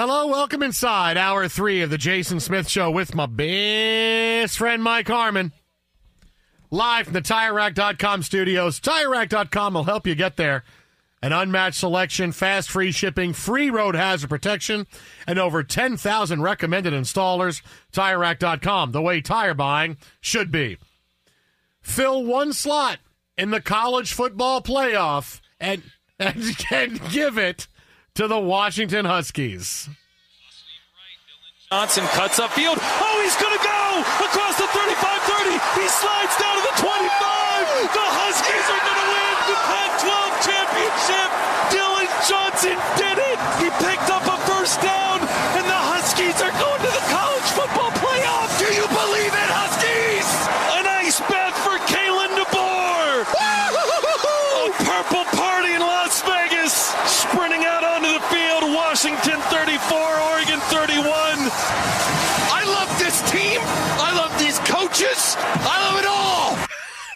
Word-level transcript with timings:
Hello, 0.00 0.28
welcome 0.28 0.62
inside 0.62 1.16
hour 1.16 1.48
three 1.48 1.82
of 1.82 1.90
the 1.90 1.98
Jason 1.98 2.38
Smith 2.38 2.68
Show 2.68 2.88
with 2.88 3.16
my 3.16 3.26
best 3.26 4.56
friend 4.56 4.80
Mike 4.80 5.08
Harmon. 5.08 5.52
Live 6.70 7.06
from 7.06 7.14
the 7.14 7.20
TireRack.com 7.20 8.22
studios. 8.22 8.78
TireRack.com 8.78 9.74
will 9.74 9.82
help 9.82 10.06
you 10.06 10.14
get 10.14 10.36
there. 10.36 10.62
An 11.20 11.32
unmatched 11.32 11.80
selection, 11.80 12.30
fast 12.30 12.70
free 12.70 12.92
shipping, 12.92 13.32
free 13.32 13.70
road 13.70 13.96
hazard 13.96 14.30
protection, 14.30 14.86
and 15.26 15.36
over 15.36 15.64
10,000 15.64 16.42
recommended 16.42 16.92
installers. 16.92 17.60
TireRack.com, 17.92 18.92
the 18.92 19.02
way 19.02 19.20
tire 19.20 19.52
buying 19.52 19.96
should 20.20 20.52
be. 20.52 20.78
Fill 21.80 22.22
one 22.22 22.52
slot 22.52 22.98
in 23.36 23.50
the 23.50 23.60
college 23.60 24.12
football 24.12 24.62
playoff 24.62 25.40
and, 25.58 25.82
and, 26.20 26.56
and 26.70 27.00
give 27.10 27.36
it 27.36 27.66
to 28.18 28.26
the 28.26 28.34
Washington 28.34 29.06
Huskies. 29.06 29.86
Johnson 31.70 32.02
cuts 32.18 32.42
upfield. 32.42 32.74
Oh, 32.74 33.16
he's 33.22 33.38
going 33.38 33.54
to 33.54 33.62
go 33.62 33.78
across 34.26 34.58
the 34.58 34.66
35 34.74 35.22
30. 35.38 35.54
He 35.78 35.86
slides 35.86 36.34
down 36.34 36.58
to 36.58 36.64
the 36.66 36.74
25. 36.82 36.98
The 37.94 38.08
Huskies 38.18 38.66
are 38.74 38.82
going 38.82 39.00
to 39.06 39.08
win 39.14 39.34
the 39.46 39.58
Pac 39.70 39.90
12 40.02 40.34
championship. 40.50 41.28
Dillon 41.70 42.10
Johnson 42.26 42.74
did 42.98 43.22
it. 43.22 43.38
He 43.62 43.70
picked 43.86 44.10
up 44.10 44.26
a 44.26 44.34
first 44.50 44.82
down, 44.82 45.22
and 45.54 45.62
the 45.62 45.82
Huskies 45.94 46.42
are 46.42 46.50
going 46.58 46.82
to 46.82 46.90
the 46.90 47.06
college 47.14 47.48
football 47.54 47.94
playoff. 48.02 48.50
Do 48.58 48.66
you 48.66 48.86
believe 48.90 49.30
it, 49.30 49.50
Huskies? 49.54 50.26
A 50.74 50.82
nice 50.82 51.22
bet 51.30 51.54
for 51.62 51.78
Kalen 51.86 52.34
DeBoer. 52.34 53.30
a 54.66 54.74
purple 54.82 55.22
party 55.38 55.78
in 55.78 55.86
Las 55.86 56.18
Vegas. 56.26 56.98
Sprinting 57.06 57.64
out 57.64 57.84
onto 57.84 58.12
the 58.12 58.24
field. 58.32 58.72
Washington 58.98 59.38
34, 59.42 59.96
Oregon 59.96 60.58
31. 60.74 61.06
I 61.06 62.64
love 62.66 62.90
this 62.98 63.22
team. 63.30 63.60
I 63.62 64.10
love 64.12 64.36
these 64.40 64.58
coaches. 64.66 65.36
I 65.38 65.78
love 65.86 66.00
it 66.02 66.06
all. 66.10 66.58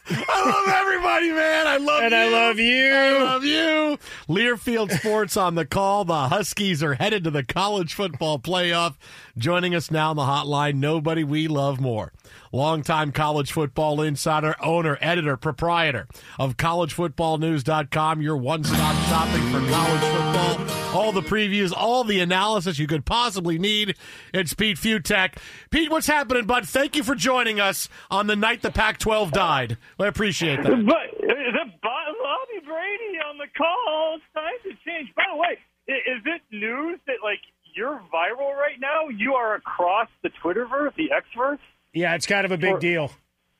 I 0.30 0.40
love 0.46 0.68
everybody, 0.78 1.32
man. 1.32 1.66
I 1.66 1.78
love 1.78 1.98
you. 1.98 2.06
And 2.06 2.14
you. 2.14 2.18
I 2.18 2.28
love 2.30 2.58
you. 2.60 2.94
I 2.94 3.22
love 3.24 3.44
you. 3.44 3.98
Learfield 4.32 4.90
Sports 4.98 5.36
on 5.36 5.56
the 5.56 5.66
call. 5.66 6.06
The 6.06 6.28
Huskies 6.28 6.82
are 6.82 6.94
headed 6.94 7.24
to 7.24 7.30
the 7.30 7.42
college 7.44 7.92
football 7.92 8.38
playoff. 8.38 8.94
Joining 9.36 9.74
us 9.74 9.90
now 9.90 10.08
on 10.10 10.16
the 10.16 10.22
hotline, 10.22 10.76
nobody 10.76 11.22
we 11.22 11.48
love 11.48 11.80
more. 11.80 12.12
Longtime 12.50 13.12
college 13.12 13.52
football 13.52 14.00
insider, 14.00 14.56
owner, 14.62 14.96
editor, 15.02 15.36
proprietor 15.36 16.06
of 16.38 16.56
collegefootballnews.com, 16.56 18.22
your 18.22 18.36
one 18.36 18.64
stop 18.64 18.96
shopping 19.08 19.42
for 19.50 19.60
college 19.70 20.00
football. 20.00 20.98
All 20.98 21.12
the 21.12 21.22
previews, 21.22 21.72
all 21.74 22.04
the 22.04 22.20
analysis 22.20 22.78
you 22.78 22.86
could 22.86 23.04
possibly 23.06 23.58
need. 23.58 23.96
It's 24.34 24.52
Pete 24.54 24.76
Fiutak. 24.76 25.36
Pete, 25.70 25.90
what's 25.90 26.06
happening, 26.06 26.44
bud? 26.46 26.68
Thank 26.68 26.96
you 26.96 27.02
for 27.02 27.14
joining 27.14 27.60
us 27.60 27.88
on 28.10 28.26
the 28.26 28.36
night 28.36 28.60
the 28.62 28.70
Pac 28.70 28.98
12 28.98 29.32
died. 29.32 29.78
I 29.98 30.06
appreciate 30.06 30.62
that. 30.62 30.70
But 30.86 31.24
is 31.24 31.54
it 31.54 31.80
Bo- 31.82 31.88
Bobby 32.22 32.66
Brady 32.66 33.01
the 33.42 33.48
call? 33.56 34.16
It's 34.16 34.24
time 34.34 34.58
to 34.64 34.70
change. 34.88 35.14
By 35.14 35.24
the 35.32 35.36
way, 35.36 35.58
is 35.88 36.22
it 36.24 36.42
news 36.50 36.98
that 37.06 37.16
like 37.22 37.40
you're 37.74 38.00
viral 38.12 38.54
right 38.56 38.78
now? 38.80 39.08
You 39.08 39.34
are 39.34 39.54
across 39.54 40.08
the 40.22 40.30
Twitterverse, 40.42 40.94
the 40.96 41.10
Xverse. 41.10 41.58
Yeah, 41.92 42.14
it's 42.14 42.26
kind 42.26 42.44
of 42.44 42.52
a 42.52 42.56
big 42.58 42.74
For- 42.74 42.78
deal. 42.80 43.10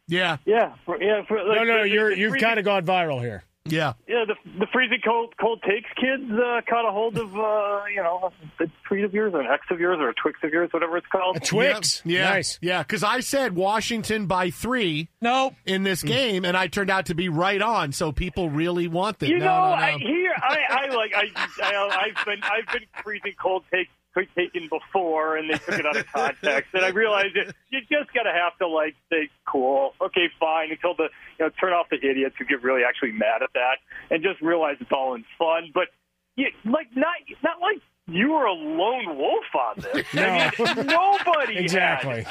Yeah. 0.09 0.39
Yeah, 0.45 0.75
for, 0.85 1.01
yeah. 1.03 1.23
For, 1.27 1.39
like, 1.45 1.59
No, 1.59 1.65
no, 1.65 1.83
the- 1.83 1.89
you're 1.89 2.11
the 2.11 2.17
you've 2.19 2.39
kind 2.39 2.59
of 2.59 2.65
gone 2.65 2.85
viral 2.85 3.21
here. 3.21 3.45
Yeah. 3.65 3.93
Yeah, 4.09 4.25
the 4.27 4.35
the 4.59 4.67
freezing 4.73 4.99
cold 5.05 5.35
cold 5.41 5.63
takes 5.63 5.89
kids 5.95 6.31
uh, 6.33 6.61
caught 6.69 6.87
a 6.87 6.91
hold 6.91 7.17
of 7.17 7.37
uh, 7.37 7.83
you 7.95 8.03
know 8.03 8.33
a 8.61 8.67
tweet 8.89 9.05
of 9.05 9.15
yours 9.15 9.33
or 9.35 9.41
an 9.41 9.47
X 9.47 9.67
of 9.71 9.79
yours 9.79 9.99
or 10.01 10.09
a 10.09 10.15
Twix 10.15 10.41
of 10.43 10.53
yours, 10.53 10.69
whatever 10.73 10.97
it's 10.97 11.07
called. 11.07 11.37
A 11.37 11.41
Twix, 11.41 12.03
Yeah. 12.05 12.31
nice. 12.31 12.59
Yeah, 12.61 12.83
because 12.83 13.05
I 13.05 13.21
said 13.21 13.55
Washington 13.55 14.27
by 14.27 14.51
three 14.51 15.09
No, 15.21 15.55
in 15.65 15.85
this 15.85 16.03
game, 16.03 16.45
and 16.45 16.57
I 16.57 16.67
turned 16.67 16.91
out 16.91 17.07
to 17.07 17.15
be 17.15 17.29
right 17.29 17.63
on. 17.63 17.93
So 17.93 18.11
people 18.11 18.51
really 18.51 18.89
want 18.89 19.23
it. 19.23 19.29
You 19.29 19.39
no, 19.39 19.45
know, 19.47 19.61
no, 19.61 19.69
no. 19.69 19.73
I 19.75 19.99
here 19.99 20.35
I, 20.37 20.59
I 20.69 20.95
like 20.95 21.13
I, 21.15 21.29
I 21.63 22.09
I've 22.19 22.25
been 22.27 22.43
I've 22.43 22.73
been 22.73 22.87
freezing 23.05 23.35
cold 23.41 23.63
take 23.73 23.89
taken 24.15 24.69
before, 24.69 25.37
and 25.37 25.51
they 25.51 25.59
took 25.59 25.79
it 25.79 25.87
out 25.87 25.97
of 25.97 26.07
context, 26.13 26.71
and 26.75 26.85
I 26.85 26.89
realized 26.89 27.37
it. 27.37 27.55
You 27.71 27.81
just 27.81 28.13
gotta 28.13 28.33
have 28.33 28.57
to 28.59 28.69
like 28.69 28.95
say, 29.11 29.29
cool, 29.47 29.95
okay, 30.01 30.29
fine, 30.39 30.71
until 30.71 30.95
the 30.95 31.09
you 31.39 31.47
know 31.47 31.51
turn 31.61 31.73
off 31.73 31.87
the 31.91 31.97
idiots 31.97 32.37
who 32.39 32.45
get 32.45 32.63
really 32.63 32.83
actually 32.85 33.13
mad 33.13 33.43
at 33.43 33.51
that, 33.55 33.79
and 34.11 34.23
just 34.23 34.41
realize 34.41 34.77
it's 34.81 34.93
all 34.93 35.15
in 35.15 35.25
fun. 35.39 35.71
But 35.73 35.89
you, 36.37 36.49
like 36.65 36.89
not 36.95 37.15
not 37.43 37.61
like 37.61 37.81
you 38.09 38.33
were 38.33 38.47
a 38.47 38.53
lone 38.53 39.17
wolf 39.17 39.45
on 39.55 39.75
this. 39.77 40.07
I 40.15 40.51
mean, 40.59 40.87
nobody 40.87 41.55
had 41.55 41.63
exactly. 41.63 42.27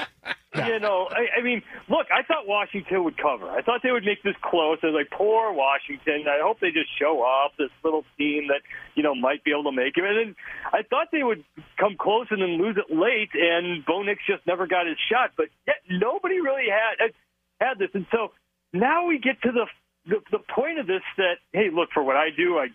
you 0.56 0.80
know, 0.80 1.08
I, 1.10 1.40
I 1.40 1.44
mean, 1.44 1.62
look, 1.88 2.08
I 2.12 2.24
thought 2.24 2.46
Washington 2.46 3.04
would 3.06 3.18
cover. 3.18 3.50
I 3.50 3.62
thought 3.62 3.80
they 3.84 3.92
would 3.92 4.04
make 4.04 4.22
this 4.22 4.36
close. 4.42 4.80
I 4.84 4.88
was 4.88 4.96
like, 4.96 5.18
poor 5.18 5.54
Washington. 5.54 6.26
I 6.28 6.42
hope 6.42 6.60
they 6.60 6.72
just 6.72 6.90
show 7.00 7.24
up, 7.24 7.54
this 7.58 7.70
little 7.84 8.04
team 8.18 8.48
that, 8.50 8.62
you 8.96 9.04
know, 9.04 9.16
might 9.16 9.44
be 9.44 9.52
able 9.52 9.64
to 9.64 9.72
make 9.72 9.96
it. 9.96 10.04
And 10.04 10.18
then 10.18 10.36
I 10.74 10.84
thought 10.84 11.08
they 11.12 11.24
would 11.24 11.44
come 11.78 11.96
close 11.98 12.28
and 12.32 12.42
then 12.42 12.62
lose 12.62 12.76
it 12.78 12.94
late, 12.94 13.30
and 13.34 13.86
Bo 13.86 14.04
Nix 14.04 14.22
just 14.28 14.46
never 14.46 14.68
got 14.68 14.88
his 14.88 14.98
shot. 15.10 15.32
But 15.38 15.48
yet 15.66 15.78
nobody 15.90 16.42
really 16.42 16.68
had 16.70 17.12
had 17.62 17.80
this. 17.80 17.90
And 17.94 18.06
so 18.12 18.34
now 18.74 19.08
we 19.08 19.20
get 19.20 19.42
to 19.44 19.52
the 19.52 19.66
the, 20.06 20.18
the 20.32 20.40
point 20.40 20.80
of 20.80 20.88
this 20.88 21.04
that, 21.18 21.36
hey, 21.54 21.70
look, 21.72 21.90
for 21.94 22.04
what 22.04 22.16
I 22.16 22.30
do, 22.36 22.58
I 22.58 22.70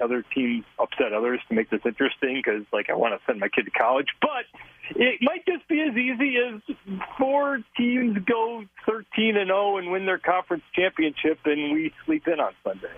other 0.00 0.24
teams 0.34 0.64
upset 0.78 1.12
others 1.12 1.40
to 1.48 1.54
make 1.54 1.70
this 1.70 1.80
interesting 1.84 2.40
because, 2.44 2.64
like, 2.72 2.90
I 2.90 2.94
want 2.94 3.14
to 3.14 3.20
send 3.26 3.40
my 3.40 3.48
kid 3.48 3.64
to 3.64 3.70
college. 3.70 4.08
But 4.20 4.44
it 4.96 5.20
might 5.22 5.44
just 5.46 5.66
be 5.68 5.80
as 5.80 5.96
easy 5.96 6.36
as 6.36 6.76
four 7.18 7.60
teams 7.76 8.18
go 8.24 8.64
13 8.86 9.36
and 9.36 9.48
0 9.48 9.78
and 9.78 9.92
win 9.92 10.06
their 10.06 10.18
conference 10.18 10.64
championship, 10.74 11.38
and 11.44 11.72
we 11.72 11.92
sleep 12.06 12.26
in 12.26 12.40
on 12.40 12.52
Sunday. 12.64 12.94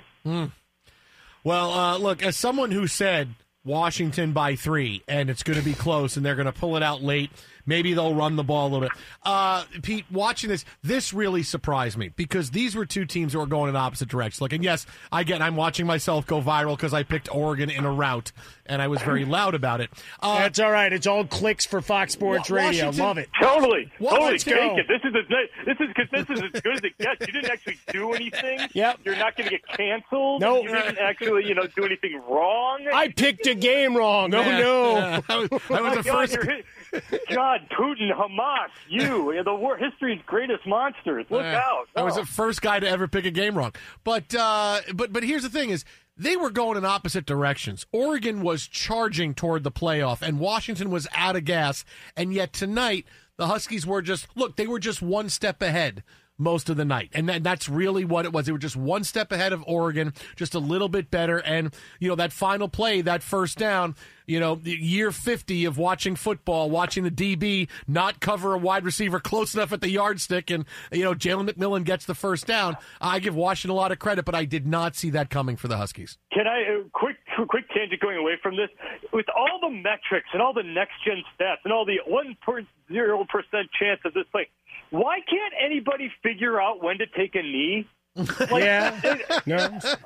Well, 1.43 1.73
uh, 1.73 1.99
look, 1.99 2.23
as 2.23 2.37
someone 2.37 2.71
who 2.71 2.87
said 2.87 3.35
Washington 3.65 4.33
by 4.33 4.57
three, 4.57 5.03
and 5.09 5.31
it's 5.31 5.43
going 5.43 5.59
to 5.59 5.65
be 5.65 5.75
close, 5.75 6.17
and 6.17 6.25
they're 6.25 6.35
going 6.35 6.47
to 6.47 6.53
pull 6.53 6.77
it 6.77 6.83
out 6.83 7.03
late. 7.03 7.31
Maybe 7.67 7.95
they'll 7.95 8.15
run 8.15 8.37
the 8.37 8.45
ball 8.45 8.69
a 8.69 8.71
little 8.71 8.89
bit. 8.89 8.93
Uh, 9.23 9.65
Pete, 9.83 10.05
watching 10.11 10.51
this, 10.51 10.65
this 10.83 11.13
really 11.13 11.43
surprised 11.43 11.97
me 11.97 12.11
because 12.17 12.51
these 12.51 12.75
were 12.75 12.85
two 12.87 13.05
teams 13.05 13.33
that 13.33 13.39
were 13.39 13.47
going 13.47 13.71
in 13.71 13.77
opposite 13.77 14.09
directions. 14.09 14.41
Like, 14.41 14.53
and 14.53 14.63
yes, 14.63 14.87
I 15.11 15.25
get, 15.25 15.41
I'm 15.43 15.57
watching 15.57 15.87
myself 15.87 16.27
go 16.27 16.41
viral 16.43 16.77
because 16.77 16.93
I 16.95 17.03
picked 17.03 17.35
Oregon 17.35 17.71
in 17.71 17.85
a 17.85 17.91
route, 17.93 18.33
and 18.67 18.83
I 18.83 18.89
was 18.89 19.01
very 19.03 19.25
loud 19.27 19.55
about 19.55 19.81
it. 19.81 19.91
Uh, 20.21 20.39
That's 20.41 20.59
all 20.59 20.71
right. 20.71 20.93
It's 20.93 21.07
all 21.07 21.25
clicks 21.25 21.65
for 21.67 21.81
Fox 21.81 22.13
Sports 22.13 22.51
Wa- 22.51 22.57
Radio. 22.57 22.87
Washington- 22.87 23.05
Love 23.05 23.19
it. 23.19 23.29
Totally, 23.41 23.91
What- 23.99 24.11
totally. 24.11 24.39
Take 24.39 24.79
it. 24.79 24.87
This 24.89 25.01
is 25.05 25.15
as 25.15 25.67
this 25.67 25.77
is 25.81 25.89
because 25.95 26.11
this 26.11 26.37
is 26.39 26.43
as 26.55 26.61
good 26.61 26.75
as 26.75 26.81
it 26.83 26.99
gets. 26.99 27.21
You 27.27 27.33
didn't 27.33 27.51
actually 27.51 27.79
do 27.93 28.13
anything. 28.13 28.61
Yep. 28.75 29.01
You're 29.05 29.17
not 29.17 29.37
going 29.37 29.49
to 29.51 29.57
get 29.57 29.67
canceled. 29.69 30.41
Nope. 30.41 30.65
You 30.65 30.71
didn't 30.75 30.99
actually, 30.99 31.47
you 31.47 31.55
know, 31.55 31.67
do 31.77 31.85
anything 31.85 32.21
wrong. 32.29 32.87
I 32.93 33.09
picked 33.09 33.47
a 33.47 33.55
game 33.55 33.97
wrong. 33.97 34.35
Oh 34.35 34.41
yeah, 34.41 34.59
no. 34.59 34.93
yeah, 34.97 35.21
I 35.29 35.37
was, 35.37 35.49
I 35.53 35.55
was 35.55 35.61
Oh 35.71 35.83
my 35.83 35.95
the 35.97 36.03
God, 36.03 36.31
first. 36.31 36.63
God, 37.31 37.61
Putin, 37.71 38.11
Hamas, 38.13 38.69
you, 38.89 39.43
the 39.45 39.55
war, 39.55 39.77
history's 39.77 40.21
greatest 40.27 40.67
monsters. 40.67 41.27
Look 41.31 41.43
Yeah. 41.43 41.59
out! 41.65 41.89
I 41.97 42.03
was 42.03 42.17
the 42.17 42.25
first 42.25 42.63
guy 42.63 42.81
to 42.81 42.89
ever 42.89 43.09
pick 43.09 43.25
a 43.25 43.31
game 43.31 43.57
wrong. 43.57 43.73
But 44.05 44.35
uh, 44.35 44.81
but 44.95 45.13
but 45.13 45.23
here's 45.23 45.43
the 45.43 45.51
thing: 45.51 45.71
is 45.71 45.85
they 46.17 46.37
were 46.37 46.51
going 46.51 46.77
in 46.79 46.85
opposite 46.85 47.27
directions. 47.27 47.87
Oregon 47.93 48.43
was 48.43 48.67
charging 48.69 49.35
toward 49.35 49.65
the 49.65 49.73
playoff, 49.73 50.23
and 50.23 50.39
Washington 50.39 50.91
was 50.91 51.09
out 51.15 51.37
of 51.37 51.45
gas. 51.45 51.85
And 52.17 52.33
yet 52.33 52.53
tonight, 52.53 53.05
the 53.37 53.47
Huskies 53.49 53.87
were 53.87 54.03
just 54.03 54.27
look. 54.37 54.57
They 54.57 54.67
were 54.67 54.79
just 54.79 55.03
one 55.03 55.29
step 55.29 55.61
ahead 55.63 56.03
most 56.39 56.69
of 56.69 56.77
the 56.77 56.85
night, 56.85 57.11
and 57.13 57.29
that, 57.29 57.43
that's 57.43 57.69
really 57.69 58.05
what 58.05 58.25
it 58.25 58.33
was. 58.33 58.47
They 58.47 58.53
were 58.53 58.59
just 58.59 58.77
one 58.77 59.05
step 59.05 59.31
ahead 59.33 59.53
of 59.53 59.63
Oregon, 59.67 60.13
just 60.37 60.55
a 60.55 60.59
little 60.59 60.89
bit 60.89 61.11
better. 61.11 61.39
And 61.39 61.75
you 62.01 62.09
know 62.09 62.17
that 62.17 62.33
final 62.33 62.69
play, 62.69 63.01
that 63.03 63.23
first 63.23 63.59
down. 63.59 63.95
You 64.27 64.41
know, 64.41 64.59
year 64.65 65.13
50 65.13 65.67
of 65.67 65.77
watching 65.77 66.17
football, 66.17 66.71
watching 66.71 67.05
the 67.05 67.11
DB 67.11 67.69
not 67.87 68.21
cover 68.21 68.55
a 68.55 68.59
wide 68.59 68.87
receiver 68.87 69.21
close 69.21 69.55
enough 69.55 69.71
at 69.71 69.83
the 69.83 69.91
yardstick, 69.91 70.51
and, 70.51 70.65
you 70.91 71.05
know, 71.05 71.13
Jalen 71.13 71.51
McMillan 71.51 71.85
gets 71.85 72.07
the 72.07 72.15
first 72.15 72.47
down. 72.47 72.79
I 73.03 73.19
give 73.19 73.37
Washington 73.37 73.73
a 73.73 73.79
lot 73.79 73.93
of 73.93 73.99
credit, 73.99 74.25
but 74.25 74.35
I 74.35 74.47
did 74.47 74.67
not 74.67 74.97
see 74.97 75.11
that 75.11 75.29
coming 75.29 75.57
for 75.57 75.69
the 75.69 75.77
Huskies. 75.77 76.17
Can 76.33 76.47
I 76.47 76.63
uh, 76.63 76.89
quick 76.93 77.17
quick 77.49 77.69
tangent 77.69 78.01
going 78.01 78.17
away 78.17 78.39
from 78.43 78.57
this? 78.57 78.71
With 79.13 79.27
all 79.37 79.61
the 79.61 79.71
metrics 79.71 80.29
and 80.33 80.41
all 80.41 80.55
the 80.55 80.63
next 80.63 80.95
gen 81.05 81.23
stats 81.39 81.59
and 81.65 81.73
all 81.73 81.85
the 81.85 82.01
1.0% 82.09 82.67
chance 83.79 84.01
of 84.07 84.15
this 84.15 84.25
play, 84.33 84.49
why 84.95 85.19
can't 85.29 85.55
anybody 85.63 86.11
figure 86.23 86.61
out 86.61 86.83
when 86.83 86.99
to 86.99 87.07
take 87.07 87.35
a 87.35 87.43
knee? 87.43 87.87
Like, 88.17 88.63
Yeah. 88.63 89.19
No. 89.45 89.57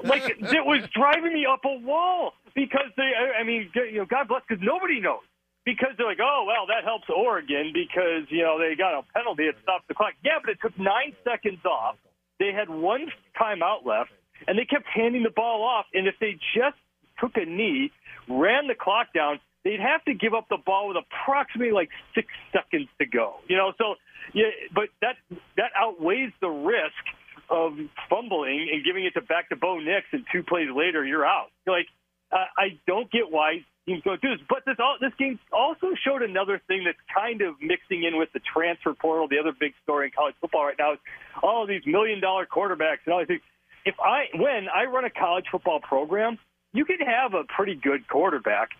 like 0.02 0.22
it 0.28 0.64
was 0.64 0.88
driving 0.94 1.34
me 1.34 1.44
up 1.44 1.60
a 1.64 1.76
wall 1.84 2.32
because 2.54 2.88
they. 2.96 3.10
I 3.38 3.44
mean, 3.44 3.70
you 3.74 3.98
know, 3.98 4.06
God 4.06 4.28
bless, 4.28 4.42
because 4.48 4.62
nobody 4.64 5.00
knows. 5.00 5.20
Because 5.66 5.90
they're 5.98 6.06
like, 6.06 6.20
oh 6.22 6.44
well, 6.46 6.66
that 6.68 6.84
helps 6.84 7.04
Oregon 7.14 7.72
because 7.74 8.24
you 8.30 8.42
know 8.42 8.58
they 8.58 8.74
got 8.74 8.98
a 8.98 9.02
penalty. 9.14 9.42
It 9.44 9.56
stops 9.62 9.84
the 9.88 9.94
clock. 9.94 10.14
Yeah, 10.24 10.38
but 10.40 10.50
it 10.52 10.58
took 10.62 10.78
nine 10.78 11.12
seconds 11.22 11.62
off. 11.66 11.96
They 12.38 12.52
had 12.54 12.70
one 12.70 13.12
timeout 13.38 13.84
left, 13.84 14.10
and 14.46 14.58
they 14.58 14.64
kept 14.64 14.86
handing 14.86 15.24
the 15.24 15.30
ball 15.30 15.62
off. 15.62 15.84
And 15.92 16.06
if 16.08 16.14
they 16.20 16.38
just 16.56 16.78
took 17.20 17.36
a 17.36 17.44
knee, 17.44 17.90
ran 18.28 18.68
the 18.68 18.74
clock 18.74 19.08
down, 19.14 19.40
they'd 19.64 19.80
have 19.80 20.04
to 20.04 20.14
give 20.14 20.34
up 20.34 20.48
the 20.48 20.58
ball 20.64 20.88
with 20.88 20.96
approximately 20.96 21.72
like 21.72 21.90
six 22.14 22.28
seconds 22.52 22.88
to 23.00 23.06
go. 23.06 23.36
You 23.48 23.56
know, 23.56 23.72
so 23.78 23.94
yeah, 24.34 24.50
but 24.74 24.88
that 25.00 25.16
that 25.56 25.70
outweighs 25.76 26.32
the 26.40 26.48
risk 26.48 27.04
of 27.50 27.72
fumbling 28.10 28.68
and 28.72 28.84
giving 28.84 29.04
it 29.04 29.14
to 29.14 29.22
back 29.22 29.48
to 29.48 29.56
Bo 29.56 29.78
Nix, 29.78 30.06
and 30.12 30.24
two 30.32 30.42
plays 30.42 30.68
later 30.74 31.04
you're 31.04 31.26
out. 31.26 31.48
Like, 31.66 31.86
uh, 32.30 32.44
I 32.56 32.78
don't 32.86 33.10
get 33.10 33.30
why 33.30 33.64
teams 33.86 34.02
don't 34.04 34.20
do 34.20 34.28
this. 34.36 34.44
But 34.48 34.64
this 34.66 34.76
all, 34.78 34.96
this 35.00 35.12
game 35.18 35.38
also 35.52 35.88
showed 36.04 36.22
another 36.22 36.60
thing 36.68 36.84
that's 36.84 37.00
kind 37.14 37.40
of 37.40 37.54
mixing 37.60 38.04
in 38.04 38.18
with 38.18 38.28
the 38.34 38.40
transfer 38.40 38.92
portal. 38.92 39.28
The 39.28 39.38
other 39.38 39.52
big 39.58 39.72
story 39.82 40.06
in 40.06 40.12
college 40.12 40.34
football 40.40 40.66
right 40.66 40.76
now 40.78 40.92
is 40.94 40.98
all 41.42 41.66
these 41.66 41.82
million 41.86 42.20
dollar 42.20 42.46
quarterbacks 42.46 43.04
and 43.06 43.14
all 43.14 43.20
these 43.20 43.28
things. 43.28 43.42
If 43.86 43.94
I 44.00 44.26
when 44.34 44.68
I 44.68 44.84
run 44.84 45.04
a 45.04 45.10
college 45.10 45.46
football 45.50 45.80
program, 45.80 46.38
you 46.72 46.84
can 46.84 46.98
have 47.00 47.34
a 47.34 47.44
pretty 47.44 47.74
good 47.74 48.08
quarterback, 48.08 48.70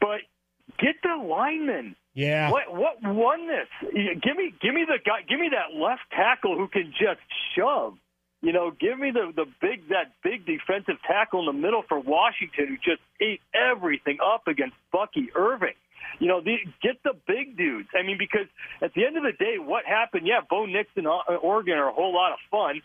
but 0.00 0.20
get 0.78 0.96
the 1.02 1.16
linemen. 1.16 1.96
Yeah. 2.14 2.50
What 2.50 2.74
what 2.74 3.02
won 3.02 3.48
this? 3.48 3.68
Give 4.22 4.36
me 4.36 4.52
give 4.60 4.74
me 4.74 4.84
the 4.86 4.98
guy. 5.04 5.22
Give 5.28 5.40
me 5.40 5.50
that 5.50 5.76
left 5.76 6.02
tackle 6.10 6.56
who 6.56 6.68
can 6.68 6.92
just 6.92 7.20
shove. 7.56 7.94
You 8.42 8.52
know, 8.52 8.70
give 8.70 8.98
me 8.98 9.10
the 9.12 9.32
the 9.34 9.46
big 9.60 9.88
that 9.88 10.12
big 10.22 10.44
defensive 10.44 11.00
tackle 11.06 11.40
in 11.40 11.46
the 11.46 11.60
middle 11.60 11.82
for 11.88 11.98
Washington 11.98 12.68
who 12.68 12.76
just 12.76 13.00
ate 13.20 13.40
everything 13.54 14.18
up 14.24 14.46
against 14.46 14.74
Bucky 14.92 15.28
Irving. 15.34 15.74
You 16.18 16.28
know, 16.28 16.40
the, 16.40 16.56
get 16.82 17.02
the 17.04 17.14
big 17.26 17.56
dudes. 17.56 17.88
I 17.98 18.02
mean, 18.02 18.18
because 18.18 18.46
at 18.82 18.92
the 18.94 19.06
end 19.06 19.16
of 19.16 19.22
the 19.22 19.32
day, 19.32 19.56
what 19.58 19.86
happened? 19.86 20.26
Yeah, 20.26 20.40
Bo 20.48 20.66
Nix 20.66 20.90
and 20.96 21.06
uh, 21.06 21.34
Oregon 21.40 21.78
are 21.78 21.88
a 21.88 21.92
whole 21.92 22.12
lot 22.14 22.32
of 22.32 22.38
fun, 22.50 22.82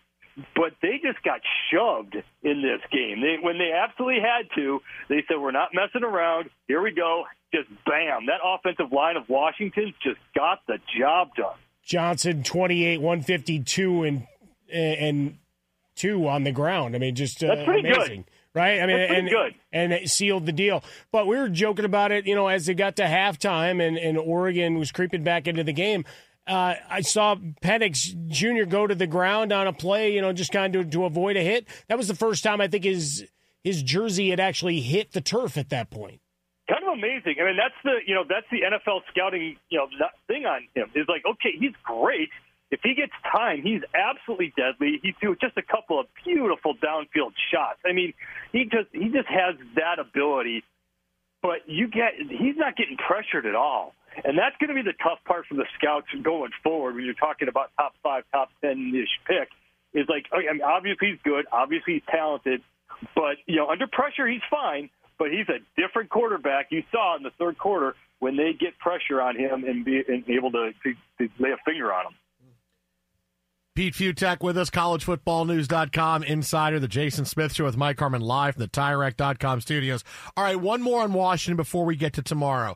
but 0.56 0.74
they 0.82 1.00
just 1.04 1.24
got 1.24 1.42
shoved 1.72 2.16
in 2.44 2.62
this 2.62 2.82
game. 2.92 3.22
They 3.22 3.38
when 3.42 3.58
they 3.58 3.72
absolutely 3.72 4.22
had 4.22 4.48
to, 4.56 4.80
they 5.10 5.24
said 5.28 5.38
we're 5.40 5.52
not 5.52 5.70
messing 5.74 6.04
around. 6.04 6.50
Here 6.68 6.82
we 6.82 6.92
go. 6.92 7.24
Just 7.54 7.70
bam. 7.86 8.28
That 8.28 8.40
offensive 8.44 8.92
line 8.92 9.18
of 9.18 9.28
Washington 9.30 9.94
just 10.04 10.20
got 10.36 10.60
the 10.68 10.78
job 11.00 11.30
done. 11.36 11.56
Johnson 11.84 12.44
28, 12.44 13.00
152 13.02 14.04
and 14.04 14.28
and 14.72 15.38
two 15.96 16.28
on 16.28 16.44
the 16.44 16.52
ground. 16.52 16.96
I 16.96 17.00
mean, 17.00 17.16
just 17.16 17.44
uh, 17.44 17.48
That's 17.48 17.66
pretty 17.66 17.84
good. 17.84 17.98
amazing. 17.98 18.26
Right? 18.54 18.82
I 18.82 18.88
mean, 18.88 18.98
and 18.98 19.30
good. 19.30 19.54
and 19.72 19.94
it 19.94 20.10
sealed 20.10 20.48
the 20.48 20.52
deal. 20.52 20.84
But 21.12 21.28
we 21.28 21.38
were 21.38 21.48
joking 21.48 21.86
about 21.86 22.12
it, 22.12 22.26
you 22.26 22.34
know, 22.34 22.48
as 22.48 22.66
they 22.66 22.74
got 22.74 22.96
to 22.96 23.04
halftime 23.04 23.86
and, 23.86 23.98
and 23.98 24.18
Oregon 24.18 24.80
was 24.80 24.92
creeping 24.92 25.24
back 25.24 25.48
into 25.48 25.64
the 25.64 25.74
game. 25.74 26.06
Uh, 26.48 26.76
I 26.90 27.02
saw 27.02 27.36
Penix 27.62 28.16
Jr. 28.30 28.64
go 28.70 28.88
to 28.88 28.96
the 28.96 29.08
ground 29.08 29.52
on 29.52 29.68
a 29.68 29.74
play, 29.74 30.14
you 30.14 30.22
know, 30.22 30.32
just 30.32 30.52
kind 30.52 30.76
of 30.76 30.86
to, 30.86 30.92
to 30.92 31.06
avoid 31.06 31.36
a 31.38 31.42
hit. 31.42 31.68
That 31.90 31.98
was 31.98 32.08
the 32.08 32.16
first 32.16 32.44
time 32.44 32.62
I 32.62 32.68
think 32.68 32.84
his 32.86 33.26
his 33.64 33.84
jersey 33.84 34.30
had 34.30 34.40
actually 34.40 34.80
hit 34.80 35.12
the 35.12 35.20
turf 35.22 35.58
at 35.58 35.70
that 35.70 35.90
point. 35.90 36.22
kind 36.70 36.84
of 36.84 36.94
amazing. 36.94 37.36
I 37.42 37.46
mean, 37.46 37.58
that's 37.58 37.76
the 37.84 37.96
you 38.06 38.16
know 38.16 38.24
that's 38.28 38.46
the 38.52 38.62
NFL 38.62 39.02
scouting 39.12 39.58
you 39.70 39.78
know 39.78 39.88
thing 40.28 40.46
on 40.46 40.62
him 40.74 40.90
is 40.96 41.06
like 41.10 41.24
okay, 41.26 41.52
he's 41.60 41.74
great. 41.84 42.30
If 42.70 42.82
he 42.84 42.96
gets 42.96 43.14
time, 43.32 43.62
he's 43.62 43.82
absolutely 43.96 44.54
deadly. 44.58 45.00
He 45.02 45.14
threw 45.20 45.38
just 45.38 45.58
a 45.58 45.62
couple 45.62 46.00
of 46.02 46.08
beautiful 46.26 46.76
downfield 46.76 47.32
shots. 47.52 47.80
I 47.86 47.94
mean, 47.94 48.14
he 48.52 48.66
just 48.66 48.90
he 48.92 49.10
just 49.10 49.28
has 49.30 49.56
that 49.76 50.00
ability. 50.00 50.64
But 51.42 51.68
you 51.68 51.88
get 51.88 52.14
he's 52.18 52.58
not 52.58 52.76
getting 52.76 52.98
pressured 52.98 53.46
at 53.46 53.56
all, 53.56 53.94
and 54.26 54.38
that's 54.38 54.56
going 54.58 54.70
to 54.70 54.76
be 54.76 54.82
the 54.82 54.98
tough 55.02 55.20
part 55.26 55.46
for 55.48 55.56
the 55.56 55.66
scouts 55.78 56.08
going 56.24 56.52
forward 56.64 56.96
when 56.96 57.06
you're 57.06 57.14
talking 57.14 57.48
about 57.48 57.72
top 57.78 57.94
five, 58.04 58.24
top 58.32 58.50
ten 58.62 58.92
ish 58.96 59.10
pick. 59.26 59.50
Is 59.94 60.08
like 60.10 60.26
okay, 60.34 60.48
I 60.50 60.54
mean, 60.54 60.62
obviously 60.62 61.12
he's 61.12 61.22
good, 61.24 61.46
obviously 61.52 61.94
he's 61.96 62.08
talented, 62.10 62.62
but 63.16 63.38
you 63.46 63.56
know 63.56 63.70
under 63.70 63.88
pressure 63.88 64.28
he's 64.28 64.46
fine 64.50 64.90
but 65.18 65.30
he's 65.32 65.48
a 65.50 65.60
different 65.80 66.10
quarterback. 66.10 66.68
You 66.70 66.84
saw 66.92 67.16
in 67.16 67.24
the 67.24 67.32
third 67.40 67.58
quarter 67.58 67.96
when 68.20 68.38
they 68.38 68.54
get 68.54 68.78
pressure 68.80 69.22
on 69.22 69.36
him 69.36 69.64
and 69.64 69.84
be 69.84 70.04
and 70.08 70.28
able 70.30 70.52
to, 70.52 70.72
to, 70.84 70.94
to 71.20 71.34
lay 71.40 71.52
a 71.52 71.58
finger 71.66 71.94
on 71.94 72.08
him. 72.08 72.14
Pete 73.76 73.94
Fiutak 73.94 74.42
with 74.42 74.58
us, 74.58 74.72
collegefootballnews.com 74.72 76.24
insider, 76.24 76.80
the 76.80 76.88
Jason 76.88 77.26
Smith 77.26 77.54
Show 77.54 77.66
with 77.66 77.78
Mike 77.78 78.00
Harmon 78.00 78.22
live 78.22 78.56
from 78.56 78.62
the 78.62 78.70
TireRack.com 78.70 79.62
studios. 79.62 80.04
All 80.36 80.44
right, 80.44 80.60
one 80.60 80.82
more 80.82 81.04
on 81.04 81.14
Washington 81.14 81.58
before 81.58 81.86
we 81.86 81.96
get 81.96 82.14
to 82.14 82.24
tomorrow. 82.24 82.76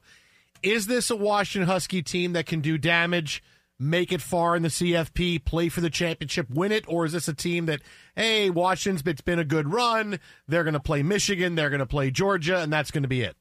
Is 0.64 0.88
this 0.88 1.10
a 1.10 1.16
Washington 1.16 1.68
Husky 1.68 2.02
team 2.02 2.34
that 2.34 2.46
can 2.46 2.62
do 2.62 2.78
damage, 2.78 3.44
make 3.80 4.12
it 4.12 4.22
far 4.22 4.56
in 4.56 4.62
the 4.62 4.70
CFP, 4.70 5.44
play 5.44 5.70
for 5.70 5.82
the 5.82 5.90
championship, 5.90 6.50
win 6.50 6.72
it? 6.72 6.86
Or 6.88 7.06
is 7.06 7.14
this 7.14 7.28
a 7.28 7.34
team 7.34 7.66
that, 7.66 7.82
hey, 8.16 8.50
Washington's 8.50 9.06
it's 9.08 9.22
been 9.22 9.40
a 9.40 9.46
good 9.46 9.72
run. 9.72 10.20
They're 10.48 10.64
going 10.64 10.76
to 10.76 10.80
play 10.80 11.02
Michigan, 11.04 11.56
they're 11.56 11.70
going 11.70 11.80
to 11.80 11.86
play 11.86 12.12
Georgia, 12.12 12.60
and 12.60 12.72
that's 12.72 12.92
going 12.92 13.04
to 13.04 13.10
be 13.10 13.22
it? 13.22 13.36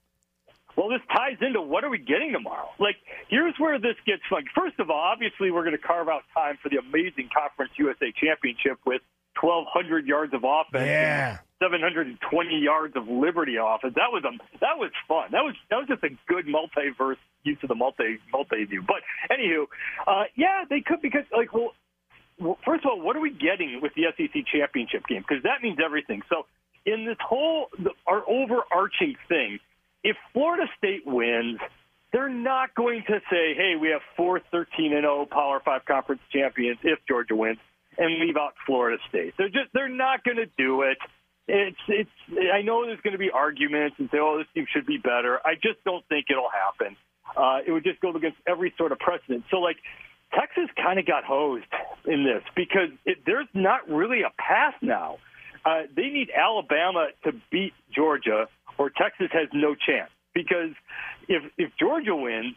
Well, 0.76 0.88
this 0.88 1.00
ties 1.14 1.36
into 1.42 1.60
what 1.60 1.84
are 1.84 1.90
we 1.90 1.98
getting 1.98 2.32
tomorrow? 2.32 2.70
Like, 2.78 2.96
here's 3.28 3.54
where 3.58 3.78
this 3.78 3.96
gets 4.06 4.22
fun. 4.30 4.44
First 4.56 4.80
of 4.80 4.88
all, 4.88 4.96
obviously, 4.96 5.50
we're 5.50 5.64
going 5.64 5.76
to 5.76 5.82
carve 5.82 6.08
out 6.08 6.22
time 6.32 6.56
for 6.62 6.70
the 6.70 6.78
amazing 6.78 7.28
Conference 7.36 7.72
USA 7.76 8.12
Championship 8.16 8.78
with 8.86 9.02
1,200 9.42 10.06
yards 10.06 10.34
of 10.34 10.44
offense. 10.44 10.86
Yeah. 10.86 11.38
720 11.62 12.58
yards 12.58 12.96
of 12.96 13.06
Liberty 13.06 13.56
offense. 13.56 13.94
That 13.94 14.10
was 14.10 14.24
a 14.24 14.32
that 14.60 14.78
was 14.78 14.90
fun. 15.06 15.28
That 15.32 15.44
was 15.44 15.54
that 15.68 15.76
was 15.76 15.88
just 15.88 16.02
a 16.02 16.08
good 16.26 16.46
multiverse 16.46 17.20
use 17.44 17.58
of 17.62 17.68
the 17.68 17.74
multi 17.74 18.18
multi 18.32 18.64
view. 18.64 18.82
But 18.82 19.02
anywho, 19.30 19.66
uh, 20.06 20.24
yeah, 20.36 20.64
they 20.68 20.80
could 20.80 21.02
because 21.02 21.24
like 21.36 21.52
well, 21.52 21.74
well, 22.38 22.58
first 22.64 22.84
of 22.84 22.90
all, 22.90 23.00
what 23.00 23.14
are 23.14 23.20
we 23.20 23.30
getting 23.30 23.80
with 23.82 23.92
the 23.94 24.04
SEC 24.16 24.46
championship 24.50 25.06
game? 25.06 25.22
Because 25.26 25.42
that 25.42 25.62
means 25.62 25.78
everything. 25.84 26.22
So 26.30 26.46
in 26.86 27.04
this 27.04 27.18
whole 27.20 27.68
the, 27.78 27.90
our 28.06 28.22
overarching 28.26 29.16
thing, 29.28 29.58
if 30.02 30.16
Florida 30.32 30.64
State 30.78 31.06
wins, 31.06 31.60
they're 32.12 32.30
not 32.30 32.74
going 32.74 33.04
to 33.06 33.20
say, 33.30 33.54
"Hey, 33.54 33.74
we 33.78 33.88
have 33.88 34.00
four 34.16 34.40
13 34.50 34.94
and 34.94 35.02
0 35.02 35.26
Power 35.30 35.60
Five 35.62 35.84
conference 35.84 36.22
champions 36.32 36.78
if 36.82 36.98
Georgia 37.06 37.36
wins," 37.36 37.58
and 38.00 38.18
leave 38.18 38.36
out 38.36 38.54
Florida 38.66 38.96
State. 39.08 39.34
They're 39.36 39.48
just 39.48 39.68
they're 39.72 39.88
not 39.88 40.24
going 40.24 40.38
to 40.38 40.48
do 40.58 40.82
it. 40.82 40.98
it's 41.46 41.76
it's. 41.86 42.10
I 42.52 42.62
know 42.62 42.84
there's 42.86 43.00
going 43.02 43.12
to 43.12 43.18
be 43.18 43.30
arguments 43.30 43.96
and 43.98 44.08
say, 44.10 44.18
"Oh, 44.18 44.38
this 44.38 44.46
team 44.54 44.66
should 44.72 44.86
be 44.86 44.96
better." 44.96 45.38
I 45.44 45.54
just 45.54 45.84
don't 45.84 46.04
think 46.08 46.26
it'll 46.30 46.50
happen. 46.50 46.96
Uh, 47.36 47.58
it 47.64 47.70
would 47.70 47.84
just 47.84 48.00
go 48.00 48.10
against 48.10 48.38
every 48.48 48.74
sort 48.76 48.90
of 48.90 48.98
precedent. 48.98 49.44
So, 49.50 49.58
like, 49.58 49.76
Texas 50.34 50.68
kind 50.76 50.98
of 50.98 51.06
got 51.06 51.24
hosed 51.24 51.66
in 52.06 52.24
this 52.24 52.42
because 52.56 52.90
it, 53.04 53.18
there's 53.26 53.46
not 53.54 53.88
really 53.88 54.22
a 54.22 54.32
path 54.40 54.74
now. 54.82 55.18
Uh, 55.64 55.82
they 55.94 56.08
need 56.08 56.30
Alabama 56.34 57.08
to 57.24 57.32
beat 57.52 57.74
Georgia, 57.94 58.48
or 58.78 58.90
Texas 58.90 59.28
has 59.32 59.48
no 59.52 59.74
chance. 59.74 60.10
Because 60.34 60.72
if 61.28 61.42
if 61.58 61.70
Georgia 61.78 62.16
wins, 62.16 62.54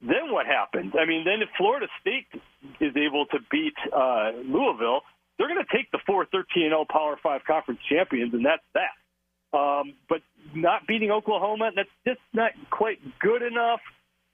then 0.00 0.30
what 0.30 0.46
happens? 0.46 0.92
I 0.98 1.06
mean, 1.06 1.24
then 1.24 1.42
if 1.42 1.48
Florida 1.56 1.86
State 2.00 2.28
is 2.80 2.94
able 2.96 3.26
to 3.26 3.38
beat 3.50 3.74
uh, 3.94 4.32
Louisville, 4.44 5.00
they're 5.38 5.48
going 5.48 5.64
to 5.64 5.76
take 5.76 5.90
the 5.90 5.98
four 6.06 6.26
13 6.26 6.68
0 6.68 6.84
Power 6.90 7.18
Five 7.22 7.42
conference 7.46 7.80
champions, 7.88 8.34
and 8.34 8.44
that's 8.44 8.62
that. 8.74 9.56
Um, 9.56 9.94
but 10.08 10.20
not 10.54 10.86
beating 10.86 11.10
Oklahoma, 11.10 11.70
that's 11.74 11.88
just 12.06 12.20
not 12.34 12.52
quite 12.70 12.98
good 13.20 13.42
enough. 13.42 13.80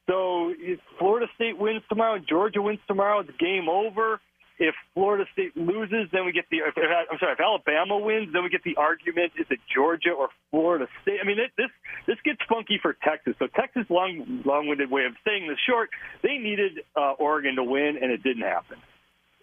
So 0.09 0.53
if 0.59 0.81
Florida 0.99 1.27
State 1.37 1.59
wins 1.59 1.83
tomorrow, 1.89 2.19
Georgia 2.19 2.61
wins 2.61 2.81
tomorrow, 2.89 3.21
it's 3.21 3.31
game 3.39 3.69
over. 3.69 4.21
If 4.63 4.77
Florida 4.95 5.25
State 5.33 5.57
loses, 5.57 6.09
then 6.13 6.25
we 6.25 6.31
get 6.31 6.45
the. 6.49 6.59
If, 6.59 6.75
I'm 6.77 7.19
sorry. 7.19 7.33
If 7.33 7.41
Alabama 7.41 7.99
wins, 7.99 8.33
then 8.33 8.45
we 8.45 8.49
get 8.49 8.63
the 8.63 8.77
argument: 8.77 9.33
is 9.37 9.47
it 9.51 9.59
Georgia 9.75 10.11
or 10.11 10.29
Florida 10.53 10.87
State? 11.03 11.19
I 11.21 11.27
mean, 11.27 11.41
it, 11.41 11.51
this 11.59 11.71
this 12.07 12.17
gets 12.25 12.39
funky 12.49 12.79
for 12.81 12.97
Texas. 13.03 13.35
So 13.41 13.49
Texas, 13.49 13.83
long 13.91 14.43
long-winded 14.45 14.89
way 14.89 15.05
of 15.05 15.15
saying 15.27 15.49
this 15.49 15.59
short, 15.69 15.91
they 16.23 16.39
needed 16.39 16.85
uh, 16.95 17.15
Oregon 17.19 17.57
to 17.57 17.65
win, 17.65 17.99
and 18.01 18.13
it 18.13 18.23
didn't 18.23 18.43
happen. 18.43 18.79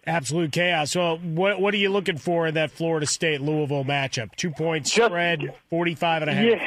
Absolute 0.06 0.52
chaos. 0.52 0.92
So, 0.92 1.18
what 1.18 1.60
what 1.60 1.74
are 1.74 1.76
you 1.76 1.90
looking 1.90 2.16
for 2.16 2.46
in 2.46 2.54
that 2.54 2.70
Florida 2.70 3.04
State 3.04 3.42
Louisville 3.42 3.84
matchup? 3.84 4.34
Two 4.36 4.50
point 4.50 4.86
spread, 4.86 5.54
45 5.68 6.22
and 6.22 6.30
a 6.30 6.34
half. 6.34 6.44
Yeah. 6.46 6.66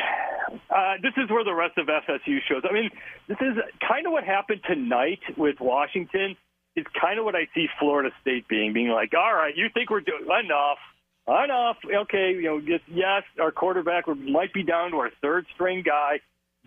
Uh, 0.70 0.94
this 1.02 1.14
is 1.18 1.28
where 1.32 1.44
the 1.44 1.54
rest 1.54 1.78
of 1.80 1.88
FSU 1.88 2.38
shows. 2.48 2.62
I 2.70 2.74
mean, 2.74 2.92
this 3.28 3.38
is 3.42 3.58
kind 3.88 4.06
of 4.06 4.12
what 4.12 4.24
happened 4.24 4.62
tonight 4.68 5.20
with 5.36 5.56
Washington. 5.60 6.36
Is 6.76 6.86
kind 7.00 7.20
of 7.20 7.26
what 7.26 7.36
I 7.36 7.48
see 7.54 7.68
Florida 7.80 8.10
State 8.22 8.48
being, 8.48 8.74
being 8.74 8.90
like, 8.90 9.14
all 9.14 9.34
right, 9.34 9.56
you 9.56 9.68
think 9.74 9.92
we're 9.92 10.02
doing 10.02 10.24
enough, 10.24 10.80
enough. 11.28 11.78
Okay, 11.86 12.34
you 12.34 12.44
know, 12.44 12.60
just 12.60 12.84
yes, 12.88 13.24
our 13.40 13.52
quarterback 13.52 14.08
might 14.08 14.54
be 14.54 14.64
down 14.64 14.92
to 14.92 14.98
our 14.98 15.12
third 15.22 15.46
string 15.54 15.84
guy, 15.86 16.20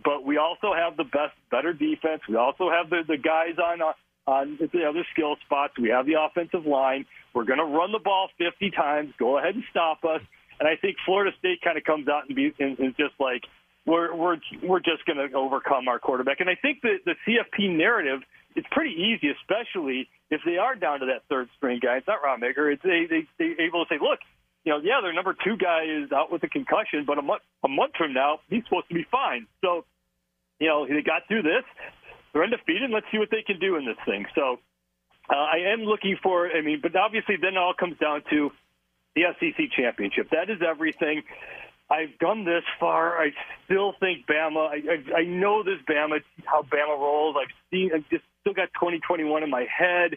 but 0.05 0.25
we 0.25 0.37
also 0.37 0.73
have 0.75 0.97
the 0.97 1.05
best, 1.05 1.35
better 1.51 1.73
defense. 1.73 2.23
We 2.29 2.37
also 2.37 2.71
have 2.71 2.91
the 2.91 3.03
the 3.07 3.19
guys 3.19 3.59
on. 3.59 3.83
Uh, 3.83 3.93
on 4.29 4.59
the 4.59 4.83
other 4.83 5.07
skill 5.13 5.37
spots. 5.45 5.75
We 5.79 5.91
have 5.91 6.05
the 6.05 6.15
offensive 6.21 6.67
line. 6.67 7.07
We're 7.33 7.45
going 7.45 7.61
to 7.61 7.65
run 7.65 7.93
the 7.93 8.01
ball 8.01 8.29
50 8.39 8.73
times. 8.73 9.15
Go 9.21 9.39
ahead 9.39 9.55
and 9.55 9.63
stop 9.71 10.05
us. 10.05 10.21
And 10.59 10.69
I 10.69 10.77
think 10.77 10.97
Florida 11.05 11.31
State 11.39 11.61
kind 11.63 11.79
of 11.79 11.85
comes 11.85 12.09
out 12.09 12.25
and, 12.27 12.35
be, 12.35 12.53
and, 12.59 12.79
and 12.79 12.97
just 12.97 13.15
like 13.21 13.43
we're 13.85 14.15
we're 14.15 14.37
we're 14.63 14.81
just 14.81 15.05
going 15.07 15.19
to 15.19 15.37
overcome 15.37 15.89
our 15.89 15.99
quarterback. 15.99 16.41
And 16.41 16.51
I 16.51 16.57
think 16.61 16.81
the 16.83 16.97
the 17.05 17.15
CFP 17.27 17.77
narrative 17.77 18.21
is 18.57 18.65
pretty 18.71 18.91
easy, 18.91 19.29
especially 19.31 20.09
if 20.31 20.41
they 20.45 20.57
are 20.57 20.75
down 20.75 21.01
to 21.01 21.07
that 21.07 21.23
third 21.29 21.49
string 21.57 21.79
guy. 21.83 21.99
It's 21.99 22.07
not 22.07 22.23
Rodemaker. 22.23 22.73
It's 22.73 22.83
they 22.83 23.07
they 23.09 23.27
they 23.39 23.63
able 23.63 23.85
to 23.85 23.89
say, 23.89 23.99
look, 24.01 24.19
you 24.65 24.73
know, 24.73 24.81
yeah, 24.83 25.01
their 25.01 25.13
number 25.13 25.35
two 25.45 25.57
guy 25.57 25.85
is 25.85 26.11
out 26.11 26.33
with 26.33 26.43
a 26.43 26.49
concussion, 26.49 27.05
but 27.07 27.19
a 27.19 27.23
month 27.23 27.43
a 27.65 27.69
month 27.69 27.93
from 27.97 28.13
now 28.13 28.41
he's 28.49 28.65
supposed 28.65 28.89
to 28.89 28.95
be 28.95 29.07
fine. 29.11 29.47
So, 29.63 29.85
you 30.59 30.69
know, 30.69 30.87
they 30.87 31.03
got 31.03 31.29
through 31.29 31.43
this. 31.43 31.63
They're 32.33 32.43
undefeated. 32.43 32.91
Let's 32.91 33.07
see 33.13 33.19
what 33.19 33.31
they 33.31 33.43
can 33.43 33.59
do 33.61 33.77
in 33.77 33.85
this 33.87 33.97
thing. 34.05 34.27
So 34.35 34.59
uh, 35.31 35.35
I 35.35 35.73
am 35.73 35.81
looking 35.81 36.17
for. 36.23 36.51
I 36.51 36.63
mean, 36.63 36.81
but 36.83 36.97
obviously, 36.97 37.37
then 37.41 37.55
it 37.55 37.59
all 37.59 37.75
comes 37.75 37.99
down 37.99 38.23
to 38.31 38.51
the 39.15 39.23
SEC 39.39 39.71
championship. 39.77 40.31
That 40.31 40.51
is 40.51 40.59
everything. 40.67 41.23
I've 41.89 42.19
gone 42.19 42.45
this 42.45 42.65
far. 42.81 43.21
I 43.23 43.31
still 43.65 43.95
think 44.01 44.27
Bama. 44.27 44.69
I, 44.69 44.75
I, 44.75 45.21
I 45.21 45.25
know 45.25 45.63
this 45.63 45.79
Bama, 45.89 46.21
how 46.45 46.63
Bama 46.63 46.99
rolls. 46.99 47.37
I've 47.41 47.55
seen. 47.71 47.91
I've 47.95 48.09
just 48.11 48.25
still 48.47 48.55
got 48.55 48.69
2021 48.75 49.43
in 49.43 49.51
my 49.51 49.67
head. 49.67 50.17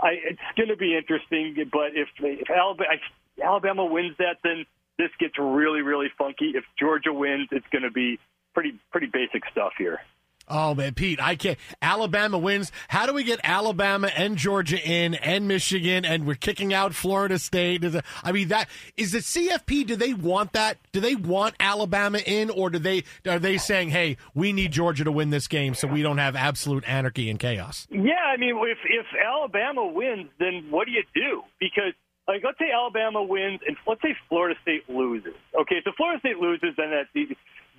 I, 0.00 0.16
it's 0.24 0.40
going 0.56 0.70
to 0.70 0.76
be 0.76 0.96
interesting. 0.96 1.54
But 1.70 1.92
if, 1.94 2.08
they, 2.20 2.40
if 2.40 2.50
Alabama, 2.50 2.88
if 2.92 3.44
Alabama 3.44 3.84
wins 3.84 4.16
that, 4.18 4.38
then 4.42 4.64
this 4.98 5.10
gets 5.20 5.34
really, 5.38 5.82
really 5.82 6.08
funky. 6.16 6.52
If 6.54 6.64
Georgia 6.78 7.12
wins, 7.12 7.48
it's 7.52 7.66
going 7.70 7.82
to 7.82 7.90
be 7.90 8.18
pretty, 8.54 8.78
pretty 8.90 9.08
basic 9.12 9.42
stuff 9.52 9.72
here. 9.76 10.00
Oh 10.48 10.74
man, 10.74 10.94
Pete, 10.94 11.20
I 11.20 11.34
can't. 11.34 11.58
Alabama 11.82 12.38
wins. 12.38 12.70
How 12.88 13.06
do 13.06 13.12
we 13.12 13.24
get 13.24 13.40
Alabama 13.42 14.08
and 14.16 14.36
Georgia 14.36 14.78
in 14.78 15.14
and 15.14 15.48
Michigan 15.48 16.04
and 16.04 16.26
we're 16.26 16.36
kicking 16.36 16.72
out 16.72 16.94
Florida 16.94 17.38
State? 17.38 17.84
I 18.22 18.32
mean, 18.32 18.48
that 18.48 18.68
is 18.96 19.12
the 19.12 19.18
CFP. 19.18 19.86
Do 19.86 19.96
they 19.96 20.14
want 20.14 20.52
that? 20.52 20.78
Do 20.92 21.00
they 21.00 21.16
want 21.16 21.54
Alabama 21.58 22.18
in, 22.18 22.50
or 22.50 22.70
do 22.70 22.78
they 22.78 23.04
are 23.26 23.38
they 23.38 23.58
saying, 23.58 23.90
"Hey, 23.90 24.16
we 24.34 24.52
need 24.52 24.72
Georgia 24.72 25.04
to 25.04 25.12
win 25.12 25.30
this 25.30 25.48
game 25.48 25.74
so 25.74 25.88
we 25.88 26.02
don't 26.02 26.18
have 26.18 26.36
absolute 26.36 26.84
anarchy 26.88 27.28
and 27.28 27.38
chaos"? 27.40 27.86
Yeah, 27.90 28.14
I 28.14 28.36
mean, 28.36 28.56
if 28.56 28.78
if 28.84 29.06
Alabama 29.24 29.86
wins, 29.86 30.28
then 30.38 30.66
what 30.70 30.86
do 30.86 30.92
you 30.92 31.02
do? 31.14 31.42
Because 31.58 31.92
like, 32.28 32.42
let's 32.44 32.58
say 32.58 32.70
Alabama 32.74 33.22
wins, 33.22 33.60
and 33.66 33.76
let's 33.86 34.02
say 34.02 34.16
Florida 34.28 34.58
State 34.62 34.88
loses. 34.88 35.34
Okay, 35.60 35.76
so 35.84 35.92
Florida 35.96 36.18
State 36.20 36.38
loses, 36.38 36.74
then 36.76 36.90
that's 36.90 37.10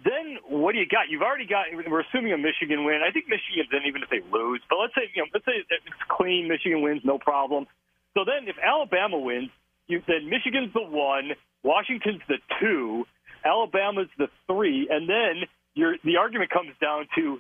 then 0.06 0.38
what 0.48 0.74
do 0.74 0.80
you 0.80 0.88
got? 0.88 1.10
You've 1.10 1.22
already 1.22 1.48
got. 1.48 1.66
We're 1.74 2.01
assuming 2.01 2.34
a 2.34 2.38
Michigan 2.38 2.86
win. 2.86 3.01
I 3.01 3.12
think 3.12 3.25
Michigan 3.25 3.66
then 3.72 3.82
even 3.88 4.04
if 4.04 4.10
they 4.10 4.22
lose, 4.32 4.62
but 4.70 4.77
let's 4.77 4.94
say 4.94 5.10
you 5.13 5.24
know, 5.24 5.30
let's 5.34 5.46
say 5.46 5.58
it's 5.58 6.04
clean. 6.10 6.48
Michigan 6.48 6.82
wins, 6.82 7.01
no 7.04 7.18
problem. 7.18 7.66
So 8.13 8.25
then, 8.25 8.48
if 8.48 8.56
Alabama 8.62 9.18
wins, 9.18 9.50
you 9.88 10.01
then 10.08 10.30
Michigan's 10.30 10.74
the 10.74 10.82
one, 10.82 11.32
Washington's 11.63 12.22
the 12.27 12.38
two, 12.60 13.06
Alabama's 13.44 14.10
the 14.18 14.27
three, 14.48 14.88
and 14.89 15.10
then 15.10 15.48
your 15.74 15.96
the 16.04 16.18
argument 16.18 16.51
comes 16.51 16.72
down 16.82 17.08
to 17.16 17.39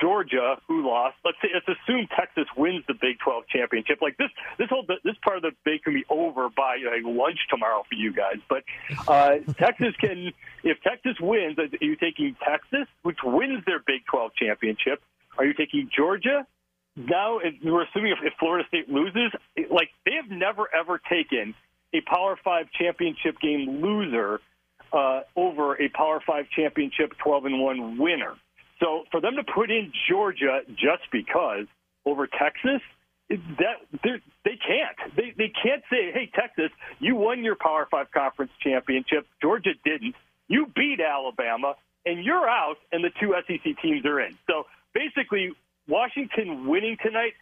Georgia, 0.00 0.56
who 0.66 0.86
lost. 0.86 1.16
Let's 1.24 1.38
say 1.42 1.48
let's 1.52 1.66
assume 1.68 2.08
Texas 2.16 2.46
wins 2.56 2.84
the 2.86 2.94
Big 2.94 3.18
12 3.20 3.44
championship. 3.48 3.98
Like 4.02 4.16
this, 4.16 4.30
this 4.58 4.68
whole 4.68 4.84
this 4.86 5.16
part 5.22 5.36
of 5.36 5.42
the 5.42 5.50
debate 5.50 5.84
can 5.84 5.94
be 5.94 6.04
over 6.08 6.48
by 6.48 6.78
like, 6.84 7.04
lunch 7.04 7.38
tomorrow 7.48 7.84
for 7.88 7.94
you 7.94 8.12
guys. 8.12 8.36
But 8.48 8.64
uh, 9.08 9.38
Texas 9.58 9.94
can, 10.00 10.32
if 10.62 10.80
Texas 10.82 11.16
wins, 11.20 11.58
are 11.58 11.68
you 11.80 11.96
taking 11.96 12.36
Texas, 12.46 12.88
which 13.02 13.18
wins 13.22 13.64
their 13.66 13.80
Big 13.86 14.04
12 14.10 14.32
championship? 14.34 15.02
Are 15.38 15.44
you 15.44 15.54
taking 15.54 15.90
Georgia? 15.94 16.46
Now 16.96 17.40
we're 17.62 17.84
assuming 17.84 18.12
if, 18.12 18.18
if 18.22 18.34
Florida 18.38 18.66
State 18.68 18.88
loses, 18.88 19.32
like 19.70 19.90
they 20.04 20.14
have 20.14 20.30
never 20.30 20.68
ever 20.74 21.00
taken 21.10 21.54
a 21.92 22.00
Power 22.02 22.38
Five 22.44 22.66
championship 22.78 23.40
game 23.40 23.82
loser 23.82 24.40
uh, 24.92 25.22
over 25.34 25.74
a 25.80 25.88
Power 25.88 26.20
Five 26.24 26.46
championship 26.54 27.14
12 27.18 27.46
and 27.46 27.60
one 27.60 27.98
winner. 27.98 28.34
So 28.84 29.04
for 29.10 29.20
them 29.20 29.36
to 29.36 29.44
put 29.44 29.70
in 29.70 29.92
Georgia 30.08 30.60
just 30.68 31.10
because 31.10 31.66
over 32.04 32.26
Texas, 32.26 32.82
that 33.30 33.80
they 34.44 34.58
can't. 34.58 35.16
They 35.16 35.32
they 35.36 35.48
can't 35.48 35.82
say, 35.90 36.12
"Hey, 36.12 36.30
Texas, 36.34 36.70
you 36.98 37.16
won 37.16 37.42
your 37.42 37.56
Power 37.56 37.88
Five 37.90 38.10
conference 38.10 38.52
championship. 38.60 39.26
Georgia 39.40 39.72
didn't. 39.84 40.14
You 40.48 40.66
beat 40.76 41.00
Alabama, 41.00 41.76
and 42.04 42.22
you're 42.22 42.46
out, 42.46 42.76
and 42.92 43.02
the 43.02 43.10
two 43.18 43.34
SEC 43.46 43.80
teams 43.80 44.04
are 44.04 44.20
in." 44.20 44.36
So 44.46 44.66
basically, 44.92 45.52
Washington 45.88 46.66
winning 46.66 46.98
tonight 47.02 47.32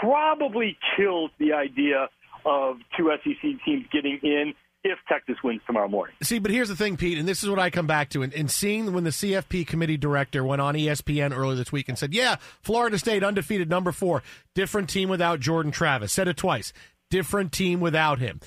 probably 0.00 0.78
kills 0.96 1.30
the 1.38 1.52
idea 1.52 2.08
of 2.46 2.78
two 2.96 3.12
SEC 3.22 3.62
teams 3.66 3.84
getting 3.92 4.18
in 4.22 4.54
if 4.90 4.98
Texas 5.08 5.36
wins 5.42 5.60
tomorrow 5.66 5.88
morning. 5.88 6.14
See, 6.22 6.38
but 6.38 6.50
here's 6.50 6.68
the 6.68 6.76
thing, 6.76 6.96
Pete, 6.96 7.18
and 7.18 7.28
this 7.28 7.42
is 7.42 7.50
what 7.50 7.58
I 7.58 7.70
come 7.70 7.86
back 7.86 8.10
to. 8.10 8.22
And, 8.22 8.32
and 8.34 8.50
seeing 8.50 8.92
when 8.92 9.04
the 9.04 9.10
CFP 9.10 9.66
committee 9.66 9.96
director 9.96 10.44
went 10.44 10.62
on 10.62 10.74
ESPN 10.74 11.36
earlier 11.36 11.56
this 11.56 11.72
week 11.72 11.88
and 11.88 11.98
said, 11.98 12.14
yeah, 12.14 12.36
Florida 12.62 12.98
State 12.98 13.22
undefeated 13.22 13.68
number 13.68 13.92
four, 13.92 14.22
different 14.54 14.88
team 14.88 15.08
without 15.08 15.40
Jordan 15.40 15.72
Travis. 15.72 16.12
Said 16.12 16.28
it 16.28 16.36
twice, 16.36 16.72
different 17.10 17.52
team 17.52 17.80
without 17.80 18.18
him. 18.18 18.40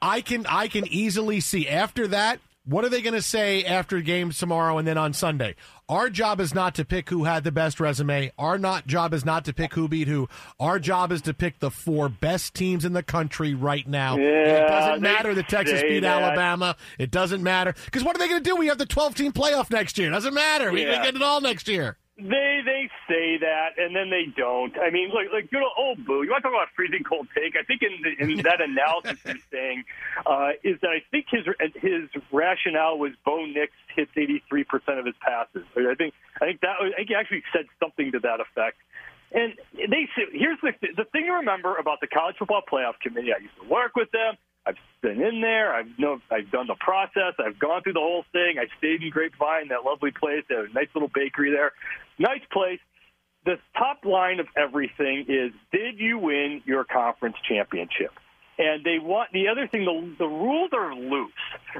I 0.00 0.20
can 0.20 0.46
I 0.46 0.66
can 0.66 0.86
easily 0.88 1.40
see 1.40 1.68
after 1.68 2.08
that 2.08 2.40
what 2.64 2.84
are 2.84 2.88
they 2.88 3.02
going 3.02 3.14
to 3.14 3.22
say 3.22 3.64
after 3.64 4.00
games 4.00 4.38
tomorrow 4.38 4.78
and 4.78 4.86
then 4.86 4.98
on 4.98 5.12
Sunday? 5.12 5.56
Our 5.92 6.08
job 6.08 6.40
is 6.40 6.54
not 6.54 6.76
to 6.76 6.86
pick 6.86 7.10
who 7.10 7.24
had 7.24 7.44
the 7.44 7.52
best 7.52 7.78
resume. 7.78 8.32
Our 8.38 8.56
not 8.56 8.86
job 8.86 9.12
is 9.12 9.26
not 9.26 9.44
to 9.44 9.52
pick 9.52 9.74
who 9.74 9.88
beat 9.88 10.08
who. 10.08 10.26
Our 10.58 10.78
job 10.78 11.12
is 11.12 11.20
to 11.20 11.34
pick 11.34 11.58
the 11.58 11.70
four 11.70 12.08
best 12.08 12.54
teams 12.54 12.86
in 12.86 12.94
the 12.94 13.02
country 13.02 13.52
right 13.52 13.86
now. 13.86 14.16
Yeah, 14.16 14.64
it 14.64 14.68
doesn't 14.68 15.02
matter 15.02 15.34
that 15.34 15.50
Texas 15.50 15.82
beat 15.82 16.00
that. 16.00 16.22
Alabama. 16.22 16.76
It 16.98 17.10
doesn't 17.10 17.42
matter 17.42 17.74
because 17.84 18.02
what 18.02 18.16
are 18.16 18.20
they 18.20 18.28
going 18.28 18.42
to 18.42 18.50
do? 18.50 18.56
We 18.56 18.68
have 18.68 18.78
the 18.78 18.86
12 18.86 19.14
team 19.16 19.32
playoff 19.32 19.70
next 19.70 19.98
year. 19.98 20.08
It 20.08 20.12
doesn't 20.12 20.32
matter. 20.32 20.72
We, 20.72 20.80
yeah. 20.82 20.98
We 20.98 21.04
get 21.04 21.14
it 21.14 21.20
all 21.20 21.42
next 21.42 21.68
year. 21.68 21.98
They 22.18 22.60
they 22.64 22.90
say 23.08 23.38
that 23.38 23.78
and 23.78 23.96
then 23.96 24.10
they 24.10 24.26
don't. 24.36 24.76
I 24.78 24.90
mean, 24.90 25.08
like 25.14 25.32
like 25.32 25.50
good 25.50 25.62
old 25.78 26.04
Boo. 26.04 26.22
You 26.22 26.30
want 26.30 26.44
to 26.44 26.50
talk 26.50 26.52
about 26.52 26.68
freezing 26.76 27.04
cold 27.04 27.26
take? 27.34 27.56
I 27.56 27.64
think 27.64 27.80
in, 27.80 28.02
the, 28.04 28.12
in 28.22 28.42
that 28.44 28.60
analysis 28.68 29.18
he's 29.24 29.42
saying 29.50 29.84
uh, 30.26 30.50
is 30.62 30.78
that 30.82 30.90
I 30.90 31.00
think 31.10 31.26
his 31.30 31.46
his 31.80 32.10
rationale 32.30 32.98
was 32.98 33.12
Bo 33.24 33.46
Nix 33.46 33.72
hits 33.96 34.10
eighty 34.16 34.42
three 34.46 34.64
percent 34.64 34.98
of 34.98 35.06
his 35.06 35.14
passes. 35.24 35.64
I 35.74 35.94
think 35.94 36.12
I 36.36 36.52
think 36.52 36.60
that 36.60 36.76
I 36.80 36.92
think 36.96 37.08
he 37.08 37.14
actually 37.14 37.44
said 37.50 37.64
something 37.80 38.12
to 38.12 38.20
that 38.20 38.40
effect. 38.40 38.76
And 39.32 39.54
they 39.72 40.04
say 40.14 40.28
here's 40.32 40.60
the 40.60 40.72
the 40.94 41.04
thing 41.04 41.24
to 41.26 41.32
remember 41.40 41.76
about 41.76 42.00
the 42.00 42.08
college 42.08 42.36
football 42.38 42.60
playoff 42.60 43.00
committee. 43.00 43.32
I 43.32 43.40
used 43.40 43.56
to 43.62 43.68
work 43.68 43.96
with 43.96 44.10
them. 44.12 44.36
I've 44.66 44.76
been 45.02 45.20
in 45.20 45.40
there. 45.40 45.74
I've 45.74 45.98
know 45.98 46.20
I've 46.30 46.50
done 46.50 46.66
the 46.66 46.76
process. 46.78 47.34
I've 47.38 47.58
gone 47.58 47.82
through 47.82 47.94
the 47.94 48.00
whole 48.00 48.24
thing. 48.32 48.56
I 48.58 48.66
stayed 48.78 49.02
in 49.02 49.10
Grapevine, 49.10 49.68
that 49.68 49.84
lovely 49.84 50.12
place. 50.12 50.44
They 50.48 50.54
have 50.54 50.66
a 50.66 50.72
nice 50.72 50.88
little 50.94 51.10
bakery 51.12 51.50
there. 51.50 51.72
Nice 52.18 52.42
place. 52.52 52.80
The 53.44 53.58
top 53.76 54.04
line 54.04 54.38
of 54.38 54.46
everything 54.56 55.26
is: 55.28 55.52
Did 55.72 55.98
you 55.98 56.18
win 56.18 56.62
your 56.64 56.84
conference 56.84 57.36
championship? 57.48 58.12
And 58.58 58.84
they 58.84 58.98
want 59.00 59.32
the 59.32 59.48
other 59.48 59.66
thing. 59.66 59.84
The, 59.84 60.24
the 60.24 60.28
rules 60.28 60.70
are 60.72 60.94
loose. 60.94 61.32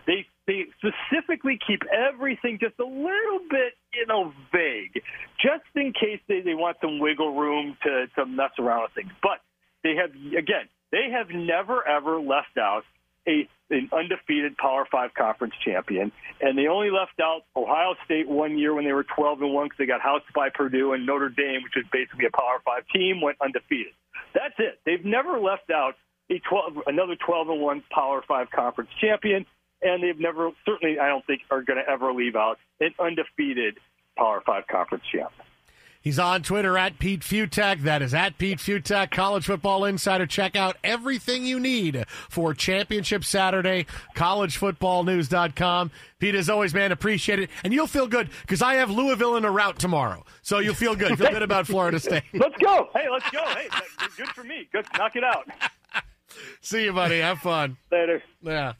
They 0.06 0.26
they 0.46 0.64
specifically 0.78 1.58
keep 1.64 1.82
everything 1.92 2.58
just 2.60 2.74
a 2.80 2.84
little 2.84 3.40
bit, 3.48 3.74
you 3.94 4.06
know, 4.06 4.32
vague, 4.50 5.02
just 5.40 5.62
in 5.76 5.92
case 5.92 6.18
they, 6.26 6.40
they 6.40 6.54
want 6.54 6.78
some 6.80 6.98
wiggle 6.98 7.36
room 7.38 7.76
to 7.84 8.06
to 8.16 8.26
mess 8.26 8.50
around 8.58 8.82
with 8.82 8.92
things. 8.94 9.12
But 9.22 9.38
they 9.84 9.94
have 9.94 10.10
again 10.10 10.66
they 10.92 11.10
have 11.10 11.30
never 11.30 11.86
ever 11.86 12.20
left 12.20 12.56
out 12.58 12.84
a 13.26 13.48
an 13.70 13.88
undefeated 13.90 14.56
Power 14.58 14.86
Five 14.90 15.14
conference 15.14 15.54
champion, 15.64 16.12
and 16.40 16.58
they 16.58 16.66
only 16.66 16.90
left 16.90 17.18
out 17.20 17.42
Ohio 17.56 17.94
State 18.04 18.28
one 18.28 18.58
year 18.58 18.74
when 18.74 18.84
they 18.84 18.92
were 18.92 19.04
12 19.04 19.40
and 19.40 19.54
one 19.54 19.66
because 19.66 19.78
they 19.78 19.86
got 19.86 20.02
housed 20.02 20.26
by 20.34 20.50
Purdue 20.50 20.92
and 20.92 21.06
Notre 21.06 21.30
Dame, 21.30 21.62
which 21.64 21.76
is 21.76 21.84
basically 21.90 22.26
a 22.26 22.30
Power 22.30 22.60
Five 22.64 22.84
team, 22.94 23.22
went 23.22 23.38
undefeated. 23.40 23.94
That's 24.34 24.54
it. 24.58 24.78
They've 24.84 25.04
never 25.04 25.40
left 25.40 25.70
out 25.70 25.94
a 26.30 26.38
12 26.38 26.84
another 26.86 27.16
12 27.16 27.48
and 27.48 27.60
one 27.60 27.82
Power 27.90 28.22
Five 28.28 28.50
conference 28.50 28.90
champion, 29.00 29.46
and 29.80 30.02
they've 30.02 30.20
never 30.20 30.50
certainly 30.66 30.98
I 30.98 31.08
don't 31.08 31.24
think 31.26 31.42
are 31.50 31.62
going 31.62 31.82
to 31.82 31.90
ever 31.90 32.12
leave 32.12 32.36
out 32.36 32.58
an 32.80 32.94
undefeated 33.00 33.78
Power 34.18 34.42
Five 34.44 34.66
conference 34.66 35.04
champ. 35.10 35.32
He's 36.02 36.18
on 36.18 36.42
Twitter 36.42 36.76
at 36.76 36.98
Pete 36.98 37.20
Fiutak. 37.20 37.82
That 37.82 38.02
is 38.02 38.12
at 38.12 38.36
Pete 38.36 38.58
Fiutak, 38.58 39.10
College 39.12 39.46
Football 39.46 39.84
Insider. 39.84 40.26
Check 40.26 40.56
out 40.56 40.76
everything 40.82 41.44
you 41.44 41.60
need 41.60 42.04
for 42.28 42.54
Championship 42.54 43.24
Saturday, 43.24 43.86
collegefootballnews.com. 44.16 45.90
Pete, 46.18 46.34
as 46.34 46.50
always, 46.50 46.74
man, 46.74 46.92
appreciate 46.92 47.38
it. 47.38 47.50
And 47.62 47.72
you'll 47.72 47.86
feel 47.86 48.06
good 48.08 48.30
because 48.42 48.62
I 48.62 48.74
have 48.74 48.90
Louisville 48.90 49.36
in 49.36 49.44
a 49.44 49.50
route 49.50 49.78
tomorrow. 49.78 50.24
So 50.42 50.58
you'll 50.58 50.74
feel 50.74 50.96
good. 50.96 51.16
Feel 51.18 51.30
good 51.30 51.42
about 51.42 51.66
Florida 51.66 52.00
State. 52.00 52.24
let's 52.34 52.56
go. 52.58 52.88
Hey, 52.94 53.06
let's 53.10 53.30
go. 53.30 53.44
Hey, 53.46 53.68
good 54.16 54.28
for 54.28 54.42
me. 54.44 54.68
Good. 54.72 54.86
Knock 54.98 55.16
it 55.16 55.24
out. 55.24 55.48
See 56.60 56.84
you, 56.84 56.92
buddy. 56.92 57.20
Have 57.20 57.38
fun. 57.38 57.76
Later. 57.90 58.22
Yeah. 58.42 58.72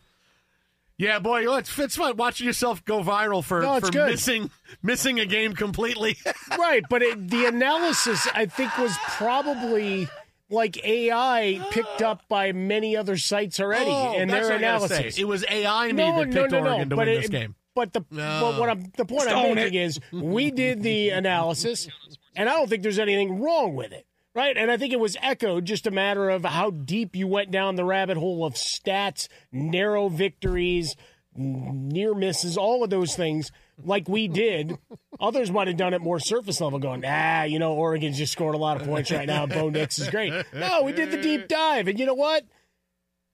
Yeah, 1.02 1.18
boy, 1.18 1.52
it's, 1.56 1.76
it's 1.80 1.96
fun 1.96 2.16
watching 2.16 2.46
yourself 2.46 2.84
go 2.84 3.02
viral 3.02 3.42
for, 3.42 3.60
No, 3.60 3.74
it's 3.74 3.88
for 3.88 3.92
good. 3.92 4.10
missing 4.10 4.50
missing 4.84 5.18
a 5.18 5.26
game 5.26 5.52
completely. 5.52 6.16
right, 6.58 6.84
but 6.88 7.02
it, 7.02 7.28
the 7.28 7.46
analysis 7.46 8.28
I 8.32 8.46
think 8.46 8.78
was 8.78 8.96
probably 9.08 10.06
like 10.48 10.84
AI 10.84 11.60
picked 11.72 12.02
up 12.02 12.28
by 12.28 12.52
many 12.52 12.96
other 12.96 13.16
sites 13.16 13.58
already, 13.58 13.90
Oh, 13.90 14.14
and 14.16 14.30
their 14.30 14.42
what 14.42 14.52
I 14.52 14.58
gotta 14.60 14.84
analysis. 14.84 15.18
It 15.18 15.24
was 15.24 15.44
AI 15.50 15.88
me 15.88 15.92
no, 15.94 16.18
that 16.20 16.30
picked 16.32 16.52
no, 16.52 16.60
no. 16.60 16.70
Oregon 16.70 16.90
to 16.90 16.96
but 16.96 17.06
win 17.08 17.16
it, 17.16 17.20
this 17.22 17.30
game. 17.30 17.56
But 17.74 17.92
the 17.92 18.04
No. 18.12 18.40
but 18.40 18.60
what 18.60 18.68
I'm 18.68 18.84
the 18.96 19.04
point 19.04 19.28
I'm 19.28 19.56
making 19.56 19.80
is 19.80 19.98
we 20.12 20.52
did 20.52 20.84
the 20.84 21.10
analysis, 21.10 21.88
and 22.36 22.48
I 22.48 22.52
don't 22.52 22.68
think 22.70 22.84
there's 22.84 23.00
anything 23.00 23.40
wrong 23.40 23.74
with 23.74 23.90
it. 23.90 24.06
Right, 24.34 24.56
and 24.56 24.70
I 24.70 24.78
think 24.78 24.94
it 24.94 25.00
was 25.00 25.16
echoed 25.20 25.66
just 25.66 25.86
a 25.86 25.90
matter 25.90 26.30
of 26.30 26.44
how 26.44 26.70
deep 26.70 27.14
you 27.14 27.28
went 27.28 27.50
down 27.50 27.76
the 27.76 27.84
rabbit 27.84 28.16
hole 28.16 28.46
of 28.46 28.54
stats, 28.54 29.28
narrow 29.52 30.08
victories, 30.08 30.96
near 31.34 32.14
misses, 32.14 32.56
all 32.56 32.82
of 32.82 32.88
those 32.88 33.14
things, 33.14 33.52
like 33.82 34.08
we 34.08 34.28
did. 34.28 34.78
Others 35.20 35.50
might 35.50 35.68
have 35.68 35.76
done 35.76 35.92
it 35.92 36.00
more 36.00 36.18
surface 36.18 36.62
level, 36.62 36.78
going, 36.78 37.02
ah, 37.06 37.42
you 37.42 37.58
know, 37.58 37.74
Oregon's 37.74 38.16
just 38.16 38.32
scored 38.32 38.54
a 38.54 38.58
lot 38.58 38.80
of 38.80 38.86
points 38.86 39.10
right 39.10 39.26
now. 39.26 39.46
Bo 39.46 39.68
Nix 39.68 39.98
is 39.98 40.08
great. 40.08 40.32
No, 40.54 40.82
we 40.82 40.92
did 40.92 41.10
the 41.10 41.20
deep 41.20 41.46
dive, 41.46 41.86
and 41.88 41.98
you 42.00 42.06
know 42.06 42.14
what? 42.14 42.44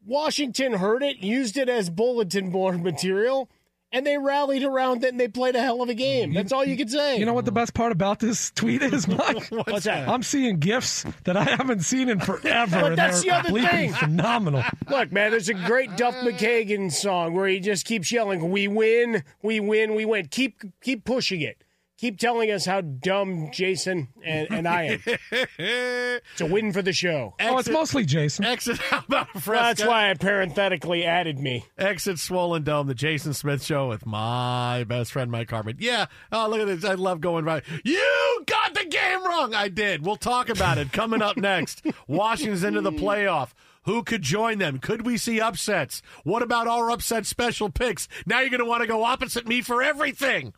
Washington 0.04 0.74
heard 0.74 1.02
it, 1.04 1.18
used 1.18 1.56
it 1.56 1.68
as 1.68 1.90
bulletin 1.90 2.50
board 2.50 2.82
material, 2.82 3.48
and 3.92 4.06
they 4.06 4.18
rallied 4.18 4.62
around 4.62 5.04
it 5.04 5.08
and 5.10 5.20
they 5.20 5.28
played 5.28 5.56
a 5.56 5.60
hell 5.60 5.82
of 5.82 5.88
a 5.88 5.94
game. 5.94 6.34
That's 6.34 6.52
all 6.52 6.64
you 6.64 6.76
can 6.76 6.88
say. 6.88 7.18
You 7.18 7.26
know 7.26 7.32
what 7.32 7.44
the 7.44 7.52
best 7.52 7.74
part 7.74 7.92
about 7.92 8.18
this 8.18 8.50
tweet 8.50 8.82
is, 8.82 9.08
Mike? 9.08 9.48
What's 9.50 9.84
that? 9.84 10.08
I'm 10.08 10.22
seeing 10.22 10.58
gifs 10.58 11.04
that 11.24 11.36
I 11.36 11.44
haven't 11.44 11.80
seen 11.80 12.08
in 12.08 12.20
forever. 12.20 12.80
But 12.80 12.96
that's 12.96 13.22
the 13.22 13.30
other 13.30 13.50
thing. 13.50 13.92
Phenomenal. 13.94 14.62
Look, 14.88 15.12
man, 15.12 15.30
there's 15.30 15.48
a 15.48 15.54
great 15.54 15.96
Duff 15.96 16.14
McKagan 16.16 16.92
song 16.92 17.34
where 17.34 17.48
he 17.48 17.60
just 17.60 17.86
keeps 17.86 18.12
yelling, 18.12 18.50
"We 18.50 18.68
win, 18.68 19.24
we 19.42 19.60
win, 19.60 19.94
we 19.94 20.04
win." 20.04 20.28
Keep 20.28 20.80
keep 20.82 21.04
pushing 21.04 21.40
it. 21.40 21.62
Keep 21.98 22.20
telling 22.20 22.48
us 22.52 22.64
how 22.64 22.80
dumb 22.80 23.50
Jason 23.52 24.08
and, 24.24 24.46
and 24.52 24.68
I 24.68 24.82
am. 24.84 25.02
It's 25.60 26.40
a 26.40 26.46
win 26.46 26.72
for 26.72 26.80
the 26.82 26.92
show. 26.92 27.34
Oh, 27.40 27.58
it's 27.58 27.68
mostly 27.68 28.04
Jason. 28.04 28.44
Exit 28.44 28.78
how 28.90 29.02
about 29.08 29.34
Well, 29.34 29.60
that's 29.60 29.84
why 29.84 30.10
I 30.10 30.14
parenthetically 30.14 31.04
added 31.04 31.38
me. 31.40 31.64
Exit 31.76 32.18
Swollen 32.20 32.62
Dome, 32.62 32.86
the 32.86 32.94
Jason 32.94 33.34
Smith 33.34 33.64
Show 33.64 33.88
with 33.88 34.06
my 34.06 34.84
best 34.84 35.10
friend 35.12 35.30
Mike 35.30 35.50
Harmon. 35.50 35.76
Yeah, 35.80 36.06
oh 36.30 36.48
look 36.48 36.60
at 36.60 36.66
this! 36.66 36.84
I 36.84 36.94
love 36.94 37.20
going 37.20 37.44
by. 37.44 37.62
You 37.84 38.44
got 38.46 38.74
the 38.74 38.84
game 38.84 39.24
wrong. 39.24 39.54
I 39.54 39.68
did. 39.68 40.04
We'll 40.06 40.16
talk 40.16 40.48
about 40.48 40.78
it 40.78 40.92
coming 40.92 41.22
up 41.22 41.36
next. 41.36 41.84
Washington's 42.06 42.62
into 42.62 42.80
the 42.80 42.92
playoff. 42.92 43.50
Who 43.84 44.04
could 44.04 44.22
join 44.22 44.58
them? 44.58 44.78
Could 44.78 45.04
we 45.04 45.16
see 45.16 45.40
upsets? 45.40 46.02
What 46.22 46.42
about 46.42 46.68
our 46.68 46.90
upset 46.90 47.26
special 47.26 47.70
picks? 47.70 48.06
Now 48.26 48.40
you're 48.40 48.50
going 48.50 48.62
to 48.62 48.66
want 48.68 48.82
to 48.82 48.86
go 48.86 49.02
opposite 49.02 49.48
me 49.48 49.62
for 49.62 49.82
everything. 49.82 50.52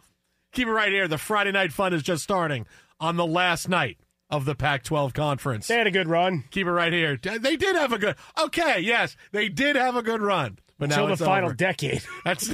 Keep 0.53 0.69
it 0.69 0.73
right 0.73 0.93
here. 0.93 1.07
The 1.09 1.19
Friday 1.19 1.53
night 1.53 1.73
fun 1.73 1.93
is 1.95 2.03
just 2.03 2.23
starting 2.23 2.67
on 2.99 3.17
the 3.17 3.27
last 3.27 3.69
night 3.69 3.99
of 4.31 4.45
the 4.45 4.55
Pac-12 4.55 5.13
conference. 5.15 5.67
They 5.67 5.77
had 5.77 5.87
a 5.87 5.91
good 5.91 6.09
run 6.09 6.45
Keep 6.51 6.67
it 6.67 6.73
right 6.73 6.93
here. 6.93 7.17
They 7.17 7.57
did 7.57 7.77
have 7.77 7.93
a 7.93 7.99
good. 7.99 8.17
Okay, 8.41 8.81
yes, 8.81 9.17
they 9.33 9.49
did 9.49 9.77
have 9.77 9.97
a 9.97 10.03
good 10.03 10.23
run, 10.23 10.59
but 10.79 10.89
now 10.89 11.03
until 11.03 11.17
the 11.17 11.25
final 11.25 11.47
over. 11.47 11.55
decade. 11.55 12.03
That's 12.25 12.53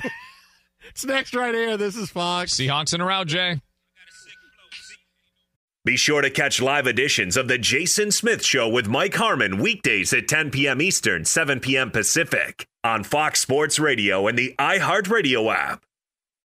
it's 0.89 1.05
next 1.05 1.35
right 1.35 1.55
here. 1.55 1.77
This 1.77 1.97
is 1.97 2.11
Fox. 2.11 2.55
Seahawks 2.55 2.95
in 2.95 3.01
a 3.01 3.05
row, 3.07 3.25
Jay. 3.25 3.61
Be 5.85 5.97
sure 5.97 6.21
to 6.21 6.31
catch 6.31 6.61
live 6.61 6.89
editions 6.89 7.37
of 7.37 7.47
The 7.47 7.59
Jason 7.59 8.11
Smith 8.11 8.45
Show 8.45 8.69
with 8.69 8.89
Mike 8.89 9.15
Harmon 9.15 9.59
weekdays 9.59 10.13
at 10.13 10.27
10 10.27 10.51
p.m. 10.51 10.83
Eastern, 10.83 11.25
7 11.25 11.61
p.m. 11.61 11.93
Pacific 11.93 12.67
on 12.83 13.05
Fox 13.05 13.39
Sports 13.39 13.79
Radio 13.79 14.27
and 14.27 14.37
the 14.37 14.53
iHeartRadio 14.59 15.55
app. 15.55 15.86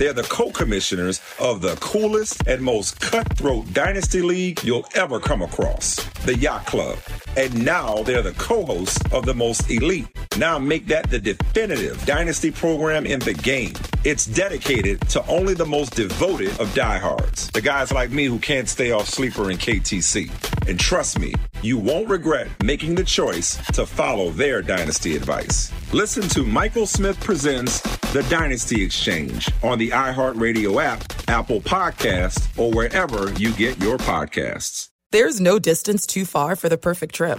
They're 0.00 0.14
the 0.14 0.22
co-commissioners 0.22 1.20
of 1.38 1.60
the 1.60 1.76
coolest 1.76 2.46
and 2.46 2.62
most 2.62 2.98
cutthroat 3.00 3.70
dynasty 3.74 4.22
league 4.22 4.64
you'll 4.64 4.86
ever 4.94 5.20
come 5.20 5.42
across, 5.42 5.96
the 6.24 6.34
Yacht 6.38 6.64
Club. 6.64 6.98
And 7.36 7.66
now 7.66 8.02
they're 8.04 8.22
the 8.22 8.32
co-hosts 8.32 8.98
of 9.12 9.26
the 9.26 9.34
most 9.34 9.70
elite. 9.70 10.08
Now 10.38 10.58
make 10.58 10.86
that 10.86 11.10
the 11.10 11.18
definitive 11.18 12.02
dynasty 12.06 12.50
program 12.50 13.04
in 13.04 13.20
the 13.20 13.34
game. 13.34 13.74
It's 14.02 14.24
dedicated 14.24 15.02
to 15.10 15.22
only 15.26 15.52
the 15.52 15.66
most 15.66 15.96
devoted 15.96 16.58
of 16.58 16.72
diehards, 16.74 17.50
the 17.50 17.60
guys 17.60 17.92
like 17.92 18.10
me 18.10 18.24
who 18.24 18.38
can't 18.38 18.70
stay 18.70 18.92
off 18.92 19.06
sleeper 19.06 19.50
and 19.50 19.60
KTC. 19.60 20.30
And 20.66 20.80
trust 20.80 21.18
me, 21.18 21.34
you 21.62 21.78
won't 21.78 22.08
regret 22.08 22.48
making 22.62 22.94
the 22.94 23.04
choice 23.04 23.56
to 23.72 23.84
follow 23.86 24.30
their 24.30 24.62
dynasty 24.62 25.16
advice. 25.16 25.72
Listen 25.92 26.22
to 26.30 26.44
Michael 26.44 26.86
Smith 26.86 27.18
Presents 27.20 27.80
The 28.12 28.22
Dynasty 28.30 28.82
Exchange 28.82 29.48
on 29.62 29.78
the 29.78 29.90
iHeartRadio 29.90 30.82
app, 30.82 31.02
Apple 31.28 31.60
Podcast, 31.60 32.58
or 32.58 32.70
wherever 32.72 33.32
you 33.34 33.52
get 33.52 33.80
your 33.82 33.98
podcasts. 33.98 34.88
There's 35.12 35.40
no 35.40 35.58
distance 35.58 36.06
too 36.06 36.24
far 36.24 36.54
for 36.54 36.68
the 36.68 36.78
perfect 36.78 37.14
trip. 37.14 37.38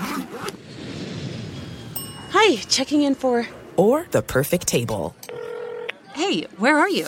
Hi, 2.31 2.55
checking 2.67 3.01
in 3.03 3.15
for. 3.15 3.47
Or 3.77 4.07
the 4.11 4.21
perfect 4.21 4.67
table. 4.67 5.15
Hey, 6.13 6.43
where 6.57 6.77
are 6.77 6.89
you? 6.89 7.07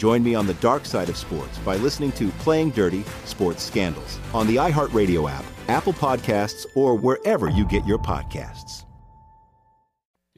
Join 0.00 0.22
me 0.22 0.34
on 0.34 0.46
the 0.46 0.54
dark 0.54 0.86
side 0.86 1.10
of 1.10 1.16
sports 1.18 1.58
by 1.58 1.76
listening 1.76 2.10
to 2.12 2.30
Playing 2.38 2.70
Dirty 2.70 3.04
Sports 3.26 3.62
Scandals 3.62 4.18
on 4.32 4.46
the 4.46 4.56
iHeartRadio 4.56 5.30
app, 5.30 5.44
Apple 5.68 5.92
Podcasts, 5.92 6.64
or 6.74 6.94
wherever 6.94 7.50
you 7.50 7.66
get 7.66 7.86
your 7.86 7.98
podcasts. 7.98 8.86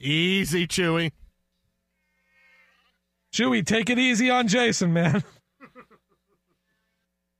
Easy, 0.00 0.66
Chewy. 0.66 1.12
Chewy, 3.32 3.64
take 3.64 3.88
it 3.88 4.00
easy 4.00 4.30
on 4.30 4.48
Jason, 4.48 4.92
man. 4.92 5.22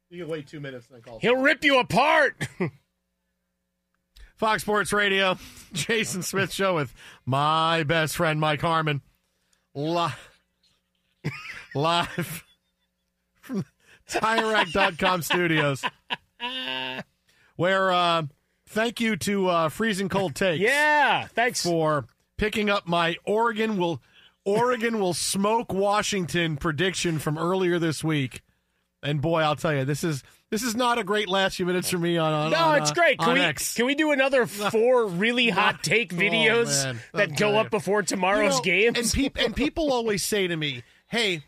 You 0.09 0.23
can 0.23 0.29
wait 0.31 0.47
two 0.47 0.61
minutes 0.61 0.87
and 0.87 0.95
then 0.95 1.03
call. 1.03 1.19
He'll 1.19 1.39
rip 1.39 1.65
you 1.65 1.81
apart. 1.81 2.47
Fox 4.37 4.63
Sports 4.63 4.93
Radio, 4.93 5.39
Jason 5.73 6.23
Smith 6.23 6.53
Show 6.53 6.77
with 6.77 6.95
my 7.27 7.83
best 7.83 8.15
friend 8.15 8.39
Mike 8.39 8.61
Harmon. 8.61 9.03
Live, 9.75 10.32
live 11.75 12.45
from 13.41 13.65
TireRack.com 14.09 15.23
studios. 15.23 15.83
Where, 17.57 17.93
uh, 17.93 18.23
thank 18.69 19.01
you 19.01 19.17
to 19.17 19.49
uh, 19.49 19.69
Freezing 19.69 20.09
Cold 20.09 20.35
Takes. 20.35 20.61
Yeah, 20.63 21.27
thanks 21.29 21.63
for 21.63 22.07
picking 22.37 22.71
up 22.71 22.87
my 22.87 23.17
Oregon 23.25 23.77
will 23.77 24.01
Oregon 24.45 24.99
will 24.99 25.15
smoke 25.15 25.73
Washington 25.73 26.57
prediction 26.57 27.19
from 27.21 27.39
earlier 27.39 27.79
this 27.79 28.03
week. 28.03 28.43
And 29.05 29.21
boy, 29.21 29.41
I'll 29.43 29.57
tell 29.57 29.75
you, 29.75 29.85
this 29.85 30.03
is 30.03 30.23
this 30.51 30.63
is 30.63 30.75
not 30.75 30.99
a 30.99 31.05
great 31.05 31.29
last 31.29 31.57
few 31.57 31.67
minutes 31.67 31.91
for 31.91 31.99
me 31.99 32.19
on. 32.19 32.33
on 32.33 32.51
no, 32.51 32.57
on, 32.59 32.83
it's 32.83 32.91
uh, 32.91 32.95
great. 32.95 33.19
Can 33.19 33.35
we 33.35 33.41
X. 33.41 33.75
can 33.75 33.87
we 33.87 33.95
do 33.95 34.11
another 34.13 34.47
four 34.47 35.07
really 35.07 35.49
hot 35.49 35.83
take 35.85 36.13
Oh, 36.13 36.17
videos 36.17 36.85
man. 36.85 37.01
that 37.15 37.37
go 37.37 37.59
up 37.59 37.71
before 37.71 38.03
tomorrow's 38.03 38.55
You 38.65 38.73
know, 38.73 38.93
games? 38.93 38.99
And, 38.99 39.13
peop- 39.13 39.39
and 39.39 39.55
people 39.55 39.93
always 39.93 40.25
say 40.25 40.47
to 40.49 40.57
me, 40.57 40.83
"Hey, 41.07 41.43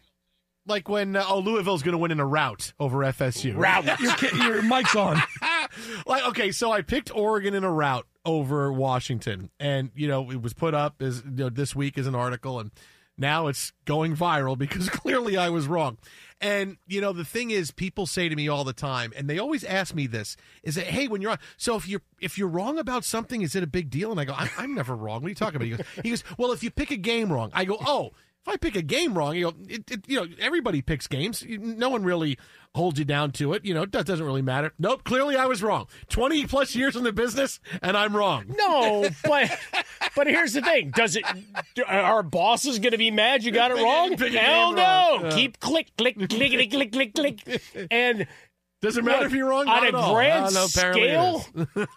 like 0.67 0.89
when 0.89 1.17
uh, 1.17 1.25
oh 1.29 1.39
Louisville's 1.41 1.83
going 1.83 1.93
to 1.93 1.99
win 1.99 2.11
in 2.11 2.21
a 2.21 2.27
rout 2.27 2.73
over 2.79 2.99
FSU." 2.99 3.57
Rout. 3.57 3.85
Your, 4.01 4.43
your 4.43 4.63
mic's 4.63 4.97
on. 4.97 5.23
like 6.07 6.25
okay, 6.29 6.53
so 6.53 6.73
I 6.73 6.83
picked 6.83 7.15
Oregon 7.15 7.55
in 7.55 7.65
a 7.65 7.71
rout 7.71 8.07
over 8.25 8.73
Washington, 8.73 9.51
and 9.61 9.91
you 9.95 10.09
know 10.09 10.31
it 10.31 10.43
was 10.43 10.55
put 10.55 10.75
up 10.75 11.03
as 11.03 11.23
you 11.25 11.31
know, 11.31 11.49
this 11.51 11.75
week 11.75 11.99
as 11.99 12.07
an 12.07 12.15
article, 12.15 12.59
and 12.59 12.71
now 13.17 13.47
it's 13.47 13.73
going 13.85 14.17
viral 14.17 14.57
because 14.59 14.89
clearly 14.89 15.37
I 15.37 15.51
was 15.51 15.67
wrong. 15.67 15.99
And 16.41 16.77
you 16.87 17.01
know 17.01 17.13
the 17.13 17.25
thing 17.25 17.51
is, 17.51 17.71
people 17.71 18.07
say 18.07 18.29
to 18.29 18.37
me 18.37 18.49
all 18.49 18.65
the 18.65 18.73
time, 18.73 19.13
and 19.17 19.29
they 19.29 19.39
always 19.39 19.65
ask 19.65 19.95
me 19.95 20.07
this: 20.07 20.37
is 20.63 20.75
that 20.75 20.87
hey, 20.87 21.09
when 21.09 21.23
you're 21.23 21.33
on, 21.33 21.39
so 21.57 21.77
if 21.77 21.89
you're 21.89 22.03
if 22.21 22.37
you're 22.39 22.49
wrong 22.49 22.79
about 22.79 23.05
something, 23.05 23.43
is 23.43 23.55
it 23.55 23.63
a 23.63 23.69
big 23.69 23.91
deal? 23.91 24.11
And 24.11 24.21
I 24.21 24.25
go, 24.25 24.35
I'm, 24.37 24.51
I'm 24.59 24.75
never 24.75 24.95
wrong. 24.95 25.23
What 25.23 25.27
are 25.27 25.31
you 25.31 25.35
talking 25.35 25.57
about? 25.57 25.67
He 25.67 25.71
goes, 25.71 25.87
he 26.03 26.11
goes, 26.11 26.25
well, 26.39 26.53
if 26.53 26.63
you 26.63 26.71
pick 26.71 26.91
a 26.91 26.97
game 26.97 27.33
wrong, 27.33 27.51
I 27.55 27.65
go, 27.65 27.77
oh. 27.81 28.13
If 28.47 28.53
I 28.53 28.57
pick 28.59 28.77
a 28.77 28.83
game 28.83 29.17
wrong, 29.17 29.37
you 29.37 29.45
know, 29.45 29.53
it, 29.69 29.91
it, 29.91 30.05
you 30.07 30.21
know, 30.21 30.27
everybody 30.39 30.83
picks 30.83 31.07
games. 31.07 31.43
No 31.49 31.89
one 31.89 32.05
really 32.05 32.37
holds 32.75 32.99
you 32.99 33.07
down 33.07 33.31
to 33.33 33.55
it. 33.55 33.65
You 33.65 33.73
know, 33.73 33.87
that 33.87 34.05
doesn't 34.05 34.25
really 34.25 34.43
matter. 34.43 34.73
Nope, 34.79 35.03
clearly 35.05 35.35
I 35.35 35.47
was 35.47 35.63
wrong. 35.63 35.87
Twenty 36.11 36.45
plus 36.47 36.75
years 36.77 36.95
in 36.95 37.05
the 37.05 37.13
business, 37.13 37.59
and 37.81 37.97
I'm 37.97 38.15
wrong. 38.15 38.45
No, 38.49 39.09
but 39.25 39.59
but 40.15 40.27
here's 40.27 40.53
the 40.53 40.61
thing: 40.61 40.91
Does 40.95 41.17
it? 41.17 41.25
do- 41.75 41.85
Are 41.85 42.23
bosses 42.23 42.79
going 42.81 42.93
to 42.93 42.99
be 42.99 43.11
mad 43.11 43.45
you 43.45 43.51
got 43.51 43.71
it 43.71 43.83
wrong? 43.83 44.15
pick 44.19 44.35
Hell 44.35 44.73
no! 44.75 44.83
wrong. 44.83 45.25
Yeah. 45.25 45.31
Keep 45.31 45.61
click 45.61 45.93
click 45.97 46.17
click 46.29 46.71
click 46.71 46.93
click 46.93 47.15
click, 47.15 47.63
and 47.91 48.27
Does 48.83 48.99
it 48.99 49.05
matter 49.05 49.21
Look, 49.23 49.27
if 49.29 49.33
you're 49.39 49.49
wrong? 49.49 49.67
on 49.69 49.85
a 49.85 49.87
at 49.87 50.13
grand 50.13 50.55
no, 50.55 50.67
apparently 50.67 51.09
scale? 51.09 51.47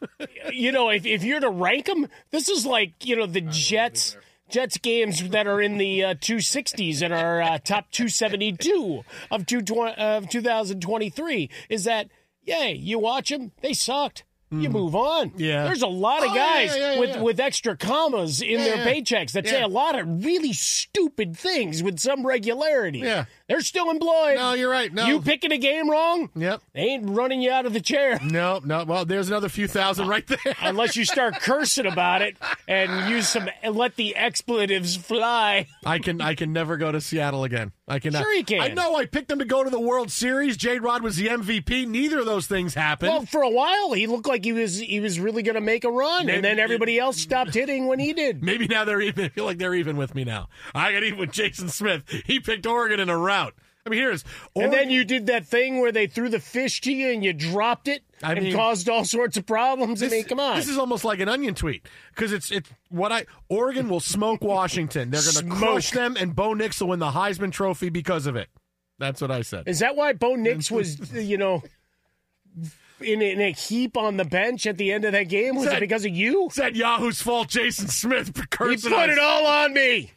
you 0.53 0.71
know, 0.71 0.91
if 0.91 1.05
if 1.05 1.25
you're 1.25 1.41
to 1.41 1.49
rank 1.49 1.87
them, 1.87 2.07
this 2.31 2.47
is 2.47 2.65
like 2.65 3.05
you 3.05 3.17
know 3.17 3.25
the 3.25 3.41
Jets. 3.41 4.15
Jets 4.49 4.77
games 4.77 5.29
that 5.29 5.45
are 5.45 5.61
in 5.61 5.77
the 5.77 6.03
uh, 6.03 6.13
260s 6.15 7.01
and 7.01 7.13
are 7.13 7.41
uh, 7.41 7.57
top 7.57 7.91
272 7.91 9.03
of, 9.29 9.45
two, 9.45 9.63
of 9.97 10.29
2023 10.29 11.49
is 11.69 11.83
that, 11.83 12.09
yay, 12.43 12.73
you 12.73 12.99
watch 12.99 13.29
them, 13.29 13.51
they 13.61 13.73
sucked. 13.73 14.23
You 14.49 14.69
move 14.69 14.95
on. 14.95 15.29
Hmm. 15.29 15.39
Yeah. 15.41 15.65
There's 15.65 15.81
a 15.81 15.87
lot 15.87 16.23
of 16.23 16.31
Oh, 16.31 16.35
guys 16.35 16.69
yeah, 16.75 16.93
yeah, 16.93 16.99
with, 16.99 17.09
yeah. 17.09 17.21
with 17.21 17.39
extra 17.39 17.75
commas 17.75 18.41
in 18.41 18.57
their 18.63 18.77
paychecks 18.77 19.33
that 19.33 19.45
say 19.45 19.61
a 19.61 19.67
lot 19.67 19.99
of 19.99 20.23
really 20.23 20.53
stupid 20.53 21.37
things 21.37 21.83
with 21.83 21.99
some 21.99 22.25
regularity. 22.25 22.99
Yeah. 22.99 23.25
They're 23.49 23.59
still 23.61 23.89
employed. 23.89 24.35
No, 24.35 24.53
you're 24.53 24.69
right. 24.69 24.91
No. 24.93 25.05
You 25.05 25.21
picking 25.21 25.51
a 25.51 25.57
game 25.57 25.89
wrong, 25.89 26.29
Yep. 26.35 26.61
they 26.73 26.81
ain't 26.81 27.09
running 27.09 27.41
you 27.41 27.51
out 27.51 27.65
of 27.65 27.73
the 27.73 27.81
chair. 27.81 28.19
No, 28.23 28.61
no. 28.63 28.85
Well, 28.85 29.03
there's 29.05 29.27
another 29.27 29.49
few 29.49 29.67
thousand 29.67 30.07
right 30.07 30.25
there. 30.27 30.55
Unless 30.61 30.95
you 30.95 31.03
start 31.05 31.35
cursing 31.41 31.85
about 31.85 32.21
it 32.21 32.37
and 32.69 33.09
use 33.09 33.27
some 33.27 33.49
and 33.63 33.75
let 33.75 33.95
the 33.97 34.15
expletives 34.15 34.95
fly. 34.95 35.67
I 35.85 35.99
can 35.99 36.21
I 36.21 36.35
can 36.35 36.53
never 36.53 36.77
go 36.77 36.91
to 36.91 37.01
Seattle 37.01 37.43
again. 37.43 37.71
I 37.89 37.99
cannot. 37.99 38.21
Sure 38.21 38.33
you 38.33 38.43
can. 38.43 38.61
I 38.61 38.67
know 38.69 38.95
I 38.95 39.05
picked 39.05 39.29
them 39.29 39.39
to 39.39 39.45
go 39.45 39.63
to 39.63 39.69
the 39.69 39.79
World 39.79 40.11
Series. 40.11 40.57
J. 40.57 40.79
Rod 40.79 41.01
was 41.03 41.15
the 41.15 41.27
MVP. 41.27 41.87
Neither 41.87 42.19
of 42.19 42.25
those 42.25 42.45
things 42.45 42.73
happened. 42.73 43.11
Well, 43.11 43.25
for 43.25 43.41
a 43.41 43.49
while 43.49 43.93
he 43.93 44.07
looked 44.07 44.27
like 44.27 44.43
he 44.43 44.51
was 44.51 44.77
he 44.77 44.99
was 44.99 45.19
really 45.19 45.41
going 45.41 45.55
to 45.55 45.61
make 45.61 45.85
a 45.85 45.91
run, 45.91 46.29
and 46.29 46.43
then 46.43 46.59
everybody 46.59 46.99
else 46.99 47.17
stopped 47.17 47.53
hitting 47.53 47.87
when 47.87 47.99
he 47.99 48.11
did. 48.11 48.43
Maybe 48.43 48.67
now 48.67 48.83
they're 48.83 49.01
even. 49.01 49.25
I 49.25 49.29
feel 49.29 49.45
like 49.45 49.57
they're 49.57 49.75
even 49.75 49.95
with 49.95 50.15
me 50.15 50.25
now. 50.25 50.49
I 50.75 50.91
got 50.91 51.03
even 51.03 51.19
with 51.19 51.31
Jason 51.31 51.69
Smith. 51.69 52.03
He 52.25 52.39
picked 52.39 52.65
Oregon 52.65 52.99
in 52.99 53.09
a 53.09 53.17
rout. 53.17 53.53
I 53.87 53.89
mean, 53.89 53.99
here's 53.99 54.23
And 54.55 54.71
then 54.71 54.89
you 54.89 55.03
did 55.03 55.27
that 55.27 55.45
thing 55.47 55.79
where 55.79 55.91
they 55.91 56.05
threw 56.07 56.29
the 56.29 56.39
fish 56.39 56.81
to 56.81 56.91
you 56.91 57.11
and 57.11 57.23
you 57.23 57.33
dropped 57.33 57.87
it 57.87 58.03
I 58.21 58.33
and 58.33 58.43
mean- 58.43 58.55
caused 58.55 58.89
all 58.89 59.05
sorts 59.05 59.37
of 59.37 59.45
problems. 59.45 60.03
I 60.03 60.07
mean, 60.09 60.25
come 60.25 60.39
on. 60.39 60.57
This 60.57 60.67
is 60.67 60.77
almost 60.77 61.03
like 61.05 61.19
an 61.19 61.29
onion 61.29 61.55
tweet 61.55 61.87
because 62.13 62.31
it's 62.33 62.51
it's 62.51 62.69
what 62.89 63.11
I 63.11 63.25
Oregon 63.49 63.89
will 63.89 63.99
smoke 63.99 64.41
Washington. 64.43 65.09
They're 65.09 65.21
going 65.21 65.49
to 65.49 65.55
crush 65.55 65.91
them, 65.91 66.15
and 66.19 66.35
Bo 66.35 66.53
Nix 66.53 66.79
will 66.81 66.89
win 66.89 66.99
the 66.99 67.11
Heisman 67.11 67.51
Trophy 67.51 67.89
because 67.89 68.27
of 68.27 68.35
it. 68.35 68.49
That's 68.99 69.21
what 69.21 69.31
I 69.31 69.41
said. 69.43 69.67
Is 69.67 69.79
that 69.79 69.95
why 69.95 70.13
Bo 70.13 70.35
Nix 70.35 70.69
was, 70.71 71.13
you 71.13 71.37
know, 71.37 71.61
in, 72.99 73.21
in 73.21 73.39
a 73.39 73.51
heap 73.51 73.95
on 73.95 74.17
the 74.17 74.25
bench 74.25 74.65
at 74.65 74.77
the 74.77 74.91
end 74.91 75.05
of 75.05 75.11
that 75.11 75.29
game? 75.29 75.55
Was 75.55 75.65
Said- 75.65 75.77
it 75.77 75.81
because 75.81 76.03
of 76.05 76.11
you? 76.11 76.47
It's 76.47 76.55
that 76.55 76.75
Yahoo's 76.75 77.21
fault. 77.21 77.49
Jason 77.49 77.87
Smith 77.87 78.31
He 78.35 78.41
cursing 78.49 78.91
put 78.91 79.09
us. 79.09 79.17
it 79.17 79.19
all 79.19 79.45
on 79.45 79.73
me. 79.73 80.11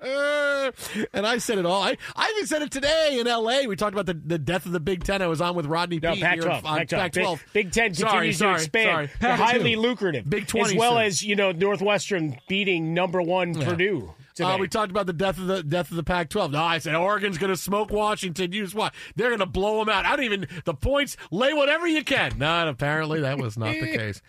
And 1.12 1.26
I 1.26 1.38
said 1.38 1.58
it 1.58 1.64
all. 1.66 1.82
I, 1.82 1.96
I 2.14 2.32
even 2.36 2.46
said 2.46 2.62
it 2.62 2.70
today 2.70 3.16
in 3.18 3.26
L.A. 3.26 3.66
We 3.66 3.74
talked 3.76 3.94
about 3.94 4.06
the, 4.06 4.14
the 4.14 4.38
death 4.38 4.66
of 4.66 4.72
the 4.72 4.80
Big 4.80 5.02
Ten. 5.04 5.22
I 5.22 5.26
was 5.26 5.40
on 5.40 5.54
with 5.56 5.66
Rodney 5.66 5.98
No, 6.02 6.10
Pete 6.12 6.18
here 6.18 6.42
Pac-12. 6.42 6.64
on 6.64 6.78
Pac-12. 6.78 6.98
Pac-12. 6.98 7.40
Big, 7.52 7.52
Big 7.52 7.72
Ten 7.72 7.94
Sorry, 7.94 8.10
continues 8.12 8.38
sorry, 8.38 8.54
to 8.56 8.62
expand. 8.62 8.86
sorry. 8.88 9.06
They're 9.20 9.36
Pac-12. 9.36 9.44
highly 9.44 9.76
lucrative. 9.76 10.28
Big 10.28 10.46
20 10.46 10.70
as 10.74 10.78
well 10.78 10.92
soon. 10.94 11.02
as 11.02 11.22
you 11.22 11.36
know 11.36 11.52
Northwestern 11.52 12.38
beating 12.48 12.92
number 12.94 13.22
one 13.22 13.54
Purdue. 13.54 14.14
Uh, 14.40 14.56
we 14.60 14.68
talked 14.68 14.90
about 14.92 15.06
the 15.06 15.12
death 15.12 15.36
of 15.38 15.46
the 15.48 15.62
death 15.64 15.90
of 15.90 15.96
the 15.96 16.04
Pac-12. 16.04 16.52
No, 16.52 16.62
I 16.62 16.78
said 16.78 16.94
Oregon's 16.94 17.38
going 17.38 17.50
to 17.52 17.56
smoke 17.56 17.90
Washington. 17.90 18.52
Use 18.52 18.72
what? 18.74 18.94
They're 19.16 19.30
going 19.30 19.40
to 19.40 19.46
blow 19.46 19.78
them 19.80 19.88
out. 19.88 20.04
I 20.06 20.14
don't 20.14 20.24
even 20.26 20.46
the 20.64 20.74
points. 20.74 21.16
Lay 21.32 21.52
whatever 21.54 21.88
you 21.88 22.04
can. 22.04 22.38
No, 22.38 22.68
apparently 22.68 23.20
that 23.22 23.38
was 23.38 23.56
not 23.58 23.72
the 23.72 23.80
case. 23.96 24.22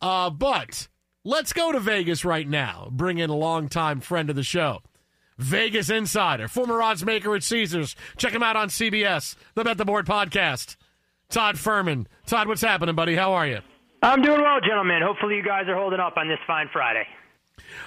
Uh, 0.00 0.30
but 0.30 0.86
let's 1.26 1.52
go 1.52 1.72
to 1.72 1.80
Vegas 1.80 2.24
right 2.24 2.48
now. 2.48 2.88
Bring 2.90 3.18
in 3.18 3.28
a 3.28 3.36
longtime 3.36 4.00
friend 4.00 4.30
of 4.30 4.36
the 4.36 4.44
show, 4.44 4.80
Vegas 5.36 5.90
insider, 5.90 6.48
former 6.48 6.80
odds 6.80 7.04
maker 7.04 7.34
at 7.34 7.42
Caesars. 7.42 7.96
Check 8.16 8.32
him 8.32 8.42
out 8.42 8.56
on 8.56 8.68
CBS, 8.68 9.34
the 9.54 9.64
Bet 9.64 9.76
the 9.76 9.84
Board 9.84 10.06
podcast. 10.06 10.76
Todd 11.28 11.56
Fuhrman. 11.56 12.06
Todd, 12.26 12.46
what's 12.46 12.62
happening, 12.62 12.94
buddy? 12.94 13.16
How 13.16 13.32
are 13.32 13.46
you? 13.46 13.58
I'm 14.02 14.22
doing 14.22 14.40
well, 14.40 14.60
gentlemen. 14.60 15.02
Hopefully, 15.02 15.34
you 15.36 15.42
guys 15.42 15.64
are 15.66 15.74
holding 15.74 15.98
up 15.98 16.16
on 16.16 16.28
this 16.28 16.38
fine 16.46 16.68
Friday. 16.72 17.04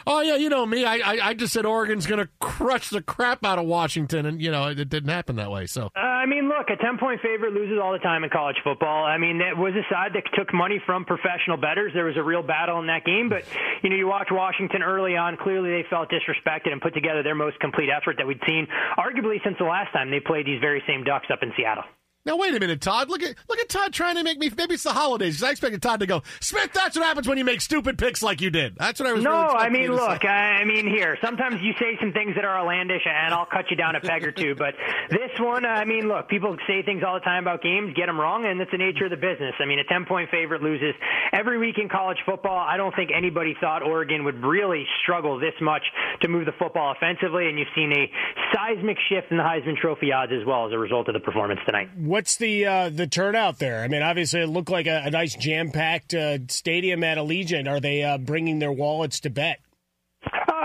Oh 0.08 0.22
yeah, 0.22 0.36
you 0.36 0.50
know 0.50 0.66
me. 0.66 0.86
I 0.86 0.96
I, 0.98 1.28
I 1.30 1.34
just 1.34 1.54
said 1.54 1.66
Oregon's 1.66 2.06
going 2.06 2.20
to 2.20 2.30
crush 2.40 2.90
the 2.90 3.02
crap 3.02 3.46
out 3.46 3.60
of 3.60 3.66
Washington, 3.66 4.26
and 4.26 4.42
you 4.42 4.52
know 4.52 4.68
it 4.68 4.90
didn't 4.90 5.10
happen 5.10 5.36
that 5.38 5.52
way. 5.52 5.66
So 5.66 5.90
uh, 5.96 6.00
I 6.00 6.26
mean, 6.26 6.50
look, 6.50 6.70
a 6.70 6.76
ten 6.82 6.98
point 6.98 7.22
favorite 7.22 7.54
loses 7.54 7.80
all 7.82 7.92
the 7.92 8.00
time 8.00 8.24
in 8.24 8.30
college 8.30 8.58
football. 8.64 9.06
I 9.06 9.18
mean, 9.18 9.40
that 9.40 9.58
was 9.58 9.74
a 9.74 9.86
side 9.92 10.14
that 10.14 10.24
took 10.36 10.54
money 10.54 10.82
from 10.86 11.06
professional 11.06 11.58
bettors. 11.58 11.92
There 11.94 12.06
was 12.06 12.18
a 12.18 12.24
real 12.24 12.44
battle 12.44 12.80
in 12.80 12.88
that 12.88 13.06
game, 13.06 13.30
but 13.30 13.44
you 13.84 13.90
know, 13.90 13.96
you 13.96 14.08
watch 14.08 14.28
Washington 14.32 14.84
early 14.84 15.16
on. 15.16 15.38
Clearly, 15.38 15.70
they 15.70 15.86
felt 15.90 16.10
disrespected 16.10 16.72
and 16.72 16.82
put 16.82 16.94
together 16.94 17.24
their 17.24 17.36
most 17.36 17.60
complete 17.60 17.90
effort 17.90 18.18
that 18.18 18.28
we'd 18.28 18.42
seen, 18.48 18.68
arguably 18.98 19.44
since 19.44 19.58
the 19.60 19.66
last 19.66 19.92
time 19.94 20.12
they 20.12 20.20
played 20.20 20.46
these 20.46 20.60
very 20.62 20.84
same 20.88 21.04
Ducks 21.04 21.28
up 21.32 21.40
in 21.42 21.52
Seattle. 21.58 21.84
Now 22.26 22.36
wait 22.36 22.54
a 22.54 22.60
minute, 22.60 22.82
Todd. 22.82 23.10
Look 23.10 23.24
at 23.24 23.34
look 23.48 23.60
at 23.60 23.70
Todd 23.70 23.94
trying 23.94 24.16
to 24.16 24.24
make 24.24 24.38
me. 24.38 24.52
Maybe 24.56 24.74
it's 24.74 24.84
the 24.84 24.92
holidays 24.92 25.36
because 25.36 25.48
I 25.48 25.52
expected 25.52 25.82
Todd 25.82 26.02
to 26.02 26.06
go 26.06 26.22
Smith. 26.42 26.72
That's 26.74 26.98
what 26.98 27.06
happens 27.06 27.30
when 27.30 27.38
you 27.38 27.46
make 27.46 27.62
stupid 27.62 27.98
picks 27.98 28.22
like 28.22 28.42
you 28.42 28.50
did. 28.50 28.76
That's 28.78 29.00
what 29.00 29.08
I 29.08 29.14
was. 29.14 29.24
No, 29.24 29.32
really 29.32 29.56
I 29.56 29.70
mean, 29.70 29.92
look. 29.92 30.26
I 30.26 30.66
mean, 30.66 30.86
here. 30.86 31.18
Sometimes 31.24 31.62
you 31.62 31.72
say 31.80 31.98
some 32.02 32.12
things 32.12 32.36
that 32.36 32.44
are 32.44 32.60
outlandish, 32.60 33.04
and 33.06 33.34
I'll 33.34 33.46
cut 33.46 33.72
you 33.72 33.78
down 33.78 33.96
a 33.96 34.02
peg 34.02 34.26
or 34.26 34.34
two. 34.34 34.54
But 34.54 34.76
this 35.10 35.32
one, 35.40 35.66
I 35.66 35.86
mean, 35.86 36.10
look. 36.10 36.28
People 36.28 36.58
say 36.68 36.84
things 36.84 37.04
all 37.08 37.14
the 37.14 37.22
time 37.24 37.46
about 37.46 37.62
games, 37.62 37.94
get 37.96 38.08
them 38.08 38.20
wrong, 38.20 38.46
and 38.46 38.60
that's 38.60 38.72
the 38.72 38.78
nature 38.78 39.06
of 39.06 39.12
the 39.12 39.18
business. 39.18 39.56
I 39.60 39.66
mean, 39.66 39.80
a 39.80 39.86
ten 39.86 40.06
point 40.06 40.30
favorite 40.30 40.62
loses 40.62 40.94
every 41.32 41.58
week 41.58 41.78
in 41.78 41.88
college 41.88 42.18
football. 42.26 42.58
I 42.60 42.76
don't 42.76 42.94
think 42.96 43.12
anybody 43.16 43.56
thought 43.62 43.82
Oregon 43.82 44.26
would 44.26 44.44
really 44.44 44.86
struggle 45.04 45.40
this 45.40 45.56
much 45.62 45.84
to 46.22 46.28
move 46.28 46.46
the 46.46 46.54
football 46.60 46.92
offensively, 46.92 47.48
and 47.48 47.58
you've 47.58 47.72
seen 47.74 47.94
a 47.94 48.12
seismic 48.54 48.98
shift 49.08 49.32
in 49.32 49.38
the 49.38 49.44
Heisman 49.44 49.78
Trophy 49.78 50.12
odds 50.12 50.34
as 50.34 50.46
well 50.46 50.68
as 50.68 50.74
a 50.74 50.78
result 50.78 51.08
of 51.08 51.14
the 51.14 51.22
performance 51.22 51.62
tonight. 51.66 51.88
What's 52.10 52.38
the 52.38 52.66
uh, 52.66 52.90
the 52.90 53.06
turnout 53.06 53.60
there? 53.60 53.84
I 53.84 53.88
mean, 53.88 54.02
obviously, 54.02 54.42
it 54.42 54.48
looked 54.48 54.72
like 54.72 54.88
a, 54.88 55.04
a 55.06 55.12
nice 55.12 55.36
jam 55.36 55.70
packed 55.70 56.16
uh, 56.16 56.40
stadium 56.48 57.04
at 57.04 57.20
Allegiant. 57.20 57.70
Are 57.70 57.80
they 57.80 58.02
uh, 58.02 58.18
bringing 58.18 58.58
their 58.58 58.72
wallets 58.72 59.20
to 59.20 59.30
bet? 59.30 59.60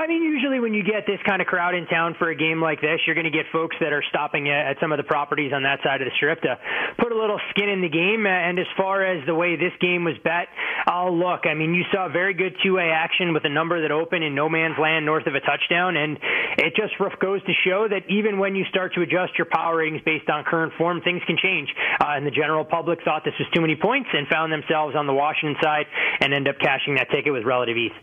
I 0.04 0.06
mean, 0.06 0.22
usually 0.22 0.60
when 0.60 0.74
you 0.74 0.82
get 0.82 1.06
this 1.06 1.16
kind 1.24 1.40
of 1.40 1.48
crowd 1.48 1.74
in 1.74 1.86
town 1.86 2.14
for 2.18 2.28
a 2.28 2.36
game 2.36 2.60
like 2.60 2.82
this, 2.82 3.00
you're 3.06 3.14
going 3.14 3.30
to 3.30 3.32
get 3.32 3.46
folks 3.50 3.74
that 3.80 3.92
are 3.92 4.04
stopping 4.10 4.50
at 4.50 4.76
some 4.78 4.92
of 4.92 4.98
the 4.98 5.08
properties 5.08 5.52
on 5.54 5.62
that 5.62 5.80
side 5.82 6.02
of 6.02 6.06
the 6.06 6.14
strip 6.16 6.42
to 6.42 6.58
put 6.98 7.10
a 7.10 7.16
little 7.16 7.40
skin 7.50 7.70
in 7.70 7.80
the 7.80 7.88
game. 7.88 8.26
And 8.26 8.58
as 8.58 8.66
far 8.76 9.00
as 9.00 9.24
the 9.24 9.34
way 9.34 9.56
this 9.56 9.72
game 9.80 10.04
was 10.04 10.12
bet, 10.22 10.52
oh, 10.92 11.08
look, 11.08 11.48
I 11.48 11.54
mean, 11.54 11.72
you 11.72 11.84
saw 11.88 12.12
very 12.12 12.34
good 12.34 12.52
two-way 12.62 12.92
action 12.92 13.32
with 13.32 13.46
a 13.46 13.48
number 13.48 13.80
that 13.80 13.92
opened 13.92 14.24
in 14.24 14.34
no 14.34 14.50
man's 14.50 14.76
land 14.76 15.06
north 15.06 15.26
of 15.26 15.34
a 15.34 15.40
touchdown. 15.40 15.96
And 15.96 16.18
it 16.58 16.76
just 16.76 16.92
goes 17.00 17.40
to 17.48 17.52
show 17.64 17.88
that 17.88 18.04
even 18.10 18.38
when 18.38 18.54
you 18.54 18.66
start 18.68 18.92
to 18.94 19.00
adjust 19.00 19.38
your 19.38 19.48
power 19.48 19.78
ratings 19.78 20.02
based 20.04 20.28
on 20.28 20.44
current 20.44 20.74
form, 20.76 21.00
things 21.00 21.22
can 21.26 21.38
change. 21.40 21.72
Uh, 21.96 22.18
and 22.18 22.26
the 22.26 22.34
general 22.34 22.66
public 22.66 22.98
thought 23.04 23.24
this 23.24 23.38
was 23.40 23.48
too 23.54 23.62
many 23.62 23.76
points 23.76 24.10
and 24.12 24.28
found 24.28 24.52
themselves 24.52 24.94
on 24.94 25.06
the 25.06 25.14
Washington 25.14 25.56
side 25.62 25.86
and 26.20 26.34
end 26.34 26.46
up 26.46 26.58
cashing 26.60 26.96
that 26.96 27.08
ticket 27.08 27.32
with 27.32 27.44
relative 27.44 27.78
ease. 27.78 27.96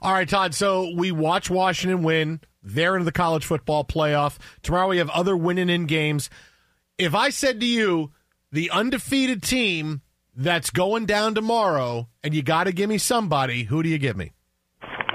All 0.00 0.12
right, 0.12 0.28
Todd. 0.28 0.54
So 0.54 0.92
we 0.94 1.12
watch 1.12 1.50
Washington 1.50 2.02
win. 2.02 2.40
They're 2.62 2.96
in 2.96 3.04
the 3.04 3.12
college 3.12 3.44
football 3.44 3.84
playoff. 3.84 4.38
Tomorrow 4.62 4.88
we 4.88 4.98
have 4.98 5.10
other 5.10 5.36
winning 5.36 5.68
in 5.68 5.86
games. 5.86 6.30
If 6.98 7.14
I 7.14 7.30
said 7.30 7.60
to 7.60 7.66
you, 7.66 8.12
the 8.52 8.70
undefeated 8.70 9.42
team 9.42 10.02
that's 10.36 10.70
going 10.70 11.06
down 11.06 11.34
tomorrow, 11.34 12.08
and 12.22 12.34
you 12.34 12.42
got 12.42 12.64
to 12.64 12.72
give 12.72 12.88
me 12.88 12.98
somebody, 12.98 13.64
who 13.64 13.82
do 13.82 13.88
you 13.88 13.98
give 13.98 14.16
me? 14.16 14.32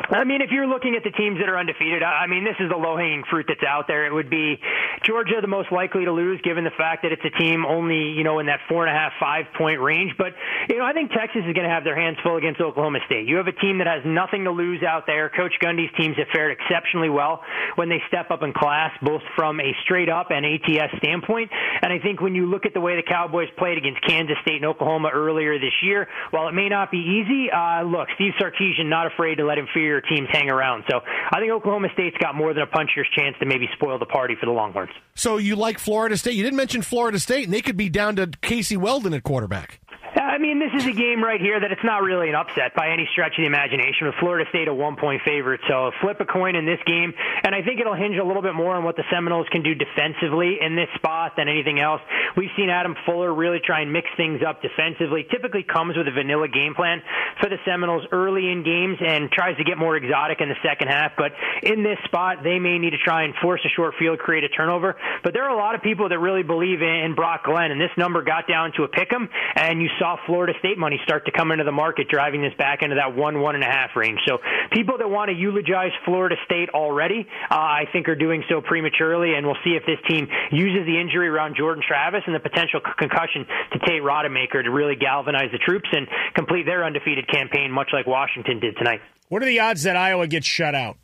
I 0.09 0.23
mean, 0.23 0.41
if 0.41 0.51
you're 0.51 0.67
looking 0.67 0.95
at 0.95 1.03
the 1.03 1.11
teams 1.11 1.39
that 1.39 1.49
are 1.49 1.57
undefeated, 1.59 2.01
I 2.01 2.27
mean, 2.27 2.45
this 2.45 2.55
is 2.59 2.69
the 2.69 2.77
low-hanging 2.77 3.23
fruit 3.29 3.45
that's 3.47 3.63
out 3.67 3.87
there. 3.87 4.07
It 4.07 4.13
would 4.13 4.29
be 4.29 4.59
Georgia 5.03 5.41
the 5.41 5.47
most 5.47 5.71
likely 5.71 6.05
to 6.05 6.11
lose, 6.11 6.39
given 6.41 6.63
the 6.63 6.75
fact 6.77 7.03
that 7.03 7.11
it's 7.11 7.25
a 7.25 7.37
team 7.37 7.65
only, 7.65 8.15
you 8.15 8.23
know, 8.23 8.39
in 8.39 8.45
that 8.47 8.61
four 8.69 8.87
and 8.87 8.95
a 8.95 8.97
half, 8.97 9.13
five-point 9.19 9.81
range. 9.81 10.13
But 10.17 10.33
you 10.69 10.77
know, 10.77 10.85
I 10.85 10.93
think 10.93 11.11
Texas 11.11 11.43
is 11.45 11.53
going 11.53 11.67
to 11.67 11.73
have 11.73 11.83
their 11.83 11.95
hands 11.95 12.17
full 12.23 12.37
against 12.37 12.61
Oklahoma 12.61 12.99
State. 13.05 13.27
You 13.27 13.37
have 13.37 13.47
a 13.47 13.57
team 13.59 13.79
that 13.79 13.87
has 13.87 14.03
nothing 14.05 14.45
to 14.45 14.51
lose 14.51 14.81
out 14.81 15.03
there. 15.07 15.29
Coach 15.29 15.53
Gundy's 15.61 15.91
teams 15.97 16.15
have 16.17 16.27
fared 16.31 16.55
exceptionally 16.55 17.09
well 17.09 17.43
when 17.75 17.89
they 17.89 18.01
step 18.07 18.31
up 18.31 18.43
in 18.43 18.53
class, 18.53 18.91
both 19.01 19.21
from 19.35 19.59
a 19.59 19.75
straight-up 19.83 20.31
and 20.31 20.45
ATS 20.45 20.97
standpoint. 20.99 21.51
And 21.81 21.91
I 21.91 21.99
think 21.99 22.21
when 22.21 22.33
you 22.33 22.45
look 22.45 22.65
at 22.65 22.73
the 22.73 22.81
way 22.81 22.95
the 22.95 23.03
Cowboys 23.03 23.49
played 23.57 23.77
against 23.77 24.01
Kansas 24.07 24.37
State 24.41 24.57
and 24.57 24.65
Oklahoma 24.65 25.09
earlier 25.13 25.59
this 25.59 25.75
year, 25.83 26.07
while 26.31 26.47
it 26.47 26.53
may 26.53 26.69
not 26.69 26.91
be 26.91 26.99
easy, 26.99 27.51
uh, 27.51 27.83
look, 27.83 28.07
Steve 28.15 28.33
Sarkisian 28.39 28.87
not 28.87 29.07
afraid 29.07 29.35
to 29.35 29.45
let 29.45 29.57
inferior 29.57 29.96
teams 30.01 30.27
hang 30.31 30.49
around. 30.49 30.83
So 30.89 30.99
I 31.31 31.39
think 31.39 31.51
Oklahoma 31.51 31.89
State's 31.93 32.17
got 32.17 32.35
more 32.35 32.53
than 32.53 32.63
a 32.63 32.67
puncher's 32.67 33.07
chance 33.15 33.35
to 33.39 33.45
maybe 33.45 33.67
spoil 33.73 33.99
the 33.99 34.05
party 34.05 34.35
for 34.39 34.45
the 34.45 34.51
Longhorns. 34.51 34.91
So 35.15 35.37
you 35.37 35.55
like 35.55 35.79
Florida 35.79 36.17
State? 36.17 36.33
You 36.33 36.43
didn't 36.43 36.57
mention 36.57 36.81
Florida 36.81 37.19
State, 37.19 37.45
and 37.45 37.53
they 37.53 37.61
could 37.61 37.77
be 37.77 37.89
down 37.89 38.15
to 38.17 38.27
Casey 38.41 38.77
Weldon 38.77 39.13
at 39.13 39.23
quarterback. 39.23 39.79
I 40.17 40.39
mean, 40.39 40.57
this 40.57 40.73
is 40.73 40.87
a 40.87 40.91
game 40.91 41.23
right 41.23 41.39
here 41.39 41.59
that 41.59 41.71
it's 41.71 41.83
not 41.83 42.01
really 42.01 42.29
an 42.29 42.35
upset 42.35 42.73
by 42.73 42.89
any 42.89 43.07
stretch 43.11 43.37
of 43.37 43.43
the 43.43 43.45
imagination 43.45 44.07
with 44.07 44.15
Florida 44.19 44.49
State 44.49 44.67
a 44.67 44.73
one 44.73 44.95
point 44.95 45.21
favorite. 45.23 45.61
So 45.67 45.91
flip 46.01 46.19
a 46.19 46.25
coin 46.25 46.55
in 46.55 46.65
this 46.65 46.79
game, 46.85 47.13
and 47.43 47.53
I 47.53 47.61
think 47.61 47.79
it'll 47.79 47.95
hinge 47.95 48.17
a 48.17 48.23
little 48.23 48.41
bit 48.41 48.55
more 48.55 48.73
on 48.73 48.83
what 48.83 48.95
the 48.95 49.03
Seminoles 49.11 49.47
can 49.51 49.61
do 49.61 49.75
defensively 49.75 50.57
in 50.59 50.75
this 50.75 50.89
spot 50.95 51.33
than 51.37 51.47
anything 51.47 51.79
else. 51.79 52.01
We've 52.35 52.49
seen 52.57 52.69
Adam 52.69 52.95
Fuller 53.05 53.33
really 53.33 53.59
try 53.63 53.81
and 53.81 53.93
mix 53.93 54.09
things 54.17 54.41
up 54.41 54.61
defensively. 54.61 55.25
Typically 55.29 55.61
comes 55.63 55.95
with 55.95 56.07
a 56.07 56.11
vanilla 56.11 56.47
game 56.47 56.73
plan 56.73 57.01
for 57.39 57.49
the 57.49 57.57
Seminoles 57.63 58.07
early 58.11 58.49
in 58.49 58.63
games 58.63 58.97
and 59.05 59.29
tries 59.31 59.55
to 59.57 59.63
get 59.63 59.77
more 59.77 59.95
exotic 59.95 60.41
in 60.41 60.49
the 60.49 60.57
second 60.65 60.87
half. 60.87 61.11
But 61.15 61.33
in 61.61 61.83
this 61.83 61.99
spot, 62.05 62.41
they 62.43 62.57
may 62.57 62.79
need 62.79 62.91
to 62.91 62.97
try 62.97 63.23
and 63.23 63.35
force 63.41 63.61
a 63.65 63.69
short 63.69 63.93
field, 63.99 64.17
create 64.17 64.43
a 64.43 64.49
turnover. 64.49 64.95
But 65.23 65.33
there 65.33 65.43
are 65.43 65.53
a 65.53 65.57
lot 65.57 65.75
of 65.75 65.81
people 65.81 66.09
that 66.09 66.17
really 66.17 66.43
believe 66.43 66.81
in 66.81 67.13
Brock 67.15 67.45
Glenn, 67.45 67.69
and 67.69 67.79
this 67.79 67.93
number 67.97 68.23
got 68.23 68.47
down 68.47 68.71
to 68.77 68.83
a 68.83 68.87
pick 68.87 69.13
'em, 69.13 69.29
and 69.55 69.81
you 69.81 69.89
saw 69.99 70.06
Florida 70.25 70.53
State 70.59 70.77
money 70.77 70.99
start 71.03 71.25
to 71.25 71.31
come 71.31 71.51
into 71.51 71.65
the 71.65 71.71
market, 71.71 72.07
driving 72.07 72.41
this 72.41 72.53
back 72.57 72.81
into 72.81 72.95
that 72.95 73.15
one, 73.15 73.41
one 73.41 73.55
and 73.55 73.63
a 73.63 73.67
half 73.67 73.95
range. 73.95 74.19
So 74.25 74.39
people 74.71 74.97
that 74.99 75.09
want 75.09 75.29
to 75.29 75.35
eulogize 75.35 75.91
Florida 76.05 76.35
State 76.45 76.69
already, 76.69 77.27
uh, 77.51 77.55
I 77.55 77.83
think 77.91 78.07
are 78.07 78.15
doing 78.15 78.43
so 78.49 78.61
prematurely, 78.61 79.35
and 79.35 79.45
we'll 79.45 79.59
see 79.63 79.75
if 79.75 79.83
this 79.85 79.99
team 80.07 80.27
uses 80.51 80.85
the 80.85 80.99
injury 80.99 81.27
around 81.27 81.55
Jordan 81.57 81.83
Travis 81.85 82.23
and 82.25 82.33
the 82.33 82.39
potential 82.39 82.79
concussion 82.79 83.45
to 83.73 83.79
Tate 83.79 84.01
Rodemaker 84.01 84.63
to 84.63 84.71
really 84.71 84.95
galvanize 84.95 85.51
the 85.51 85.59
troops 85.59 85.89
and 85.91 86.07
complete 86.33 86.65
their 86.65 86.85
undefeated 86.85 87.27
campaign, 87.27 87.71
much 87.71 87.89
like 87.91 88.07
Washington 88.07 88.59
did 88.59 88.77
tonight. 88.77 89.01
What 89.29 89.43
are 89.43 89.45
the 89.45 89.59
odds 89.59 89.83
that 89.83 89.97
Iowa 89.97 90.27
gets 90.27 90.47
shut 90.47 90.73
out? 90.73 90.97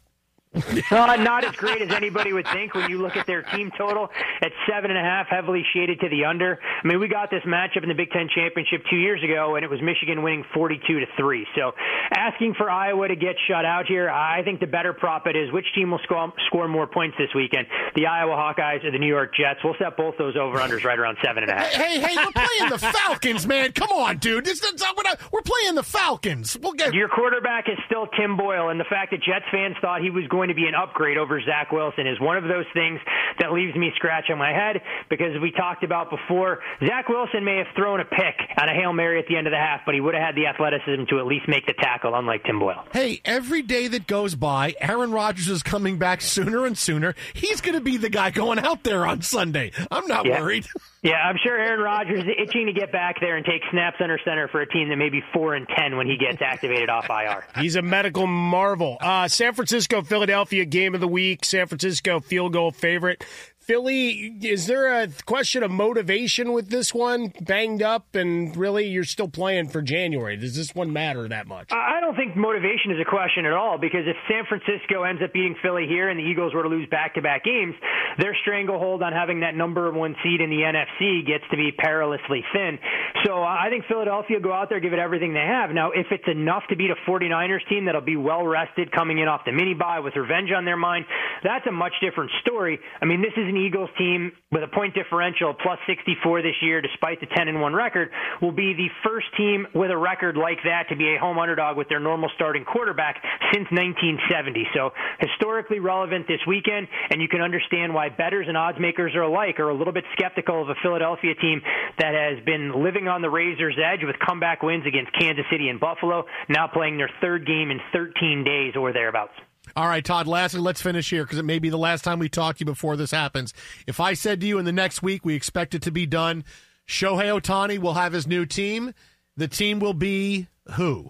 uh, 0.92 1.16
not 1.18 1.44
as 1.44 1.56
great 1.56 1.82
as 1.82 1.92
anybody 1.92 2.32
would 2.32 2.48
think 2.54 2.74
when 2.76 2.90
you 2.90 3.02
look 3.02 3.18
at 3.18 3.26
their 3.26 3.42
team 3.42 3.72
total 3.78 4.10
at 4.42 4.52
seven 4.70 4.92
and 4.92 5.00
a 5.00 5.04
half, 5.04 5.28
heavily 5.28 5.64
shaded 5.74 6.00
to 6.00 6.10
the 6.10 6.26
under. 6.26 6.60
I 6.84 6.88
mean, 6.88 7.00
we 7.00 7.08
got 7.08 7.32
this 7.32 7.44
matchup 7.44 7.84
in 7.84 7.90
the 7.90 7.96
Big 7.96 8.12
Ten 8.12 8.30
championship 8.34 8.84
two 8.90 8.98
years 8.98 9.24
ago, 9.24 9.56
and 9.56 9.66
it 9.66 9.70
was 9.70 9.82
Michigan 9.82 10.22
winning 10.22 10.46
42 10.54 11.00
to 11.00 11.06
three. 11.18 11.48
So, 11.56 11.72
asking 12.12 12.54
for 12.56 12.70
Iowa 12.70 13.08
to 13.08 13.16
get 13.16 13.36
shut 13.48 13.66
out 13.66 13.86
here, 13.88 14.10
I 14.10 14.44
think 14.44 14.60
the 14.60 14.68
better 14.68 14.94
prop 14.94 15.28
it 15.28 15.36
is 15.36 15.52
which 15.52 15.66
team 15.74 15.92
will 15.92 16.00
score, 16.04 16.32
score 16.48 16.68
more 16.68 16.88
points 16.88 17.18
this 17.18 17.34
weekend, 17.36 17.68
the 17.96 18.06
Iowa 18.06 18.36
Hawkeyes 18.36 18.86
or 18.86 18.92
the 18.92 19.00
New 19.00 19.08
York 19.08 19.34
Jets. 19.36 19.60
We'll 19.64 19.76
set 19.80 19.98
both 19.98 20.18
those 20.18 20.36
over 20.38 20.60
unders 20.60 20.84
right 20.84 21.00
around 21.00 21.18
seven 21.24 21.44
and 21.44 21.52
a 21.52 21.56
half. 21.56 21.72
Hey, 21.72 22.00
hey, 22.00 22.16
we're 22.16 22.32
playing 22.32 22.70
the 22.70 22.78
Falcons, 22.80 23.48
man. 23.48 23.72
Come 23.72 23.90
on, 23.92 24.18
dude. 24.18 24.46
This, 24.46 24.60
this, 24.60 24.84
we're 25.32 25.42
playing 25.42 25.76
the 25.76 25.84
Falcons. 25.84 26.58
We'll 26.62 26.74
get 26.74 26.94
your 26.94 27.10
quarterback 27.10 27.68
is 27.70 27.78
still 27.86 28.08
Tim 28.08 28.38
Boyle, 28.38 28.70
and 28.70 28.80
the 28.80 28.86
fact 28.86 29.12
that 29.12 29.24
Jets 29.24 29.46
fans 29.52 29.76
thought 29.82 30.02
he 30.02 30.10
was 30.10 30.28
going 30.28 30.43
to 30.50 30.56
be 30.56 30.66
an 30.66 30.76
upgrade 30.76 31.18
over 31.18 31.40
Zach 31.42 31.72
Wilson 31.72 32.08
is 32.08 32.20
one 32.20 32.38
of 32.38 32.44
those 32.44 32.66
things 32.74 33.00
that 33.40 33.52
leaves 33.52 33.76
me 33.76 33.92
scratching 33.96 34.38
my 34.38 34.52
head 34.52 34.82
because 35.10 35.40
we 35.42 35.52
talked 35.52 35.84
about 35.84 36.10
before, 36.10 36.60
Zach 36.86 37.10
Wilson 37.10 37.44
may 37.44 37.58
have 37.58 37.68
thrown 37.76 38.00
a 38.00 38.06
pick 38.06 38.36
on 38.58 38.70
a 38.70 38.74
Hail 38.74 38.94
Mary 38.94 39.20
at 39.20 39.28
the 39.28 39.38
end 39.38 39.48
of 39.48 39.52
the 39.52 39.58
half, 39.58 39.82
but 39.86 39.96
he 39.96 40.02
would 40.02 40.14
have 40.14 40.24
had 40.24 40.36
the 40.36 40.48
athleticism 40.48 41.06
to 41.10 41.20
at 41.20 41.26
least 41.26 41.48
make 41.48 41.66
the 41.66 41.74
tackle, 41.74 42.16
unlike 42.16 42.44
Tim 42.44 42.60
Boyle. 42.60 42.86
Hey, 42.92 43.22
every 43.26 43.62
day 43.62 43.88
that 43.88 44.08
goes 44.08 44.36
by, 44.36 44.76
Aaron 44.80 45.12
Rodgers 45.12 45.50
is 45.50 45.64
coming 45.64 45.98
back 45.98 46.22
sooner 46.22 46.66
and 46.66 46.78
sooner. 46.78 47.16
He's 47.34 47.62
going 47.62 47.76
to 47.76 47.82
be 47.82 47.98
the 47.98 48.10
guy 48.10 48.32
going 48.32 48.60
out 48.60 48.84
there 48.84 49.06
on 49.06 49.22
Sunday. 49.22 49.72
I'm 49.92 50.08
not 50.08 50.26
yeah. 50.26 50.40
worried. 50.40 50.66
Yeah, 51.04 51.16
I'm 51.16 51.36
sure 51.44 51.60
Aaron 51.60 51.82
Rodgers 51.82 52.24
is 52.24 52.30
itching 52.42 52.68
to 52.68 52.72
get 52.74 52.94
back 52.94 53.20
there 53.20 53.36
and 53.36 53.46
take 53.46 53.62
snaps 53.72 53.98
under 54.00 54.18
center 54.24 54.48
for 54.48 54.62
a 54.62 54.68
team 54.68 54.88
that 54.88 54.96
may 54.96 55.10
be 55.10 55.22
four 55.34 55.54
and 55.54 55.68
ten 55.68 55.98
when 55.98 56.08
he 56.08 56.16
gets 56.18 56.42
activated 56.42 56.90
off 56.90 57.10
IR. 57.10 57.46
He's 57.62 57.76
a 57.76 57.82
medical 57.82 58.26
marvel. 58.26 58.98
Uh, 59.02 59.28
San 59.28 59.54
Francisco, 59.54 60.02
Philadelphia 60.02 60.64
game 60.64 60.96
of 60.96 61.02
the 61.02 61.08
week. 61.08 61.44
San 61.44 61.68
Francisco 61.68 62.22
field 62.22 62.54
goal 62.54 62.72
favorite. 62.72 63.26
Philly, 63.64 64.36
is 64.42 64.68
there 64.68 64.92
a 64.92 65.08
question 65.26 65.64
of 65.64 65.72
motivation 65.72 66.52
with 66.52 66.68
this 66.68 66.94
one? 66.94 67.32
Banged 67.40 67.82
up, 67.82 68.14
and 68.14 68.56
really, 68.58 68.88
you're 68.88 69.06
still 69.06 69.30
playing 69.30 69.70
for 69.70 69.82
January. 69.82 70.36
Does 70.36 70.54
this 70.54 70.76
one 70.76 70.92
matter 70.92 71.30
that 71.30 71.48
much? 71.48 71.72
I 71.72 72.02
don't 72.02 72.16
think 72.18 72.36
motivation 72.36 72.92
is 72.92 72.98
a 73.00 73.10
question 73.10 73.46
at 73.46 73.54
all 73.54 73.78
because 73.78 74.04
if 74.06 74.18
San 74.28 74.44
Francisco 74.50 75.04
ends 75.04 75.22
up 75.24 75.32
beating 75.32 75.56
Philly 75.64 75.88
here 75.88 76.10
and 76.10 76.20
the 76.20 76.24
Eagles 76.24 76.54
were 76.54 76.64
to 76.64 76.68
lose 76.68 76.90
back 76.90 77.16
to 77.16 77.22
back 77.22 77.46
games, 77.46 77.74
their 78.20 78.36
stranglehold 78.42 79.02
on 79.02 79.14
having 79.14 79.40
that 79.40 79.56
number 79.56 79.90
one 79.94 80.16
seed 80.24 80.42
in 80.42 80.50
the 80.50 80.60
NFC 80.60 81.26
gets 81.26 81.46
to 81.50 81.56
be 81.56 81.72
perilously 81.72 82.44
thin. 82.52 82.78
So 83.24 83.42
I 83.42 83.68
think 83.70 83.86
Philadelphia 83.88 84.42
go 84.42 84.52
out 84.52 84.68
there, 84.68 84.82
give 84.82 84.92
it 84.92 85.00
everything 85.00 85.34
they 85.34 85.48
have. 85.48 85.72
Now, 85.72 85.92
if 85.92 86.08
it's 86.12 86.28
enough 86.28 86.64
to 86.68 86.76
beat 86.76 86.92
a 86.92 87.00
49ers 87.10 87.64
team 87.70 87.86
that'll 87.86 88.02
be 88.02 88.18
well 88.18 88.46
rested 88.46 88.92
coming 88.92 89.20
in 89.20 89.30
off 89.30 89.42
the 89.46 89.54
mini 89.54 89.74
bye 89.74 90.02
with 90.02 90.18
revenge 90.18 90.52
on 90.52 90.66
their 90.66 90.76
mind, 90.76 91.06
that's 91.44 91.66
a 91.66 91.72
much 91.72 91.94
different 92.02 92.32
story. 92.42 92.78
I 93.02 93.06
mean, 93.06 93.22
this 93.22 93.32
is 93.38 93.53
an 93.54 93.62
Eagles 93.62 93.90
team 93.98 94.32
with 94.52 94.64
a 94.64 94.68
point 94.68 94.94
differential 94.94 95.54
plus 95.54 95.78
64 95.86 96.42
this 96.42 96.58
year, 96.62 96.82
despite 96.82 97.20
the 97.20 97.28
10 97.28 97.48
and 97.48 97.62
1 97.62 97.74
record, 97.74 98.10
will 98.42 98.52
be 98.52 98.74
the 98.74 98.90
first 99.06 99.28
team 99.38 99.68
with 99.74 99.92
a 99.92 99.98
record 99.98 100.36
like 100.36 100.58
that 100.66 100.90
to 100.90 100.96
be 100.96 101.14
a 101.16 101.20
home 101.20 101.38
underdog 101.38 101.78
with 101.78 101.88
their 101.90 102.00
normal 102.00 102.30
starting 102.36 102.66
quarterback 102.66 103.22
since 103.54 103.70
1970. 103.70 104.66
So 104.74 104.92
historically 105.20 105.80
relevant 105.80 106.28
this 106.28 106.42
weekend, 106.48 106.88
and 107.12 107.22
you 107.22 107.28
can 107.28 107.42
understand 107.42 107.94
why 107.94 108.10
bettors 108.10 108.48
and 108.48 108.58
odds 108.58 108.80
makers 108.80 109.14
are 109.16 109.24
alike 109.24 109.60
are 109.60 109.70
a 109.70 109.78
little 109.78 109.94
bit 109.94 110.06
skeptical 110.18 110.62
of 110.62 110.70
a 110.70 110.76
Philadelphia 110.82 111.36
team 111.36 111.62
that 112.00 112.14
has 112.14 112.44
been 112.46 112.84
living 112.84 113.08
on 113.08 113.22
the 113.22 113.30
razor's 113.30 113.78
edge 113.78 114.02
with 114.04 114.16
comeback 114.20 114.64
wins 114.64 114.86
against 114.88 115.12
Kansas 115.14 115.46
City 115.52 115.70
and 115.70 115.80
Buffalo, 115.80 116.26
now 116.50 116.68
playing 116.68 116.98
their 116.98 117.10
third 117.22 117.46
game 117.46 117.70
in 117.70 117.80
13 117.94 118.44
days 118.44 118.74
or 118.76 118.94
thereabouts. 118.94 119.34
All 119.76 119.88
right, 119.88 120.06
Todd, 120.06 120.28
lastly, 120.28 120.60
let's 120.60 120.84
finish 120.84 121.10
here 121.10 121.24
because 121.24 121.40
it 121.40 121.46
may 121.46 121.58
be 121.58 121.70
the 121.70 121.78
last 121.78 122.04
time 122.04 122.20
we 122.20 122.30
talk 122.30 122.58
to 122.58 122.60
you 122.60 122.66
before 122.66 122.96
this 122.96 123.10
happens. 123.10 123.54
If 123.88 124.00
I 124.00 124.14
said 124.14 124.40
to 124.42 124.48
you 124.48 124.60
in 124.60 124.66
the 124.66 124.72
next 124.72 125.02
week, 125.02 125.26
we 125.26 125.34
expect 125.34 125.74
it 125.74 125.82
to 125.84 125.92
be 125.92 126.06
done, 126.06 126.44
Shohei 126.88 127.42
Ohtani 127.42 127.80
will 127.80 127.96
have 127.96 128.14
his 128.14 128.28
new 128.28 128.46
team. 128.46 128.94
The 129.36 129.48
team 129.48 129.80
will 129.80 129.96
be 129.96 130.48
who? 130.74 131.10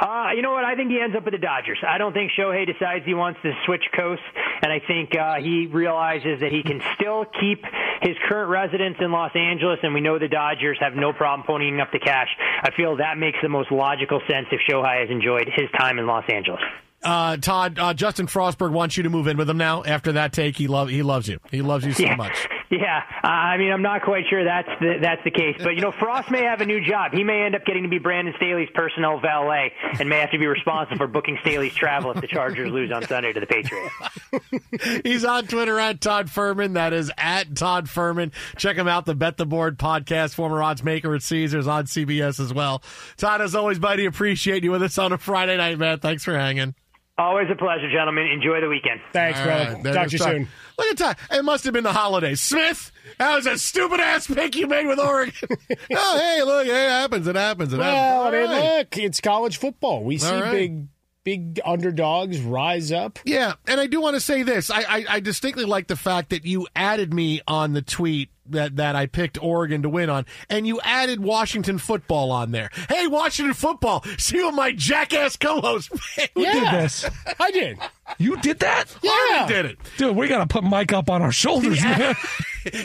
Uh, 0.00 0.30
you 0.34 0.42
know 0.42 0.52
what? 0.52 0.64
I 0.64 0.74
think 0.74 0.90
he 0.90 0.98
ends 0.98 1.14
up 1.14 1.24
with 1.24 1.34
the 1.34 1.38
Dodgers. 1.38 1.78
I 1.86 1.98
don't 1.98 2.12
think 2.12 2.32
Shohei 2.36 2.66
decides 2.66 3.04
he 3.04 3.14
wants 3.14 3.38
to 3.42 3.52
switch 3.66 3.84
coasts, 3.94 4.24
and 4.62 4.72
I 4.72 4.80
think 4.80 5.14
uh, 5.14 5.34
he 5.36 5.66
realizes 5.66 6.40
that 6.40 6.50
he 6.50 6.62
can 6.62 6.80
still 6.94 7.26
keep 7.38 7.62
his 8.00 8.16
current 8.26 8.50
residence 8.50 8.96
in 8.98 9.12
Los 9.12 9.36
Angeles, 9.36 9.78
and 9.82 9.92
we 9.92 10.00
know 10.00 10.18
the 10.18 10.26
Dodgers 10.26 10.78
have 10.80 10.94
no 10.94 11.12
problem 11.12 11.46
ponying 11.46 11.80
up 11.80 11.92
the 11.92 11.98
cash. 11.98 12.28
I 12.62 12.70
feel 12.74 12.96
that 12.96 13.18
makes 13.18 13.38
the 13.42 13.50
most 13.50 13.70
logical 13.70 14.20
sense 14.28 14.46
if 14.50 14.60
Shohei 14.68 15.02
has 15.02 15.10
enjoyed 15.10 15.48
his 15.54 15.70
time 15.78 15.98
in 15.98 16.06
Los 16.06 16.24
Angeles. 16.28 16.62
Uh, 17.02 17.36
Todd, 17.38 17.78
uh, 17.78 17.94
Justin 17.94 18.26
Frostberg 18.26 18.72
wants 18.72 18.96
you 18.96 19.02
to 19.04 19.10
move 19.10 19.26
in 19.26 19.36
with 19.38 19.48
him 19.48 19.56
now. 19.56 19.82
After 19.84 20.12
that 20.12 20.32
take, 20.32 20.56
he 20.56 20.66
love 20.68 20.88
he 20.90 21.02
loves 21.02 21.28
you. 21.28 21.38
He 21.50 21.62
loves 21.62 21.84
you 21.86 21.92
so 21.92 22.02
Yeah. 22.04 22.16
much. 22.16 22.48
Yeah, 22.72 23.02
uh, 23.24 23.26
I 23.26 23.56
mean, 23.56 23.72
I'm 23.72 23.82
not 23.82 24.02
quite 24.02 24.26
sure 24.30 24.44
that's 24.44 24.68
the, 24.78 24.98
that's 25.02 25.20
the 25.24 25.32
case, 25.32 25.56
but 25.58 25.70
you 25.74 25.80
know, 25.80 25.90
Frost 25.90 26.30
may 26.30 26.44
have 26.44 26.60
a 26.60 26.64
new 26.64 26.80
job. 26.80 27.10
He 27.12 27.24
may 27.24 27.42
end 27.42 27.56
up 27.56 27.64
getting 27.64 27.82
to 27.82 27.88
be 27.88 27.98
Brandon 27.98 28.32
Staley's 28.36 28.68
personnel 28.72 29.18
valet, 29.18 29.72
and 29.98 30.08
may 30.08 30.20
have 30.20 30.30
to 30.30 30.38
be 30.38 30.46
responsible 30.46 30.96
for 30.98 31.08
booking 31.08 31.36
Staley's 31.40 31.74
travel 31.74 32.12
if 32.12 32.20
the 32.20 32.28
Chargers 32.28 32.70
lose 32.70 32.92
on 32.92 33.02
Sunday 33.08 33.32
to 33.32 33.40
the 33.40 33.46
Patriots. 33.46 35.00
He's 35.04 35.24
on 35.24 35.48
Twitter 35.48 35.80
at 35.80 36.00
Todd 36.00 36.28
Fuhrman. 36.28 36.74
That 36.74 36.92
is 36.92 37.10
at 37.18 37.56
Todd 37.56 37.86
Fuhrman. 37.86 38.30
Check 38.56 38.76
him 38.76 38.86
out, 38.86 39.04
the 39.04 39.16
Bet 39.16 39.36
the 39.36 39.46
Board 39.46 39.76
podcast, 39.76 40.34
former 40.34 40.62
odds 40.62 40.84
maker 40.84 41.12
at 41.16 41.22
Caesars 41.22 41.66
on 41.66 41.86
CBS 41.86 42.38
as 42.38 42.54
well. 42.54 42.84
Todd, 43.16 43.40
as 43.40 43.56
always, 43.56 43.80
buddy, 43.80 44.04
appreciate 44.06 44.62
you 44.62 44.70
with 44.70 44.82
us 44.84 44.96
on 44.96 45.10
a 45.12 45.18
Friday 45.18 45.56
night, 45.56 45.76
man. 45.76 45.98
Thanks 45.98 46.22
for 46.22 46.38
hanging. 46.38 46.76
Always 47.20 47.48
a 47.50 47.54
pleasure, 47.54 47.90
gentlemen. 47.90 48.26
Enjoy 48.28 48.60
the 48.62 48.68
weekend. 48.68 49.00
Thanks, 49.12 49.38
All 49.40 49.44
brother. 49.44 49.74
right, 49.84 49.94
Talk 49.94 50.06
to 50.08 50.12
you 50.12 50.18
Todd. 50.18 50.30
soon. 50.30 50.48
Look 50.78 50.86
at 50.92 50.96
Todd. 50.96 51.16
Uh, 51.30 51.36
it 51.36 51.44
must 51.44 51.64
have 51.64 51.74
been 51.74 51.84
the 51.84 51.92
holidays. 51.92 52.40
Smith, 52.40 52.90
that 53.18 53.36
was 53.36 53.44
a 53.46 53.58
stupid 53.58 54.00
ass 54.00 54.26
pick 54.26 54.56
you 54.56 54.66
made 54.66 54.86
with 54.86 54.98
Oregon. 54.98 55.34
oh, 55.94 56.18
hey, 56.18 56.42
look, 56.42 56.66
hey, 56.66 56.86
it 56.86 56.90
happens. 56.90 57.26
It 57.26 57.36
happens. 57.36 57.72
It 57.74 57.78
Well, 57.78 58.24
happens. 58.24 58.34
I 58.34 58.40
mean, 58.40 58.50
All 58.62 58.66
right. 58.68 58.78
look, 58.78 58.96
it's 58.96 59.20
college 59.20 59.58
football. 59.58 60.02
We 60.02 60.16
see 60.16 60.28
All 60.34 60.40
right. 60.40 60.50
big, 60.52 60.86
big 61.22 61.60
underdogs 61.62 62.40
rise 62.40 62.90
up. 62.90 63.18
Yeah, 63.26 63.52
and 63.66 63.78
I 63.78 63.86
do 63.86 64.00
want 64.00 64.14
to 64.14 64.20
say 64.20 64.42
this. 64.42 64.70
I, 64.70 64.80
I, 64.80 65.04
I 65.10 65.20
distinctly 65.20 65.66
like 65.66 65.88
the 65.88 65.96
fact 65.96 66.30
that 66.30 66.46
you 66.46 66.66
added 66.74 67.12
me 67.12 67.42
on 67.46 67.74
the 67.74 67.82
tweet 67.82 68.30
that, 68.52 68.76
that 68.76 68.96
I 68.96 69.06
picked 69.06 69.42
Oregon 69.42 69.82
to 69.82 69.88
win 69.88 70.10
on, 70.10 70.26
and 70.48 70.66
you 70.66 70.80
added 70.82 71.20
Washington 71.20 71.78
football 71.78 72.30
on 72.30 72.52
there. 72.52 72.70
Hey, 72.88 73.06
Washington 73.06 73.54
football, 73.54 74.04
see 74.18 74.42
what 74.42 74.54
my 74.54 74.72
jackass 74.72 75.36
co-host 75.36 75.90
picked. 76.16 76.34
Who 76.34 76.44
did 76.44 76.64
this? 76.72 77.04
I 77.38 77.50
did. 77.50 77.78
You 78.18 78.36
did 78.38 78.58
that? 78.60 78.86
Yeah, 79.02 79.46
did 79.46 79.66
it. 79.66 79.78
Dude, 79.96 80.16
we 80.16 80.28
got 80.28 80.38
to 80.38 80.46
put 80.46 80.64
Mike 80.64 80.92
up 80.92 81.10
on 81.10 81.22
our 81.22 81.32
shoulders, 81.32 81.80
man. 81.82 82.14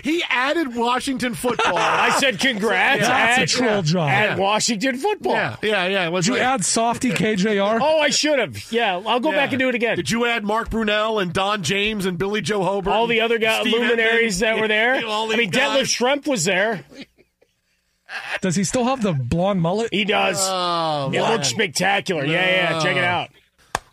He 0.04 0.24
added 0.30 0.74
Washington 0.74 1.34
football. 1.34 1.78
I 1.78 2.18
said 2.20 2.40
congrats 2.40 3.02
That's 3.02 3.38
a 3.38 3.42
at, 3.42 3.50
troll 3.50 3.82
job. 3.82 4.10
at 4.10 4.40
Washington 4.40 4.98
football. 4.98 5.34
Yeah, 5.34 5.58
yeah, 5.62 5.88
yeah. 5.88 6.08
Was 6.08 6.26
Did 6.26 6.36
you 6.36 6.40
add 6.40 6.64
Softy 6.64 7.12
KJR? 7.12 7.80
Oh, 7.82 8.00
I 8.00 8.10
should 8.10 8.40
have. 8.40 8.72
Yeah, 8.72 9.02
I'll 9.06 9.20
go 9.20 9.32
back 9.32 9.52
and 9.52 9.60
do 9.60 9.68
it 9.68 9.76
again. 9.76 9.98
Did 9.98 10.10
you 10.10 10.26
add 10.26 10.46
Mark 10.46 10.70
Brunell 10.70 11.22
and 11.22 11.34
Don 11.34 11.62
James 11.62 12.06
and 12.06 12.18
Billy 12.18 12.40
Joe 12.42 12.64
Hobert? 12.64 12.94
All 12.94 13.08
the 13.08 13.20
other 13.20 13.38
guys, 13.38 13.66
luminaries 13.66 14.42
Edmond? 14.42 14.58
that 14.58 14.62
were 14.62 14.68
there. 14.70 15.06
All 15.06 15.26
I 15.34 15.36
mean, 15.36 15.50
these 15.50 15.55
Detlef 15.56 15.76
guys? 15.76 15.88
Schrempf 15.88 16.28
was 16.28 16.46
there. 16.46 16.86
Does 18.42 18.56
he 18.56 18.64
still 18.64 18.86
have 18.86 19.02
the 19.02 19.14
blonde 19.14 19.62
mullet? 19.62 19.90
He 19.92 20.06
does. 20.06 20.38
Oh, 20.42 21.08
it 21.08 21.20
man. 21.20 21.32
looks 21.32 21.48
spectacular. 21.50 22.26
Yeah, 22.26 22.74
yeah. 22.74 22.80
Check 22.82 22.98
it 22.98 23.04
out. 23.04 23.30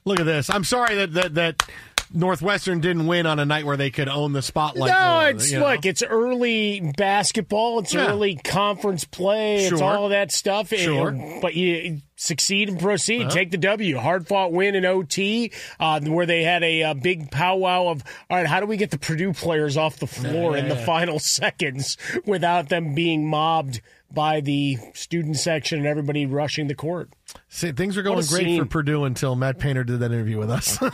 Look 0.04 0.20
at 0.20 0.26
this. 0.26 0.50
I'm 0.50 0.64
sorry 0.64 0.94
that 0.96 1.12
that, 1.14 1.34
that 1.34 1.68
Northwestern 2.14 2.80
didn't 2.80 3.06
win 3.06 3.26
on 3.26 3.38
a 3.38 3.44
night 3.44 3.64
where 3.64 3.76
they 3.76 3.90
could 3.90 4.08
own 4.08 4.32
the 4.32 4.42
spotlight. 4.42 4.90
no, 4.90 5.10
more, 5.20 5.28
it's 5.30 5.50
you 5.52 5.58
know? 5.60 5.68
look, 5.70 5.86
it's 5.86 6.02
early 6.02 6.92
basketball. 6.96 7.78
It's 7.80 7.94
Yeah. 7.94 8.08
early 8.08 8.36
conference 8.36 9.04
play. 9.04 9.64
It's 9.66 9.80
all 9.80 10.04
of 10.04 10.10
that 10.10 10.30
stuff. 10.32 10.72
It- 10.72 10.80
Sure. 10.80 11.12
but 11.40 11.54
you 11.54 12.00
succeed 12.16 12.68
and 12.68 12.78
proceed. 12.78 13.22
Uh-huh. 13.22 13.30
Take 13.30 13.50
the 13.50 13.56
W. 13.58 13.98
Hard 13.98 14.28
fought 14.28 14.52
win 14.52 14.74
in 14.74 14.84
OT, 14.84 15.50
uh, 15.80 16.00
where 16.00 16.26
they 16.26 16.42
had 16.44 16.62
a, 16.62 16.82
uh 16.84 16.94
big 16.94 17.30
powwow 17.30 17.88
of 17.88 18.02
all 18.30 18.36
right. 18.36 18.46
How 18.46 18.60
do 18.60 18.66
we 18.66 18.76
get 18.76 18.90
the 18.90 18.98
Purdue 18.98 19.32
players 19.32 19.76
off 19.76 19.96
the 19.96 20.06
floor 20.06 20.56
in 20.56 20.68
the 20.68 20.76
final 20.76 21.18
seconds 21.18 21.96
without 22.24 22.68
them 22.68 22.94
being 22.94 23.26
mobbed 23.26 23.80
by 24.14 24.40
the 24.40 24.78
student 24.94 25.36
section 25.36 25.78
and 25.78 25.86
everybody 25.86 26.26
rushing 26.26 26.66
the 26.68 26.74
court? 26.74 27.10
See, 27.48 27.72
things 27.72 27.96
are 27.96 28.00
What 28.02 28.04
going 28.14 28.26
great 28.26 28.44
scene. 28.44 28.62
for 28.62 28.68
Purdue 28.68 29.04
until 29.04 29.34
Matt 29.36 29.58
Painter 29.58 29.84
did 29.84 30.00
that 30.00 30.12
interview 30.12 30.38
with 30.38 30.50
us. 30.50 30.78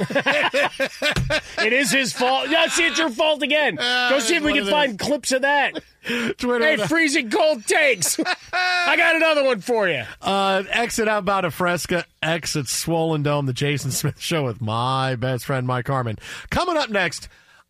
It 1.60 1.72
is 1.72 1.90
his 1.90 2.12
fault. 2.12 2.48
Yeah, 2.48 2.68
see, 2.68 2.86
it's 2.86 2.98
your 2.98 3.10
fault 3.10 3.42
again. 3.42 3.74
Go 3.76 4.20
see 4.20 4.36
if 4.36 4.42
we 4.44 4.52
can 4.54 4.66
find 4.66 4.98
clips 4.98 5.32
of 5.32 5.42
that. 5.42 5.82
Twitter. 6.38 6.64
Hey, 6.64 6.76
freezing 6.76 7.30
cold 7.30 7.66
takes. 7.66 8.18
I 8.52 8.96
got 8.96 9.16
another 9.16 9.44
one 9.44 9.60
for 9.60 9.88
you. 9.88 10.04
Uh, 10.22 10.62
exit 10.70 11.08
out 11.08 11.18
about 11.18 11.44
a 11.44 11.50
fresca, 11.50 12.04
exit 12.22 12.68
Swollen 12.68 13.22
Dome, 13.24 13.46
the 13.46 13.52
Jason 13.52 13.90
Smith 13.90 14.20
Show 14.20 14.44
with 14.44 14.60
my 14.60 15.16
best 15.16 15.44
friend 15.44 15.66
Mike 15.66 15.88
Harmon. 15.88 16.16
Coming 16.50 16.76
up 16.76 16.88
next, 16.90 17.28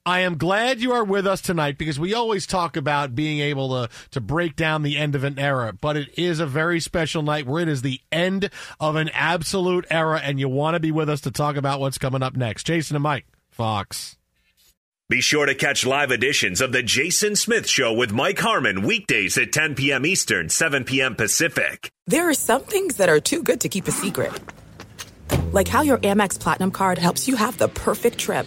I 0.09 0.21
am 0.21 0.39
glad 0.39 0.81
you 0.81 0.93
are 0.93 1.05
with 1.05 1.27
us 1.27 1.43
tonight 1.43 1.77
because 1.77 2.01
we 2.01 2.15
always 2.15 2.47
talk 2.47 2.79
about 2.79 3.15
being 3.15 3.41
able 3.41 3.69
to 3.69 3.91
to 4.13 4.23
break 4.23 4.57
down 4.57 4.83
the 4.83 4.97
end 4.97 5.15
of 5.15 5.23
an 5.23 5.39
era, 5.39 5.75
but 5.79 5.99
it 5.99 6.19
is 6.19 6.41
a 6.41 6.47
very 6.47 6.81
special 6.81 7.21
night 7.21 7.47
where 7.47 7.61
it 7.63 7.69
is 7.69 7.83
the 7.83 8.01
end 8.11 8.49
of 8.81 8.97
an 8.97 9.11
absolute 9.11 9.85
era, 9.91 10.19
and 10.25 10.41
you 10.41 10.49
want 10.49 10.77
to 10.77 10.81
be 10.81 10.91
with 10.91 11.11
us 11.11 11.21
to 11.21 11.31
talk 11.31 11.57
about 11.57 11.79
what's 11.79 11.99
coming 11.99 12.23
up 12.23 12.35
next. 12.35 12.65
Jason 12.65 12.97
and 12.97 13.03
Mike, 13.03 13.27
Fox. 13.51 14.17
Be 15.11 15.21
sure 15.21 15.45
to 15.45 15.55
catch 15.55 15.85
live 15.85 16.11
editions 16.11 16.63
of 16.63 16.73
The 16.73 16.83
Jason 16.83 17.37
Smith 17.37 17.69
Show 17.69 17.93
with 17.93 18.11
Mike 18.11 18.39
Harmon 18.39 18.87
weekdays 18.87 19.37
at 19.37 19.53
10 19.53 19.75
p.m. 19.75 20.07
Eastern, 20.07 20.49
7 20.49 20.85
p.m. 20.85 21.17
Pacific. 21.17 21.91
There 22.07 22.31
are 22.31 22.35
some 22.35 22.63
things 22.63 22.97
that 22.97 23.11
are 23.11 23.21
too 23.21 23.43
good 23.43 23.61
to 23.61 23.69
keep 23.69 23.87
a 23.87 23.93
secret. 23.93 24.33
Like 25.53 25.69
how 25.69 25.83
your 25.83 25.99
Amex 25.99 26.41
Platinum 26.41 26.71
card 26.71 26.97
helps 26.97 27.29
you 27.29 27.37
have 27.37 27.59
the 27.59 27.69
perfect 27.69 28.17
trip. 28.17 28.47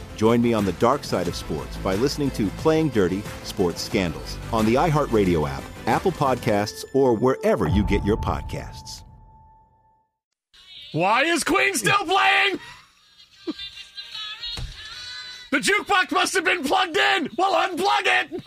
Join 0.21 0.39
me 0.39 0.53
on 0.53 0.65
the 0.65 0.73
dark 0.73 1.03
side 1.03 1.27
of 1.27 1.35
sports 1.35 1.77
by 1.77 1.95
listening 1.95 2.29
to 2.31 2.47
Playing 2.57 2.89
Dirty 2.89 3.23
Sports 3.43 3.81
Scandals 3.81 4.37
on 4.53 4.67
the 4.67 4.75
iHeartRadio 4.75 5.49
app, 5.49 5.63
Apple 5.87 6.11
Podcasts, 6.11 6.85
or 6.93 7.15
wherever 7.15 7.67
you 7.67 7.83
get 7.83 8.05
your 8.05 8.17
podcasts. 8.17 9.01
Why 10.91 11.23
is 11.23 11.43
Queen 11.43 11.73
still 11.73 12.05
playing? 12.05 12.59
the 15.49 15.57
jukebox 15.57 16.11
must 16.11 16.35
have 16.35 16.43
been 16.43 16.63
plugged 16.65 16.97
in. 16.97 17.27
Well, 17.35 17.55
unplug 17.55 18.05
it. 18.05 18.43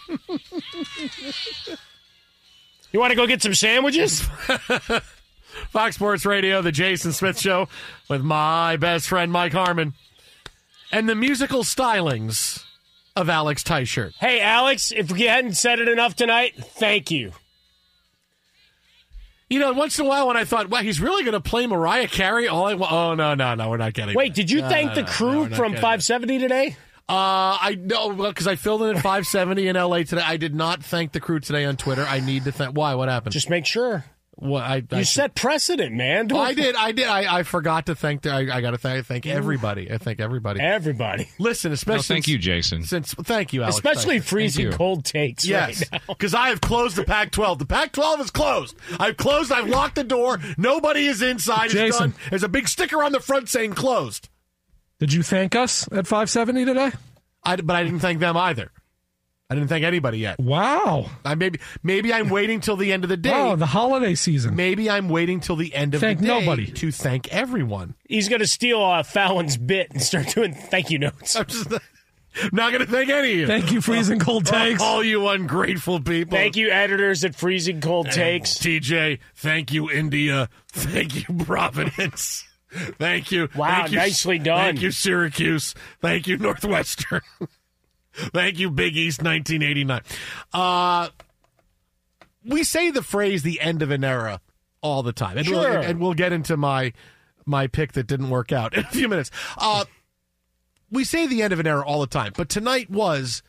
You 2.92 3.00
want 3.00 3.10
to 3.10 3.16
go 3.16 3.26
get 3.26 3.42
some 3.42 3.54
sandwiches? 3.54 4.20
Fox 5.70 5.96
Sports 5.96 6.24
Radio, 6.24 6.62
the 6.62 6.70
Jason 6.70 7.10
Smith 7.10 7.40
Show, 7.40 7.66
with 8.08 8.22
my 8.22 8.76
best 8.76 9.08
friend 9.08 9.32
Mike 9.32 9.52
Harmon, 9.52 9.94
and 10.94 11.08
the 11.08 11.14
musical 11.16 11.64
stylings 11.64 12.64
of 13.16 13.28
Alex 13.28 13.64
Tyshirt. 13.64 14.14
Hey, 14.20 14.40
Alex, 14.40 14.92
if 14.92 15.10
we 15.10 15.22
hadn't 15.22 15.54
said 15.54 15.80
it 15.80 15.88
enough 15.88 16.14
tonight, 16.14 16.54
thank 16.56 17.10
you. 17.10 17.32
You 19.50 19.58
know, 19.58 19.72
once 19.72 19.98
in 19.98 20.06
a 20.06 20.08
while 20.08 20.28
when 20.28 20.36
I 20.36 20.44
thought, 20.44 20.70
wow, 20.70 20.78
he's 20.78 21.00
really 21.00 21.24
going 21.24 21.34
to 21.34 21.40
play 21.40 21.66
Mariah 21.66 22.06
Carey, 22.06 22.46
all 22.46 22.66
I 22.66 22.74
want. 22.74 22.92
Oh, 22.92 23.14
no, 23.14 23.34
no, 23.34 23.56
no, 23.56 23.70
we're 23.70 23.76
not 23.76 23.92
getting 23.92 24.14
Wait, 24.14 24.34
did 24.34 24.50
you 24.50 24.60
no, 24.60 24.68
thank 24.68 24.90
no, 24.90 24.94
the 24.94 25.04
crew 25.04 25.48
no, 25.48 25.56
from 25.56 25.72
getting 25.72 25.82
570 25.82 26.38
today? 26.38 26.76
Uh, 27.08 27.58
I 27.60 27.76
know 27.78 28.12
because 28.12 28.46
I 28.46 28.54
filled 28.54 28.82
in 28.82 28.90
at 28.90 29.02
570 29.02 29.68
in 29.68 29.76
LA 29.76 30.04
today. 30.04 30.22
I 30.24 30.36
did 30.38 30.54
not 30.54 30.82
thank 30.82 31.12
the 31.12 31.20
crew 31.20 31.38
today 31.38 31.64
on 31.66 31.76
Twitter. 31.76 32.02
I 32.08 32.20
need 32.20 32.44
to 32.44 32.52
thank. 32.52 32.74
Why? 32.74 32.94
What 32.94 33.10
happened? 33.10 33.32
Just 33.32 33.50
make 33.50 33.66
sure. 33.66 34.06
What 34.44 34.62
I, 34.62 34.82
I 34.92 34.98
You 34.98 35.04
set 35.04 35.34
precedent, 35.34 35.94
man. 35.94 36.30
Oh, 36.30 36.38
I 36.38 36.52
did. 36.52 36.76
I 36.76 36.92
did. 36.92 37.08
I, 37.08 37.38
I 37.38 37.42
forgot 37.44 37.86
to 37.86 37.94
thank. 37.94 38.26
I, 38.26 38.54
I 38.54 38.60
got 38.60 38.72
to 38.72 38.78
thank, 38.78 39.06
thank 39.06 39.24
everybody. 39.26 39.90
I 39.90 39.96
thank 39.96 40.20
everybody. 40.20 40.60
Everybody. 40.60 41.28
Listen, 41.38 41.72
especially 41.72 41.96
No, 41.96 42.02
thank 42.02 42.28
you, 42.28 42.36
Jason. 42.36 42.82
Since 42.84 43.14
thank 43.14 43.54
you, 43.54 43.62
Alex. 43.62 43.76
Especially 43.76 44.16
Thank 44.18 44.24
you. 44.24 44.28
freezing 44.28 44.64
you. 44.66 44.72
cold 44.72 45.06
takes 45.06 45.46
Yes, 45.46 45.90
right 45.90 46.02
now. 46.06 46.14
because 46.14 46.34
I 46.34 46.50
have 46.50 46.60
closed 46.60 46.96
the 46.96 47.04
Pac-12. 47.04 47.58
The 47.58 47.64
Pac-12 47.66 48.20
is 48.20 48.30
closed. 48.30 48.76
I've 49.00 49.16
closed. 49.16 49.50
I've 49.50 49.68
locked 49.68 49.94
the 49.94 50.04
door. 50.04 50.38
Nobody 50.58 51.06
is 51.06 51.22
inside. 51.22 51.64
It's 51.66 51.72
Jason. 51.74 52.10
done. 52.10 52.14
There's 52.28 52.42
a 52.44 52.48
big 52.48 52.68
sticker 52.68 53.02
on 53.02 53.12
the 53.12 53.20
front 53.20 53.48
saying 53.48 53.72
closed. 53.72 54.28
Did 54.98 55.14
you 55.14 55.22
thank 55.22 55.56
us 55.56 55.84
at 55.90 56.06
570 56.06 56.66
today? 56.66 56.90
I, 57.42 57.56
but 57.56 57.76
I 57.76 57.82
didn't 57.84 58.00
thank 58.00 58.20
them 58.20 58.36
either. 58.36 58.70
I 59.50 59.54
didn't 59.54 59.68
thank 59.68 59.84
anybody 59.84 60.18
yet. 60.18 60.38
Wow. 60.38 61.10
I 61.24 61.34
maybe 61.34 61.60
maybe 61.82 62.12
I'm 62.14 62.30
waiting 62.30 62.60
till 62.60 62.76
the 62.76 62.92
end 62.92 63.04
of 63.04 63.10
the 63.10 63.16
day. 63.16 63.30
Wow, 63.30 63.56
the 63.56 63.66
holiday 63.66 64.14
season. 64.14 64.56
Maybe 64.56 64.88
I'm 64.88 65.08
waiting 65.08 65.40
till 65.40 65.56
the 65.56 65.74
end 65.74 65.94
of 65.94 66.00
Thank 66.00 66.20
the 66.20 66.26
day 66.26 66.40
nobody. 66.40 66.66
to 66.72 66.90
thank 66.90 67.28
everyone. 67.28 67.94
He's 68.08 68.28
going 68.28 68.40
to 68.40 68.46
steal 68.46 68.82
uh, 68.82 69.02
Fallon's 69.02 69.58
bit 69.58 69.90
and 69.90 70.02
start 70.02 70.28
doing 70.28 70.54
thank 70.54 70.90
you 70.90 70.98
notes. 70.98 71.36
I'm 71.36 71.44
just 71.44 71.70
not 72.52 72.72
going 72.72 72.84
to 72.84 72.90
thank 72.90 73.10
any 73.10 73.32
of 73.32 73.38
you. 73.38 73.46
Thank 73.46 73.70
you, 73.70 73.82
freezing 73.82 74.18
cold 74.18 74.46
takes. 74.46 74.80
All 74.80 75.04
you 75.04 75.28
ungrateful 75.28 76.00
people. 76.00 76.36
Thank 76.36 76.56
you, 76.56 76.70
editors 76.70 77.22
at 77.22 77.34
Freezing 77.34 77.80
Cold 77.80 78.10
Takes. 78.10 78.54
TJ. 78.54 79.20
Thank 79.36 79.72
you, 79.72 79.90
India. 79.90 80.48
Thank 80.72 81.28
you, 81.28 81.44
Providence. 81.44 82.44
Thank 82.98 83.30
you. 83.30 83.48
Wow, 83.54 83.82
Thank 83.82 83.92
you, 83.92 83.98
nicely 83.98 84.38
done. 84.38 84.58
Thank 84.58 84.80
you, 84.82 84.90
Syracuse. 84.90 85.74
Thank 86.00 86.26
you, 86.26 86.38
Northwestern. 86.38 87.20
Thank 88.14 88.58
you, 88.58 88.70
Big 88.70 88.96
East 88.96 89.22
1989. 89.22 90.00
Uh, 90.52 91.08
we 92.44 92.64
say 92.64 92.90
the 92.90 93.02
phrase 93.02 93.42
"the 93.42 93.60
end 93.60 93.82
of 93.82 93.90
an 93.90 94.04
era" 94.04 94.40
all 94.80 95.02
the 95.02 95.12
time, 95.12 95.38
and, 95.38 95.48
we'll, 95.48 95.64
and 95.64 96.00
we'll 96.00 96.14
get 96.14 96.32
into 96.32 96.56
my 96.56 96.92
my 97.46 97.66
pick 97.66 97.92
that 97.92 98.06
didn't 98.06 98.30
work 98.30 98.52
out 98.52 98.74
in 98.76 98.84
a 98.84 98.88
few 98.88 99.08
minutes. 99.08 99.30
Uh, 99.58 99.84
we 100.90 101.04
say 101.04 101.26
the 101.26 101.42
end 101.42 101.52
of 101.52 101.60
an 101.60 101.66
era 101.66 101.84
all 101.84 102.00
the 102.00 102.06
time, 102.06 102.32
but 102.36 102.48
tonight 102.48 102.90
was 102.90 103.42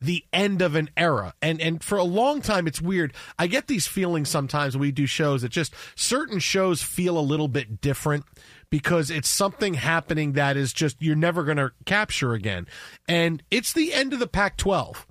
the 0.00 0.24
end 0.32 0.62
of 0.62 0.74
an 0.74 0.90
era. 0.96 1.34
And 1.42 1.60
and 1.60 1.82
for 1.82 1.98
a 1.98 2.04
long 2.04 2.40
time 2.40 2.66
it's 2.66 2.80
weird. 2.80 3.12
I 3.38 3.46
get 3.46 3.66
these 3.66 3.86
feelings 3.86 4.28
sometimes 4.28 4.74
when 4.74 4.82
we 4.82 4.92
do 4.92 5.06
shows 5.06 5.42
that 5.42 5.50
just 5.50 5.74
certain 5.94 6.38
shows 6.38 6.82
feel 6.82 7.18
a 7.18 7.20
little 7.20 7.48
bit 7.48 7.80
different 7.80 8.24
because 8.70 9.10
it's 9.10 9.28
something 9.28 9.74
happening 9.74 10.32
that 10.32 10.56
is 10.56 10.72
just 10.72 10.96
you're 11.00 11.16
never 11.16 11.44
going 11.44 11.58
to 11.58 11.72
capture 11.84 12.32
again. 12.32 12.66
And 13.08 13.42
it's 13.50 13.72
the 13.72 13.92
end 13.92 14.12
of 14.12 14.20
the 14.20 14.26
Pac-12. 14.26 15.04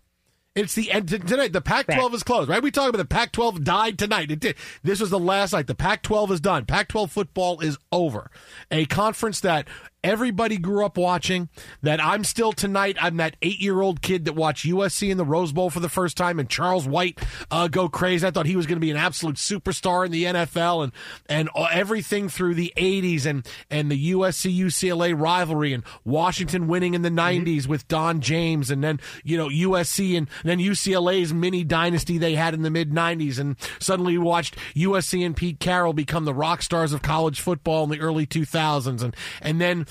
It's 0.55 0.73
the 0.73 0.91
end 0.91 1.07
tonight. 1.07 1.53
The 1.53 1.61
Pac-12 1.61 2.13
is 2.15 2.23
closed, 2.23 2.49
right? 2.49 2.61
We 2.61 2.71
talk 2.71 2.89
about 2.89 2.97
the 2.97 3.05
Pac-12 3.05 3.63
died 3.63 3.99
tonight. 3.99 4.31
It 4.31 4.39
did. 4.39 4.55
This 4.83 4.99
was 4.99 5.09
the 5.09 5.19
last 5.19 5.53
night. 5.53 5.67
The 5.67 5.75
Pac-12 5.75 6.31
is 6.31 6.41
done. 6.41 6.65
Pac-12 6.65 7.09
football 7.09 7.59
is 7.61 7.77
over. 7.91 8.31
A 8.71 8.85
conference 8.85 9.39
that 9.41 9.67
everybody 10.03 10.57
grew 10.57 10.85
up 10.85 10.97
watching. 10.97 11.49
That 11.81 12.03
I'm 12.03 12.23
still 12.23 12.51
tonight. 12.51 12.97
I'm 13.01 13.17
that 13.17 13.35
eight-year-old 13.41 14.01
kid 14.01 14.25
that 14.25 14.33
watched 14.33 14.65
USC 14.65 15.09
in 15.09 15.17
the 15.17 15.25
Rose 15.25 15.51
Bowl 15.51 15.69
for 15.69 15.79
the 15.79 15.89
first 15.89 16.17
time 16.17 16.39
and 16.39 16.49
Charles 16.49 16.87
White 16.87 17.19
uh, 17.51 17.67
go 17.67 17.89
crazy. 17.89 18.25
I 18.25 18.31
thought 18.31 18.45
he 18.45 18.55
was 18.55 18.65
going 18.65 18.77
to 18.77 18.81
be 18.81 18.91
an 18.91 18.97
absolute 18.97 19.35
superstar 19.35 20.05
in 20.05 20.11
the 20.11 20.25
NFL 20.25 20.83
and 20.83 20.91
and 21.27 21.49
everything 21.71 22.29
through 22.29 22.55
the 22.55 22.73
80s 22.77 23.25
and 23.25 23.47
and 23.69 23.91
the 23.91 24.11
USC 24.11 24.55
UCLA 24.57 25.19
rivalry 25.19 25.73
and 25.73 25.83
Washington 26.03 26.67
winning 26.67 26.93
in 26.93 27.01
the 27.01 27.09
90s 27.09 27.67
with 27.67 27.87
Don 27.87 28.21
James 28.21 28.71
and 28.71 28.83
then 28.83 28.99
you 29.23 29.37
know 29.37 29.49
USC 29.49 30.17
and 30.17 30.27
then 30.43 30.59
UCLA's 30.59 31.33
mini 31.33 31.63
dynasty 31.63 32.17
they 32.17 32.35
had 32.35 32.53
in 32.53 32.61
the 32.61 32.69
mid 32.69 32.91
90s 32.91 33.39
and 33.39 33.55
suddenly 33.79 34.13
you 34.13 34.21
watched 34.21 34.55
USC 34.75 35.25
and 35.25 35.35
Pete 35.35 35.59
Carroll 35.59 35.93
become 35.93 36.25
the 36.25 36.33
rock 36.33 36.61
stars 36.61 36.93
of 36.93 37.01
college 37.01 37.41
football 37.41 37.83
in 37.83 37.89
the 37.89 37.99
early 37.99 38.25
2000s 38.25 39.01
and 39.01 39.15
and 39.41 39.59
then 39.59 39.85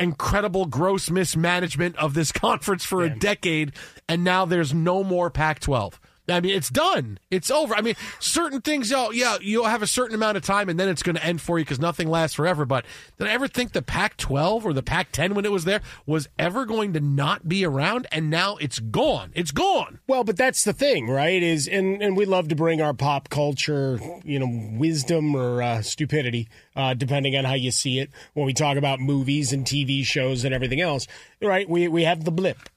incredible 0.00 0.66
gross 0.66 1.10
mismanagement 1.10 1.96
of 1.96 2.14
this 2.14 2.32
conference 2.32 2.84
for 2.84 3.02
a 3.02 3.10
decade 3.10 3.72
and 4.08 4.24
now 4.24 4.44
there's 4.44 4.74
no 4.74 5.04
more 5.04 5.30
Pac-12. 5.30 5.94
I 6.30 6.40
mean, 6.40 6.54
it's 6.54 6.70
done. 6.70 7.18
It's 7.30 7.50
over. 7.50 7.74
I 7.74 7.80
mean, 7.80 7.94
certain 8.18 8.60
things, 8.60 8.92
oh, 8.92 9.10
yeah, 9.10 9.38
you'll 9.40 9.66
have 9.66 9.82
a 9.82 9.86
certain 9.86 10.14
amount 10.14 10.36
of 10.36 10.44
time 10.44 10.68
and 10.68 10.78
then 10.78 10.88
it's 10.88 11.02
going 11.02 11.16
to 11.16 11.24
end 11.24 11.40
for 11.40 11.58
you 11.58 11.64
because 11.64 11.78
nothing 11.80 12.08
lasts 12.08 12.36
forever. 12.36 12.64
But 12.64 12.84
did 13.18 13.28
I 13.28 13.32
ever 13.32 13.48
think 13.48 13.72
the 13.72 13.82
Pac 13.82 14.16
12 14.16 14.66
or 14.66 14.72
the 14.72 14.82
Pac 14.82 15.12
10 15.12 15.34
when 15.34 15.44
it 15.44 15.52
was 15.52 15.64
there 15.64 15.80
was 16.06 16.28
ever 16.38 16.64
going 16.64 16.92
to 16.94 17.00
not 17.00 17.48
be 17.48 17.64
around? 17.64 18.06
And 18.12 18.30
now 18.30 18.56
it's 18.56 18.78
gone. 18.78 19.32
It's 19.34 19.50
gone. 19.50 20.00
Well, 20.06 20.24
but 20.24 20.36
that's 20.36 20.64
the 20.64 20.72
thing, 20.72 21.08
right? 21.08 21.42
Is 21.42 21.66
and 21.66 22.02
and 22.02 22.16
we 22.16 22.24
love 22.24 22.48
to 22.48 22.56
bring 22.56 22.80
our 22.80 22.94
pop 22.94 23.28
culture, 23.28 24.00
you 24.24 24.38
know, 24.38 24.78
wisdom 24.78 25.34
or 25.34 25.62
uh, 25.62 25.82
stupidity, 25.82 26.48
uh, 26.76 26.94
depending 26.94 27.36
on 27.36 27.44
how 27.44 27.54
you 27.54 27.70
see 27.70 27.98
it. 27.98 28.10
When 28.34 28.46
we 28.46 28.54
talk 28.54 28.76
about 28.76 29.00
movies 29.00 29.52
and 29.52 29.64
TV 29.64 30.04
shows 30.04 30.44
and 30.44 30.54
everything 30.54 30.80
else, 30.80 31.06
right? 31.40 31.68
We 31.68 31.88
we 31.88 32.04
have 32.04 32.24
the 32.24 32.30
blip. 32.30 32.68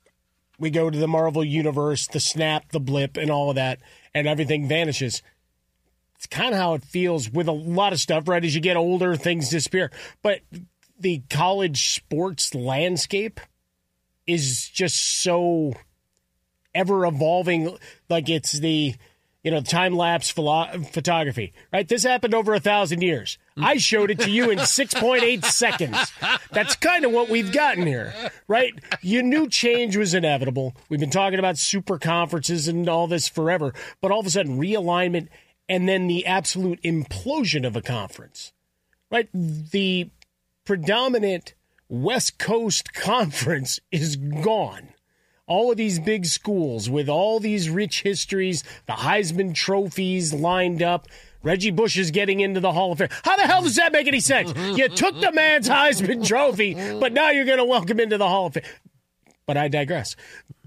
We 0.64 0.70
go 0.70 0.90
to 0.90 0.98
the 0.98 1.10
Marvel 1.10 1.44
universe, 1.44 2.08
the 2.08 2.22
snap, 2.22 2.72
the 2.72 2.80
blip, 2.80 3.18
and 3.18 3.30
all 3.30 3.50
of 3.50 3.58
that, 3.58 3.80
and 4.14 4.30
everything 4.30 4.66
vanishes. 4.66 5.22
It's 6.16 6.26
kind 6.26 6.54
of 6.54 6.58
how 6.58 6.74
it 6.76 6.86
feels 6.86 7.30
with 7.30 7.50
a 7.50 7.52
lot 7.52 7.92
of 7.92 8.00
stuff, 8.00 8.30
right? 8.30 8.46
As 8.46 8.56
you 8.56 8.62
get 8.62 8.78
older, 8.78 9.18
things 9.18 9.50
disappear. 9.50 9.92
But 10.22 10.40
the 10.98 11.22
college 11.30 11.94
sports 11.96 12.56
landscape 12.56 13.42
is 14.26 14.70
just 14.70 14.96
so 15.22 15.74
ever 16.74 17.06
evolving 17.06 17.78
like 18.10 18.30
it's 18.30 18.54
the 18.54 18.96
you 19.44 19.52
know 19.52 19.60
time 19.60 19.94
lapse 19.98 20.30
photography 20.30 21.52
right 21.74 21.90
this 21.90 22.04
happened 22.04 22.34
over 22.34 22.54
a 22.54 22.60
thousand 22.60 23.02
years 23.02 23.38
i 23.58 23.78
showed 23.78 24.12
it 24.12 24.20
to 24.20 24.30
you 24.30 24.50
in 24.50 24.60
6.8 24.60 25.46
seconds. 25.46 26.12
That's 26.52 26.76
kind 26.76 27.06
of 27.06 27.12
what 27.12 27.30
we've 27.30 27.52
gotten 27.52 27.86
here 27.86 28.14
right? 28.48 28.74
You 29.02 29.24
knew 29.24 29.48
change 29.48 29.98
was 29.98 30.14
inevitable. 30.14 30.76
We've 30.90 31.00
been 31.00 31.10
talking 31.10 31.40
about 31.40 31.58
super 31.58 31.98
conferences 31.98 32.68
and 32.68 32.88
all 32.90 33.08
this 33.08 33.28
forever 33.28 33.74
but 34.02 34.12
all 34.12 34.20
of 34.20 34.26
a 34.26 34.32
sudden 34.32 34.60
realignment 34.60 35.28
and 35.70 35.88
then 35.88 36.08
the 36.08 36.26
absolute 36.26 36.82
implosion 36.84 37.66
of 37.66 37.76
a 37.76 37.82
conference 37.82 38.54
right? 39.12 39.30
The 39.34 40.10
predominant 40.66 41.54
west 41.88 42.40
coast 42.40 42.94
conference 42.94 43.80
is 43.92 44.16
gone. 44.16 44.90
All 45.46 45.72
of 45.72 45.78
these 45.78 46.00
big 46.00 46.26
schools 46.26 46.90
with 46.90 47.10
all 47.10 47.40
these 47.40 47.70
rich 47.70 48.02
histories, 48.02 48.64
the 48.88 48.94
Heisman 48.94 49.54
trophies 49.54 50.34
lined 50.34 50.82
up. 50.82 51.08
Reggie 51.44 51.72
Bush 51.72 51.98
is 51.98 52.12
getting 52.12 52.40
into 52.40 52.60
the 52.60 52.72
Hall 52.72 52.94
of 52.94 52.98
Fame. 52.98 53.10
How 53.24 53.36
the 53.36 53.44
hell 53.44 53.62
does 53.62 53.76
that 53.76 53.92
make 53.92 54.08
any 54.08 54.20
sense? 54.20 54.54
You 54.74 54.88
took 54.88 55.20
the 55.20 55.32
man's 55.32 55.70
Heisman 55.70 56.26
trophy, 56.26 56.74
but 56.74 57.14
now 57.14 57.30
you're 57.30 57.46
going 57.46 57.60
to 57.60 57.66
welcome 57.66 58.00
into 58.00 58.18
the 58.18 58.28
Hall 58.28 58.48
of 58.48 58.54
Fame. 58.54 58.64
But 59.46 59.58
I 59.58 59.68
digress. 59.68 60.16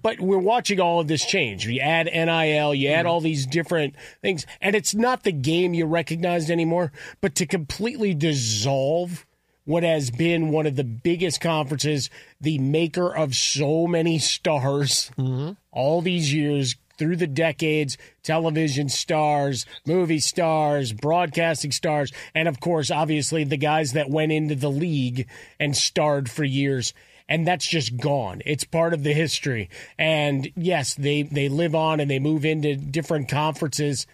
But 0.01 0.21
we're 0.21 0.39
watching 0.39 0.81
all 0.81 1.01
of 1.01 1.09
this 1.09 1.25
change. 1.25 1.67
You 1.67 1.81
add 1.81 2.07
NIL, 2.07 2.75
you 2.75 2.91
add 2.91 3.07
all 3.07 3.21
these 3.21 3.47
different 3.47 3.97
things, 4.23 4.47
and 4.61 4.77
it's 4.77 4.95
not 4.95 5.25
the 5.25 5.33
game 5.33 5.75
you 5.75 5.87
recognized 5.87 6.51
anymore, 6.51 6.93
but 7.21 7.35
to 7.37 7.47
completely 7.47 8.15
dissolve 8.15 9.27
what 9.65 9.83
has 9.83 10.11
been 10.11 10.51
one 10.51 10.67
of 10.67 10.77
the 10.77 10.85
biggest 10.85 11.41
conferences, 11.41 12.09
the 12.41 12.59
maker 12.59 13.15
of 13.15 13.35
so 13.35 13.87
many 13.87 14.19
stars 14.19 15.11
mm-hmm. 15.19 15.53
all 15.73 16.01
these 16.01 16.33
years, 16.33 16.77
through 16.99 17.17
the 17.17 17.27
decades 17.27 17.97
television 18.23 18.89
stars, 18.89 19.67
movie 19.87 20.21
stars, 20.21 20.93
broadcasting 20.93 21.73
stars, 21.73 22.13
and 22.35 22.49
of 22.49 22.61
course, 22.61 22.91
obviously, 22.91 23.45
the 23.45 23.57
guys 23.57 23.93
that 23.93 24.11
went 24.11 24.33
into 24.33 24.55
the 24.55 24.71
league 24.71 25.29
and 25.61 25.77
starred 25.77 26.31
for 26.31 26.45
years 26.45 26.93
and 27.29 27.47
that's 27.47 27.67
just 27.67 27.97
gone. 27.97 28.43
It's 28.47 28.65
part 28.65 28.95
of 28.95 29.03
the 29.03 29.13
history. 29.13 29.69
And 29.99 30.51
yes, 30.55 30.95
they 30.95 31.23
they 31.23 31.49
live 31.49 31.75
on 31.75 32.01
and 32.01 32.11
they 32.11 32.19
move 32.19 32.45
into 32.45 32.77
different 32.77 33.29
conferences. 33.29 34.07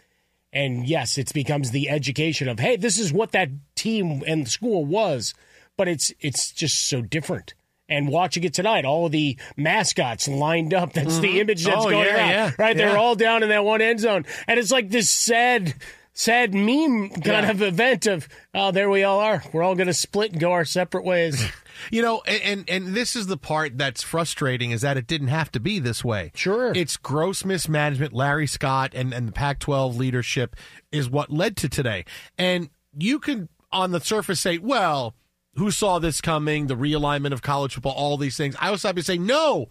And 0.52 0.86
yes, 0.86 1.18
it 1.18 1.32
becomes 1.32 1.70
the 1.70 1.88
education 1.88 2.48
of 2.48 2.58
hey, 2.58 2.76
this 2.76 2.98
is 2.98 3.12
what 3.12 3.32
that 3.32 3.50
team 3.74 4.22
and 4.26 4.48
school 4.48 4.84
was, 4.84 5.34
but 5.76 5.88
it's 5.88 6.12
it's 6.20 6.52
just 6.52 6.88
so 6.88 7.02
different. 7.02 7.54
And 7.92 8.08
watching 8.08 8.44
it 8.44 8.54
tonight, 8.54 8.84
all 8.84 9.08
the 9.08 9.36
mascots 9.56 10.26
lined 10.28 10.72
up. 10.74 10.92
That's 10.92 11.18
the 11.18 11.28
Mhm. 11.34 11.40
image 11.40 11.64
that's 11.64 11.76
Oh, 11.84 11.90
going 11.90 12.06
yeah, 12.06 12.14
around. 12.16 12.28
yeah, 12.30 12.50
right? 12.58 12.76
They're 12.76 12.96
all 12.98 13.14
down 13.14 13.42
in 13.42 13.48
that 13.50 13.64
one 13.64 13.80
end 13.82 14.00
zone. 14.00 14.24
And 14.48 14.58
it's 14.58 14.70
like 14.72 14.90
this 14.90 15.08
sad 15.10 15.74
sad 16.14 16.52
meme 16.52 17.08
kind 17.08 17.24
Yeah. 17.46 17.50
of 17.50 17.62
event 17.62 18.06
of 18.06 18.28
oh 18.52 18.70
there 18.70 18.90
we 18.90 19.02
all 19.02 19.18
are. 19.20 19.42
We're 19.52 19.62
all 19.62 19.74
gonna 19.74 19.94
split 19.94 20.32
and 20.32 20.40
go 20.40 20.52
our 20.52 20.64
separate 20.64 21.04
ways. 21.04 21.42
You 21.90 22.02
know, 22.02 22.22
and, 22.26 22.42
and 22.42 22.70
and 22.86 22.94
this 22.94 23.16
is 23.16 23.26
the 23.28 23.38
part 23.38 23.78
that's 23.78 24.02
frustrating 24.02 24.70
is 24.72 24.82
that 24.82 24.98
it 24.98 25.06
didn't 25.06 25.28
have 25.28 25.50
to 25.52 25.58
be 25.58 25.78
this 25.78 26.04
way. 26.04 26.30
Sure. 26.34 26.70
It's 26.76 26.96
gross 26.98 27.44
mismanagement, 27.46 28.12
Larry 28.12 28.46
Scott 28.46 28.92
and, 28.94 29.12
and 29.14 29.26
the 29.26 29.32
Pac 29.32 29.58
12 29.58 29.96
leadership 29.96 30.54
is 30.92 31.08
what 31.08 31.30
led 31.32 31.56
to 31.56 31.68
today. 31.70 32.04
And 32.38 32.68
you 32.96 33.18
can, 33.18 33.48
on 33.72 33.90
the 33.90 34.00
surface, 34.00 34.38
say, 34.40 34.58
well, 34.58 35.14
who 35.56 35.70
saw 35.70 35.98
this 35.98 36.20
coming? 36.20 36.66
The 36.66 36.76
realignment 36.76 37.32
of 37.32 37.42
college 37.42 37.74
football, 37.74 37.92
all 37.92 38.16
these 38.16 38.36
things. 38.36 38.56
I 38.60 38.70
was 38.70 38.82
happy 38.82 39.00
to 39.00 39.04
say, 39.04 39.18
no. 39.18 39.68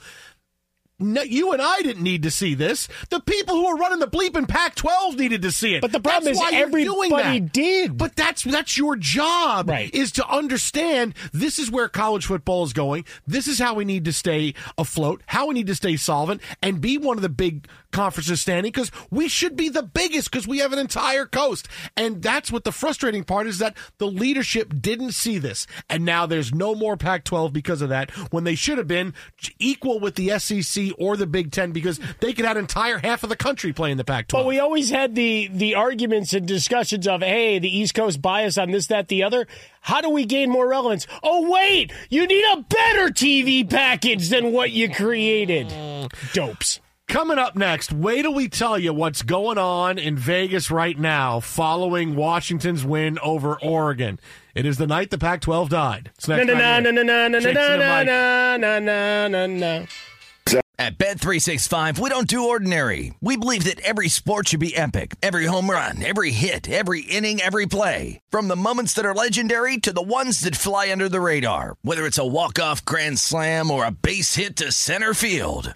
No, 1.00 1.24
you 1.24 1.52
and 1.52 1.62
I 1.62 1.82
didn't 1.82 2.04
need 2.04 2.22
to 2.24 2.32
see 2.32 2.54
this. 2.54 2.88
The 3.10 3.20
people 3.20 3.56
who 3.56 3.68
were 3.68 3.76
running 3.76 3.98
the 3.98 4.08
bleeping 4.08 4.48
Pac-12 4.48 5.18
needed 5.18 5.42
to 5.42 5.52
see 5.52 5.74
it. 5.74 5.82
But 5.82 5.92
the 5.92 6.00
problem 6.00 6.26
That's 6.26 6.38
is 6.38 6.52
why 6.52 6.52
everybody 6.54 7.40
did. 7.40 7.98
But 7.98 8.16
that's 8.16 8.44
that's 8.44 8.78
your 8.78 8.96
job, 8.96 9.68
right? 9.68 9.92
Is 9.96 10.12
to 10.14 10.28
understand 10.28 11.16
this 11.34 11.58
is 11.58 11.72
where 11.72 11.88
college 11.88 12.28
football 12.28 12.64
is 12.64 12.74
going. 12.74 13.06
This 13.26 13.48
is 13.48 13.58
how 13.58 13.74
we 13.74 13.84
need 13.84 14.06
to 14.06 14.14
stay 14.14 14.54
afloat. 14.78 15.24
How 15.26 15.48
we 15.48 15.56
need 15.56 15.68
to 15.68 15.76
stay 15.76 15.96
solvent 15.96 16.40
and 16.62 16.80
be 16.80 17.00
one 17.00 17.18
of 17.18 17.24
the 17.24 17.30
big 17.30 17.68
conferences 17.92 18.42
standing 18.42 18.72
because 18.72 18.92
we 19.10 19.28
should 19.28 19.56
be 19.56 19.70
the 19.70 19.84
biggest 19.84 20.32
because 20.32 20.48
we 20.48 20.60
have 20.60 20.74
an 20.74 20.80
entire 20.80 21.26
coast. 21.26 21.68
And 21.96 22.22
that's 22.22 22.52
what 22.52 22.64
the 22.64 22.72
frustrating 22.72 23.24
part 23.24 23.48
is 23.48 23.60
that 23.60 23.76
the 23.98 24.08
leadership 24.08 24.74
didn't 24.82 25.12
see 25.12 25.38
this, 25.38 25.68
and 25.89 26.06
now 26.06 26.26
there's 26.26 26.54
no 26.54 26.76
more 26.76 26.98
Pac-12 26.98 27.54
because 27.54 27.82
of 27.82 27.89
that. 27.89 28.12
When 28.32 28.44
they 28.44 28.56
should 28.56 28.78
have 28.78 28.88
been 28.88 29.14
equal 29.60 30.00
with 30.00 30.16
the 30.16 30.38
SEC 30.39 30.92
or 30.98 31.18
the 31.18 31.28
Big 31.28 31.52
Ten 31.52 31.72
because 31.72 32.00
they 32.20 32.34
could 32.34 32.46
have 32.46 32.58
entire 32.58 32.98
half 32.98 33.24
of 33.24 33.30
the 33.30 33.36
country 33.36 33.74
playing 33.74 33.98
the 33.98 34.04
Pac-12. 34.04 34.32
But 34.32 34.46
we 34.46 34.60
always 34.60 34.89
had 34.89 35.16
the 35.16 35.50
the 35.52 35.76
arguments 35.76 36.34
and 36.34 36.48
discussions 36.48 37.08
of, 37.08 37.22
hey, 37.22 37.60
the 37.60 37.76
East 37.76 37.94
Coast 37.94 38.22
bias 38.22 38.58
on 38.58 38.72
this, 38.72 38.88
that, 38.88 39.08
the 39.08 39.24
other. 39.24 39.48
How 39.82 40.02
do 40.02 40.10
we 40.10 40.26
gain 40.26 40.50
more 40.50 40.68
relevance? 40.68 41.08
Oh, 41.24 41.50
wait, 41.50 41.92
you 42.10 42.28
need 42.28 42.44
a 42.54 42.62
better 42.62 43.08
TV 43.08 43.68
package 43.68 44.30
than 44.30 44.52
what 44.52 44.72
you 44.72 44.89
created. 44.94 45.68
Mm. 45.68 46.34
Dopes. 46.34 46.81
Coming 47.12 47.39
up 47.39 47.57
next, 47.57 47.91
wait 47.91 48.22
till 48.22 48.34
we 48.34 48.47
tell 48.47 48.80
you 48.80 48.93
what's 48.93 49.22
going 49.22 49.57
on 49.57 49.97
in 49.97 50.16
Vegas 50.16 50.72
right 50.72 50.97
now 50.97 51.41
following 51.41 52.16
Washington's 52.16 52.86
win 52.86 53.20
over 53.20 53.59
Oregon. 53.62 54.18
It 54.55 54.66
is 54.66 54.78
the 54.78 54.88
night 54.88 55.09
the 55.09 55.18
Pac 55.18 55.41
12 55.41 55.68
died. 55.68 56.12
Na 56.26 56.38
na 56.38 56.53
na 56.53 56.80
na 56.80 56.89
na 56.89 57.28
na 57.28 57.38
na 57.38 58.57
na 58.57 58.80
na 58.80 59.28
na 59.28 59.45
na. 59.45 59.86
At 60.80 60.97
Bet365, 60.97 61.99
we 61.99 62.09
don't 62.09 62.30
do 62.30 62.47
ordinary. 62.47 63.14
We 63.20 63.36
believe 63.36 63.66
that 63.66 63.82
every 63.82 64.07
sport 64.07 64.47
should 64.47 64.62
be 64.62 64.76
epic. 64.76 65.16
Every 65.22 65.45
home 65.45 65.70
run, 65.70 66.01
every 66.01 66.32
hit, 66.32 66.70
every 66.70 67.01
inning, 67.01 67.41
every 67.41 67.66
play. 67.66 68.22
From 68.30 68.47
the 68.47 68.55
moments 68.55 68.93
that 68.93 69.05
are 69.05 69.14
legendary 69.14 69.78
to 69.80 69.91
the 69.91 70.01
ones 70.01 70.39
that 70.39 70.55
fly 70.55 70.89
under 70.89 71.09
the 71.09 71.20
radar. 71.20 71.76
Whether 71.82 72.05
it's 72.05 72.18
a 72.18 72.26
walk-off 72.26 72.86
grand 72.86 73.20
slam 73.20 73.70
or 73.70 73.86
a 73.86 73.91
base 73.91 74.36
hit 74.36 74.55
to 74.55 74.72
center 74.72 75.14
field. 75.14 75.76